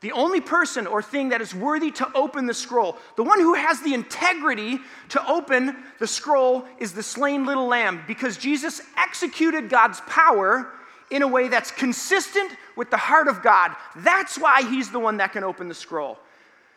the 0.00 0.12
only 0.12 0.40
person 0.40 0.86
or 0.86 1.02
thing 1.02 1.28
that 1.28 1.42
is 1.42 1.54
worthy 1.54 1.90
to 1.92 2.10
open 2.14 2.46
the 2.46 2.54
scroll, 2.54 2.96
the 3.16 3.22
one 3.22 3.38
who 3.38 3.54
has 3.54 3.80
the 3.82 3.92
integrity 3.92 4.78
to 5.10 5.26
open 5.28 5.76
the 5.98 6.06
scroll 6.06 6.64
is 6.78 6.92
the 6.92 7.02
slain 7.02 7.44
little 7.44 7.66
lamb 7.66 8.02
because 8.06 8.38
Jesus 8.38 8.80
executed 8.96 9.68
God's 9.68 10.00
power 10.02 10.72
in 11.10 11.22
a 11.22 11.28
way 11.28 11.48
that's 11.48 11.70
consistent 11.70 12.52
with 12.76 12.90
the 12.90 12.96
heart 12.96 13.28
of 13.28 13.42
God. 13.42 13.74
That's 13.96 14.38
why 14.38 14.62
he's 14.62 14.90
the 14.90 15.00
one 15.00 15.18
that 15.18 15.32
can 15.32 15.44
open 15.44 15.68
the 15.68 15.74
scroll. 15.74 16.18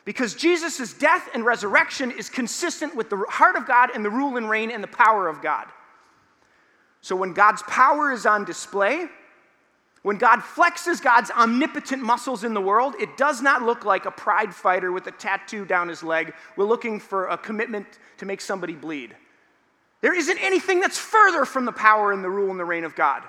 Because 0.06 0.34
Jesus' 0.34 0.94
death 0.94 1.30
and 1.34 1.46
resurrection 1.46 2.12
is 2.12 2.30
consistent 2.30 2.94
with 2.94 3.10
the 3.10 3.24
heart 3.30 3.56
of 3.56 3.66
God 3.66 3.90
and 3.96 4.04
the 4.04 4.10
rule 4.10 4.36
and 4.36 4.50
reign 4.50 4.70
and 4.70 4.84
the 4.84 4.88
power 4.88 5.30
of 5.30 5.42
God. 5.42 5.68
So 7.00 7.16
when 7.16 7.34
God's 7.34 7.62
power 7.64 8.12
is 8.12 8.26
on 8.26 8.44
display, 8.44 9.08
when 10.04 10.18
God 10.18 10.39
flexes 10.39 11.02
God's 11.02 11.32
omnipotent 11.32 12.04
muscles 12.04 12.44
in 12.44 12.54
the 12.54 12.62
world, 12.62 12.94
it 13.00 13.16
does 13.16 13.42
not 13.42 13.63
look 13.63 13.86
like 13.86 14.06
a 14.06 14.12
pride 14.12 14.54
fighter 14.54 14.92
with 14.92 15.08
a 15.08 15.12
tattoo 15.12 15.66
down 15.66 15.88
his 15.88 16.04
leg. 16.04 16.34
We're 16.58 16.66
looking 16.66 17.00
for 17.00 17.28
a 17.28 17.38
commitment 17.38 17.88
to 18.18 18.26
make 18.26 18.42
somebody 18.42 18.74
bleed. 18.74 19.16
There 20.02 20.13
isn't 20.13 20.38
anything 20.39 20.82
that's 20.82 21.00
further 21.00 21.46
from 21.46 21.63
the 21.63 21.72
power 21.72 22.12
and 22.12 22.22
the 22.22 22.30
rule 22.30 22.52
and 22.52 22.60
the 22.60 22.66
reign 22.66 22.84
of 22.84 22.96
God. 22.96 23.24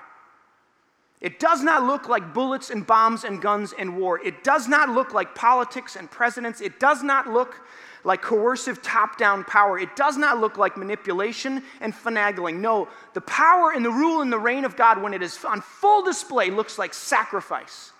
It 1.21 1.39
does 1.39 1.63
not 1.63 1.83
look 1.83 2.09
like 2.09 2.33
bullets 2.33 2.69
and 2.69 2.85
bombs 2.85 3.23
and 3.23 3.41
guns 3.41 3.73
and 3.79 3.97
war. 3.97 4.19
It 4.19 4.43
does 4.43 4.67
not 4.67 4.89
look 4.89 5.13
like 5.13 5.33
politics 5.33 5.95
and 5.95 6.11
presidents. 6.11 6.59
It 6.59 6.79
does 6.79 7.01
not 7.01 7.27
look 7.27 7.65
like 8.05 8.21
coercive 8.21 8.81
top 8.81 9.17
down 9.17 9.43
power. 9.43 9.77
It 9.77 9.95
does 9.95 10.15
not 10.15 10.39
look 10.39 10.57
like 10.57 10.77
manipulation 10.77 11.63
and 11.81 11.93
finagling. 11.93 12.59
No, 12.59 12.87
the 13.13 13.21
power 13.21 13.71
and 13.71 13.83
the 13.83 13.89
rule 13.89 14.21
and 14.21 14.31
the 14.31 14.39
reign 14.39 14.63
of 14.63 14.77
God, 14.77 15.01
when 15.01 15.13
it 15.13 15.21
is 15.21 15.43
on 15.43 15.59
full 15.59 16.03
display, 16.03 16.51
looks 16.51 16.77
like 16.77 16.93
sacrifice. 16.93 17.91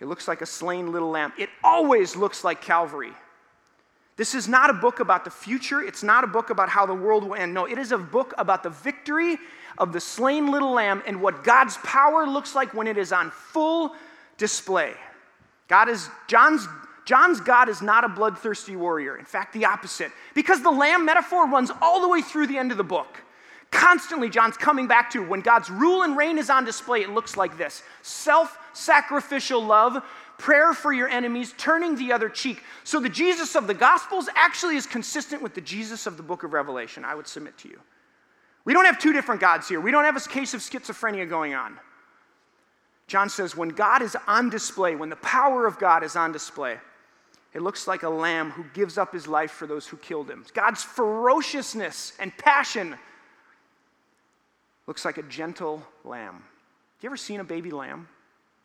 It 0.00 0.06
looks 0.06 0.26
like 0.26 0.40
a 0.40 0.46
slain 0.46 0.92
little 0.92 1.10
lamb. 1.10 1.32
It 1.38 1.50
always 1.62 2.16
looks 2.16 2.44
like 2.44 2.62
Calvary. 2.62 3.12
This 4.16 4.34
is 4.34 4.46
not 4.46 4.70
a 4.70 4.74
book 4.74 5.00
about 5.00 5.24
the 5.24 5.30
future. 5.30 5.80
It's 5.80 6.02
not 6.02 6.22
a 6.22 6.26
book 6.26 6.50
about 6.50 6.68
how 6.68 6.86
the 6.86 6.94
world 6.94 7.24
will 7.24 7.34
end. 7.34 7.54
No, 7.54 7.66
it 7.66 7.78
is 7.78 7.92
a 7.92 7.98
book 7.98 8.34
about 8.38 8.62
the 8.62 8.70
victory 8.70 9.38
of 9.78 9.92
the 9.92 10.00
slain 10.00 10.50
little 10.50 10.72
lamb 10.72 11.02
and 11.06 11.20
what 11.20 11.42
God's 11.44 11.78
power 11.78 12.26
looks 12.26 12.54
like 12.54 12.74
when 12.74 12.86
it 12.86 12.98
is 12.98 13.12
on 13.12 13.30
full 13.30 13.94
display. 14.38 14.92
God 15.68 15.88
is, 15.88 16.08
John's 16.28 16.68
John's 17.04 17.40
God 17.40 17.68
is 17.68 17.82
not 17.82 18.04
a 18.04 18.08
bloodthirsty 18.08 18.76
warrior. 18.76 19.16
In 19.16 19.24
fact, 19.24 19.52
the 19.52 19.64
opposite. 19.64 20.12
Because 20.34 20.62
the 20.62 20.70
lamb 20.70 21.04
metaphor 21.04 21.48
runs 21.48 21.70
all 21.80 22.00
the 22.00 22.08
way 22.08 22.22
through 22.22 22.46
the 22.46 22.58
end 22.58 22.70
of 22.70 22.78
the 22.78 22.84
book. 22.84 23.22
Constantly, 23.72 24.28
John's 24.28 24.56
coming 24.56 24.86
back 24.86 25.10
to 25.10 25.26
when 25.26 25.40
God's 25.40 25.70
rule 25.70 26.02
and 26.02 26.16
reign 26.16 26.38
is 26.38 26.50
on 26.50 26.64
display, 26.64 27.00
it 27.00 27.10
looks 27.10 27.36
like 27.36 27.56
this 27.56 27.82
self 28.02 28.58
sacrificial 28.74 29.64
love, 29.64 30.04
prayer 30.38 30.74
for 30.74 30.92
your 30.92 31.08
enemies, 31.08 31.54
turning 31.56 31.96
the 31.96 32.12
other 32.12 32.28
cheek. 32.28 32.62
So, 32.84 33.00
the 33.00 33.08
Jesus 33.08 33.56
of 33.56 33.66
the 33.66 33.74
Gospels 33.74 34.28
actually 34.34 34.76
is 34.76 34.86
consistent 34.86 35.42
with 35.42 35.54
the 35.54 35.60
Jesus 35.62 36.06
of 36.06 36.18
the 36.18 36.22
book 36.22 36.44
of 36.44 36.52
Revelation, 36.52 37.04
I 37.04 37.14
would 37.14 37.26
submit 37.26 37.56
to 37.58 37.68
you. 37.68 37.80
We 38.64 38.74
don't 38.74 38.84
have 38.84 38.98
two 38.98 39.12
different 39.12 39.40
gods 39.40 39.68
here. 39.68 39.80
We 39.80 39.90
don't 39.90 40.04
have 40.04 40.16
a 40.16 40.20
case 40.20 40.54
of 40.54 40.60
schizophrenia 40.60 41.28
going 41.28 41.54
on. 41.54 41.80
John 43.08 43.28
says, 43.28 43.56
when 43.56 43.70
God 43.70 44.02
is 44.02 44.16
on 44.26 44.50
display, 44.50 44.94
when 44.94 45.10
the 45.10 45.16
power 45.16 45.66
of 45.66 45.78
God 45.78 46.04
is 46.04 46.14
on 46.14 46.30
display, 46.32 46.78
it 47.54 47.60
looks 47.60 47.86
like 47.86 48.02
a 48.02 48.08
lamb 48.08 48.50
who 48.50 48.64
gives 48.72 48.96
up 48.96 49.12
his 49.12 49.28
life 49.28 49.50
for 49.50 49.66
those 49.66 49.86
who 49.86 49.96
killed 49.98 50.30
him. 50.30 50.44
God's 50.54 50.82
ferociousness 50.82 52.14
and 52.18 52.36
passion 52.38 52.96
looks 54.86 55.04
like 55.04 55.18
a 55.18 55.22
gentle 55.24 55.82
lamb. 56.04 56.34
Have 56.34 57.02
you 57.02 57.08
ever 57.08 57.16
seen 57.16 57.40
a 57.40 57.44
baby 57.44 57.70
lamb? 57.70 58.08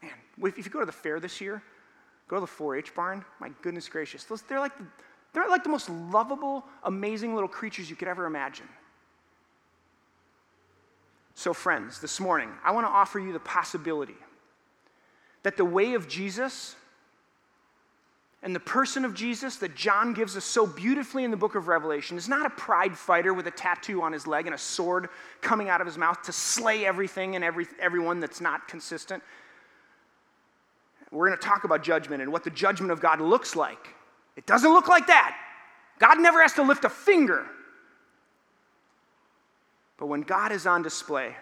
Man, 0.01 0.11
if 0.43 0.65
you 0.65 0.71
go 0.71 0.79
to 0.79 0.85
the 0.85 0.91
fair 0.91 1.19
this 1.19 1.41
year, 1.41 1.61
go 2.27 2.37
to 2.37 2.41
the 2.41 2.47
4 2.47 2.77
H 2.77 2.95
barn, 2.95 3.25
my 3.39 3.51
goodness 3.61 3.89
gracious, 3.89 4.23
those, 4.23 4.41
they're, 4.43 4.59
like 4.59 4.77
the, 4.77 4.85
they're 5.33 5.49
like 5.49 5.63
the 5.63 5.69
most 5.69 5.89
lovable, 5.89 6.63
amazing 6.83 7.33
little 7.33 7.49
creatures 7.49 7.89
you 7.89 7.95
could 7.95 8.07
ever 8.07 8.25
imagine. 8.25 8.67
So, 11.35 11.53
friends, 11.53 11.99
this 11.99 12.19
morning, 12.19 12.49
I 12.63 12.71
want 12.71 12.87
to 12.87 12.91
offer 12.91 13.19
you 13.19 13.31
the 13.31 13.39
possibility 13.39 14.15
that 15.43 15.55
the 15.55 15.65
way 15.65 15.93
of 15.93 16.07
Jesus 16.07 16.75
and 18.43 18.55
the 18.55 18.59
person 18.59 19.03
of 19.03 19.13
Jesus 19.13 19.55
that 19.57 19.75
John 19.75 20.13
gives 20.13 20.37
us 20.37 20.45
so 20.45 20.67
beautifully 20.67 21.23
in 21.23 21.31
the 21.31 21.37
book 21.37 21.55
of 21.55 21.67
Revelation 21.67 22.17
is 22.17 22.29
not 22.29 22.45
a 22.45 22.51
pride 22.51 22.95
fighter 22.95 23.33
with 23.33 23.47
a 23.47 23.51
tattoo 23.51 24.01
on 24.03 24.13
his 24.13 24.27
leg 24.27 24.45
and 24.45 24.53
a 24.53 24.59
sword 24.59 25.09
coming 25.41 25.69
out 25.69 25.81
of 25.81 25.87
his 25.87 25.97
mouth 25.97 26.21
to 26.23 26.31
slay 26.31 26.85
everything 26.85 27.35
and 27.35 27.43
every, 27.43 27.65
everyone 27.79 28.19
that's 28.19 28.39
not 28.39 28.67
consistent. 28.67 29.23
We're 31.11 31.27
going 31.27 31.39
to 31.39 31.45
talk 31.45 31.63
about 31.63 31.83
judgment 31.83 32.21
and 32.21 32.31
what 32.31 32.43
the 32.43 32.51
judgment 32.51 32.91
of 32.91 33.01
God 33.01 33.21
looks 33.21 33.55
like. 33.55 33.95
It 34.35 34.45
doesn't 34.45 34.71
look 34.71 34.87
like 34.87 35.07
that. 35.07 35.35
God 35.97 36.19
never 36.19 36.41
has 36.41 36.53
to 36.53 36.61
lift 36.61 36.85
a 36.85 36.89
finger. 36.89 37.47
But 39.97 40.07
when 40.07 40.21
God 40.21 40.51
is 40.51 40.67
on 40.67 40.83
display, 40.83 41.35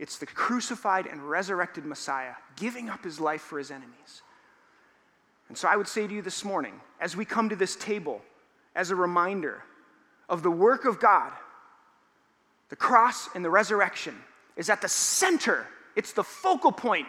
it's 0.00 0.18
the 0.18 0.26
crucified 0.26 1.06
and 1.06 1.22
resurrected 1.22 1.84
Messiah 1.84 2.32
giving 2.56 2.88
up 2.88 3.04
his 3.04 3.20
life 3.20 3.42
for 3.42 3.58
his 3.58 3.70
enemies. 3.70 4.22
And 5.48 5.58
so 5.58 5.68
I 5.68 5.76
would 5.76 5.88
say 5.88 6.06
to 6.06 6.14
you 6.14 6.22
this 6.22 6.44
morning, 6.44 6.80
as 7.00 7.16
we 7.16 7.24
come 7.24 7.48
to 7.48 7.56
this 7.56 7.76
table, 7.76 8.22
as 8.74 8.90
a 8.90 8.96
reminder 8.96 9.62
of 10.28 10.42
the 10.42 10.50
work 10.50 10.84
of 10.84 10.98
God, 10.98 11.32
the 12.70 12.76
cross 12.76 13.28
and 13.34 13.44
the 13.44 13.50
resurrection 13.50 14.16
is 14.56 14.70
at 14.70 14.80
the 14.80 14.88
center, 14.88 15.66
it's 15.96 16.12
the 16.12 16.24
focal 16.24 16.72
point. 16.72 17.06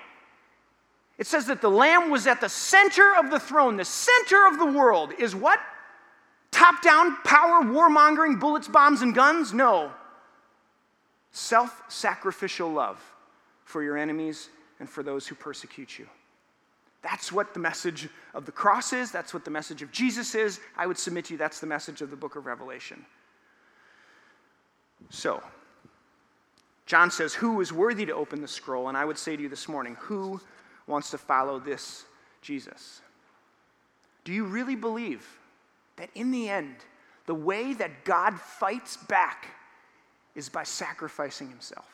It 1.17 1.27
says 1.27 1.45
that 1.47 1.61
the 1.61 1.69
Lamb 1.69 2.09
was 2.09 2.27
at 2.27 2.41
the 2.41 2.49
center 2.49 3.15
of 3.15 3.31
the 3.31 3.39
throne. 3.39 3.77
The 3.77 3.85
center 3.85 4.47
of 4.47 4.59
the 4.59 4.65
world 4.65 5.13
is 5.17 5.33
what? 5.33 5.59
Top 6.51 6.81
down 6.81 7.17
power, 7.23 7.63
warmongering, 7.63 8.39
bullets, 8.39 8.67
bombs, 8.67 9.01
and 9.01 9.15
guns? 9.15 9.53
No. 9.53 9.91
Self 11.31 11.83
sacrificial 11.87 12.69
love 12.69 13.01
for 13.63 13.81
your 13.81 13.97
enemies 13.97 14.49
and 14.79 14.89
for 14.89 15.03
those 15.03 15.27
who 15.27 15.35
persecute 15.35 15.97
you. 15.97 16.07
That's 17.05 17.31
what 17.31 17.53
the 17.53 17.59
message 17.59 18.09
of 18.33 18.47
the 18.47 18.51
cross 18.51 18.91
is. 18.91 19.11
That's 19.11 19.31
what 19.31 19.45
the 19.45 19.51
message 19.51 19.83
of 19.83 19.91
Jesus 19.91 20.33
is. 20.33 20.59
I 20.75 20.87
would 20.87 20.97
submit 20.97 21.25
to 21.25 21.35
you 21.35 21.37
that's 21.37 21.59
the 21.59 21.67
message 21.67 22.01
of 22.01 22.09
the 22.09 22.15
book 22.15 22.35
of 22.35 22.47
Revelation. 22.47 23.05
So, 25.11 25.43
John 26.87 27.11
says, 27.11 27.35
Who 27.35 27.61
is 27.61 27.71
worthy 27.71 28.07
to 28.07 28.13
open 28.13 28.41
the 28.41 28.47
scroll? 28.47 28.89
And 28.89 28.97
I 28.97 29.05
would 29.05 29.19
say 29.19 29.35
to 29.35 29.43
you 29.43 29.49
this 29.49 29.69
morning, 29.69 29.95
Who 29.99 30.41
wants 30.87 31.11
to 31.11 31.19
follow 31.19 31.59
this 31.59 32.05
Jesus? 32.41 33.01
Do 34.23 34.33
you 34.33 34.45
really 34.45 34.75
believe 34.75 35.27
that 35.97 36.09
in 36.15 36.31
the 36.31 36.49
end, 36.49 36.75
the 37.27 37.35
way 37.35 37.75
that 37.75 38.03
God 38.03 38.39
fights 38.39 38.97
back 38.97 39.45
is 40.33 40.49
by 40.49 40.63
sacrificing 40.63 41.49
himself? 41.49 41.85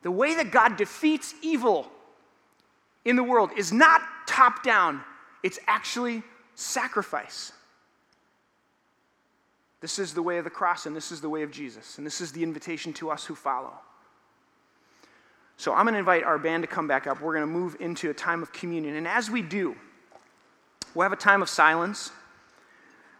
The 0.00 0.10
way 0.10 0.34
that 0.36 0.50
God 0.50 0.78
defeats 0.78 1.34
evil 1.42 1.92
in 3.04 3.16
the 3.16 3.22
world 3.22 3.50
is 3.56 3.72
not 3.72 4.02
top 4.26 4.62
down, 4.62 5.02
it's 5.42 5.58
actually 5.66 6.22
sacrifice. 6.54 7.52
This 9.80 9.98
is 9.98 10.14
the 10.14 10.22
way 10.22 10.38
of 10.38 10.44
the 10.44 10.50
cross, 10.50 10.86
and 10.86 10.94
this 10.94 11.10
is 11.10 11.20
the 11.20 11.28
way 11.28 11.42
of 11.42 11.50
Jesus, 11.50 11.98
and 11.98 12.06
this 12.06 12.20
is 12.20 12.30
the 12.30 12.42
invitation 12.42 12.92
to 12.94 13.10
us 13.10 13.24
who 13.24 13.34
follow. 13.34 13.72
So 15.56 15.74
I'm 15.74 15.84
going 15.84 15.94
to 15.94 15.98
invite 15.98 16.22
our 16.22 16.38
band 16.38 16.62
to 16.62 16.66
come 16.68 16.88
back 16.88 17.06
up. 17.06 17.20
We're 17.20 17.34
going 17.34 17.46
to 17.46 17.52
move 17.52 17.76
into 17.80 18.10
a 18.10 18.14
time 18.14 18.42
of 18.42 18.52
communion. 18.52 18.96
And 18.96 19.06
as 19.06 19.30
we 19.30 19.42
do, 19.42 19.76
we'll 20.94 21.04
have 21.04 21.12
a 21.12 21.16
time 21.16 21.42
of 21.42 21.48
silence. 21.48 22.10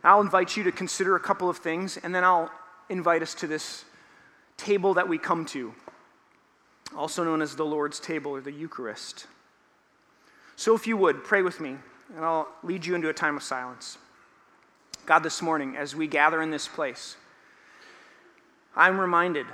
I'll 0.05 0.21
invite 0.21 0.57
you 0.57 0.65
to 0.65 0.73
consider 0.73 1.15
a 1.15 1.21
couple 1.21 1.49
of 1.49 1.59
things, 1.59 1.97
and 1.97 2.15
then 2.15 2.25
I'll 2.25 2.51
invite 2.89 3.23
us 3.23 3.35
to 3.35 3.47
this 3.47 3.85
table 4.57 4.95
that 4.95 5.09
we 5.09 5.19
come 5.19 5.45
to, 5.47 5.73
also 6.97 7.25
known 7.25 7.43
as 7.43 7.57
the 7.57 7.65
Lord's 7.65 8.01
table 8.01 8.33
or 8.33 8.41
the 8.41 8.53
Eucharist. 8.53 9.27
So, 10.57 10.75
if 10.75 10.87
you 10.87 10.97
would, 10.97 11.25
pray 11.25 11.43
with 11.43 11.61
me, 11.61 11.77
and 12.15 12.25
I'll 12.25 12.49
lead 12.63 12.85
you 12.85 12.95
into 12.95 13.09
a 13.09 13.15
time 13.15 13.37
of 13.37 13.43
silence. 13.43 13.99
God, 15.07 15.21
this 15.21 15.43
morning, 15.43 15.77
as 15.77 15.97
we 15.97 16.07
gather 16.07 16.43
in 16.43 16.51
this 16.51 16.69
place, 16.69 17.17
I'm 18.77 18.99
reminded, 18.99 19.47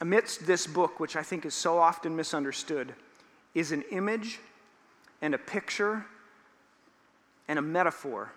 amidst 0.00 0.46
this 0.46 0.66
book, 0.66 0.98
which 0.98 1.16
I 1.16 1.22
think 1.22 1.44
is 1.44 1.54
so 1.54 1.78
often 1.78 2.16
misunderstood, 2.16 2.94
is 3.54 3.72
an 3.72 3.82
image 3.90 4.40
and 5.20 5.34
a 5.34 5.38
picture 5.38 6.06
and 7.48 7.58
a 7.58 7.62
metaphor 7.62 8.32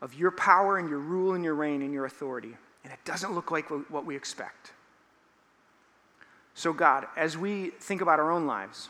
of 0.00 0.14
your 0.14 0.30
power 0.30 0.78
and 0.78 0.88
your 0.88 0.98
rule 0.98 1.34
and 1.34 1.44
your 1.44 1.54
reign 1.54 1.82
and 1.82 1.92
your 1.92 2.04
authority. 2.04 2.56
And 2.84 2.92
it 2.92 2.98
doesn't 3.04 3.34
look 3.34 3.50
like 3.50 3.68
what 3.90 4.06
we 4.06 4.16
expect. 4.16 4.72
So, 6.54 6.72
God, 6.72 7.06
as 7.16 7.36
we 7.36 7.70
think 7.70 8.00
about 8.00 8.18
our 8.18 8.30
own 8.30 8.46
lives, 8.46 8.88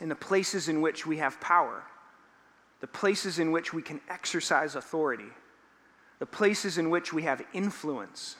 in 0.00 0.08
the 0.08 0.14
places 0.14 0.68
in 0.68 0.80
which 0.80 1.06
we 1.06 1.18
have 1.18 1.40
power, 1.40 1.82
the 2.80 2.86
places 2.86 3.38
in 3.38 3.52
which 3.52 3.72
we 3.72 3.82
can 3.82 4.00
exercise 4.08 4.74
authority, 4.74 5.28
the 6.18 6.26
places 6.26 6.78
in 6.78 6.90
which 6.90 7.12
we 7.12 7.22
have 7.22 7.42
influence. 7.52 8.36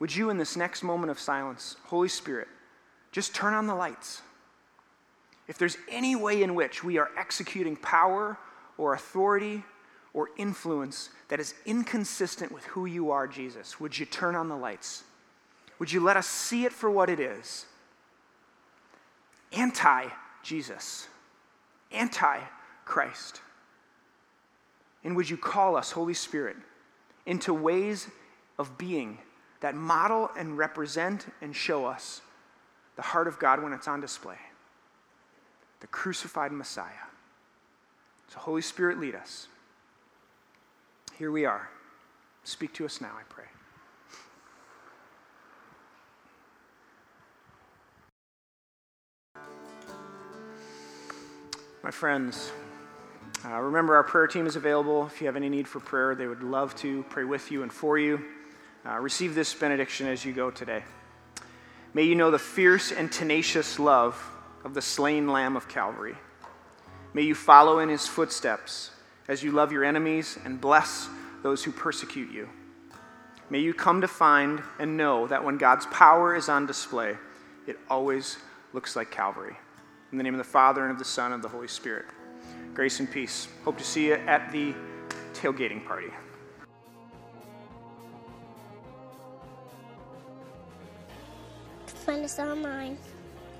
Would 0.00 0.14
you, 0.14 0.30
in 0.30 0.38
this 0.38 0.56
next 0.56 0.82
moment 0.82 1.10
of 1.10 1.18
silence, 1.18 1.76
Holy 1.84 2.08
Spirit, 2.08 2.48
just 3.12 3.34
turn 3.34 3.54
on 3.54 3.66
the 3.66 3.74
lights? 3.74 4.22
If 5.46 5.58
there's 5.58 5.76
any 5.88 6.16
way 6.16 6.42
in 6.42 6.54
which 6.54 6.82
we 6.82 6.98
are 6.98 7.10
executing 7.16 7.76
power 7.76 8.36
or 8.76 8.94
authority 8.94 9.62
or 10.12 10.30
influence 10.36 11.10
that 11.28 11.40
is 11.40 11.54
inconsistent 11.66 12.50
with 12.50 12.64
who 12.64 12.86
you 12.86 13.10
are, 13.10 13.26
Jesus, 13.26 13.78
would 13.78 13.98
you 13.98 14.06
turn 14.06 14.34
on 14.34 14.48
the 14.48 14.56
lights? 14.56 15.04
Would 15.78 15.92
you 15.92 16.00
let 16.00 16.16
us 16.16 16.26
see 16.26 16.64
it 16.64 16.72
for 16.72 16.90
what 16.90 17.10
it 17.10 17.20
is? 17.20 17.66
Anti 19.54 20.06
Jesus, 20.42 21.08
anti 21.92 22.40
Christ. 22.84 23.40
And 25.02 25.16
would 25.16 25.28
you 25.28 25.36
call 25.36 25.76
us, 25.76 25.90
Holy 25.90 26.14
Spirit, 26.14 26.56
into 27.26 27.52
ways 27.52 28.08
of 28.58 28.78
being 28.78 29.18
that 29.60 29.74
model 29.74 30.30
and 30.36 30.58
represent 30.58 31.26
and 31.40 31.54
show 31.54 31.86
us 31.86 32.20
the 32.96 33.02
heart 33.02 33.28
of 33.28 33.38
God 33.38 33.62
when 33.62 33.72
it's 33.72 33.88
on 33.88 34.00
display? 34.00 34.38
The 35.80 35.86
crucified 35.88 36.52
Messiah. 36.52 36.88
So, 38.28 38.38
Holy 38.38 38.62
Spirit, 38.62 38.98
lead 38.98 39.14
us. 39.14 39.48
Here 41.18 41.30
we 41.30 41.44
are. 41.44 41.68
Speak 42.44 42.72
to 42.74 42.84
us 42.84 43.00
now, 43.00 43.12
I 43.18 43.22
pray. 43.28 43.44
My 51.84 51.90
friends, 51.90 52.50
uh, 53.44 53.60
remember, 53.60 53.94
our 53.94 54.02
prayer 54.02 54.26
team 54.26 54.46
is 54.46 54.56
available. 54.56 55.04
If 55.04 55.20
you 55.20 55.26
have 55.26 55.36
any 55.36 55.50
need 55.50 55.68
for 55.68 55.80
prayer, 55.80 56.14
they 56.14 56.26
would 56.26 56.42
love 56.42 56.74
to 56.76 57.02
pray 57.10 57.24
with 57.24 57.50
you 57.50 57.62
and 57.62 57.70
for 57.70 57.98
you. 57.98 58.24
Uh, 58.86 58.98
receive 59.00 59.34
this 59.34 59.52
benediction 59.52 60.06
as 60.06 60.24
you 60.24 60.32
go 60.32 60.50
today. 60.50 60.82
May 61.92 62.04
you 62.04 62.14
know 62.14 62.30
the 62.30 62.38
fierce 62.38 62.90
and 62.90 63.12
tenacious 63.12 63.78
love 63.78 64.18
of 64.64 64.72
the 64.72 64.80
slain 64.80 65.28
Lamb 65.28 65.58
of 65.58 65.68
Calvary. 65.68 66.14
May 67.12 67.20
you 67.20 67.34
follow 67.34 67.80
in 67.80 67.90
his 67.90 68.06
footsteps 68.06 68.90
as 69.28 69.42
you 69.42 69.52
love 69.52 69.70
your 69.70 69.84
enemies 69.84 70.38
and 70.42 70.58
bless 70.58 71.10
those 71.42 71.62
who 71.62 71.70
persecute 71.70 72.32
you. 72.32 72.48
May 73.50 73.58
you 73.58 73.74
come 73.74 74.00
to 74.00 74.08
find 74.08 74.62
and 74.78 74.96
know 74.96 75.26
that 75.26 75.44
when 75.44 75.58
God's 75.58 75.84
power 75.88 76.34
is 76.34 76.48
on 76.48 76.64
display, 76.64 77.18
it 77.66 77.78
always 77.90 78.38
looks 78.72 78.96
like 78.96 79.10
Calvary. 79.10 79.58
In 80.14 80.18
the 80.18 80.22
name 80.22 80.34
of 80.34 80.38
the 80.38 80.44
Father, 80.44 80.82
and 80.82 80.92
of 80.92 80.98
the 81.00 81.04
Son, 81.04 81.32
and 81.32 81.34
of 81.34 81.42
the 81.42 81.48
Holy 81.48 81.66
Spirit. 81.66 82.04
Grace 82.72 83.00
and 83.00 83.10
peace. 83.10 83.48
Hope 83.64 83.76
to 83.78 83.82
see 83.82 84.06
you 84.06 84.14
at 84.14 84.52
the 84.52 84.72
tailgating 85.32 85.84
party. 85.84 86.06
Find 92.06 92.24
us 92.24 92.38
online 92.38 92.96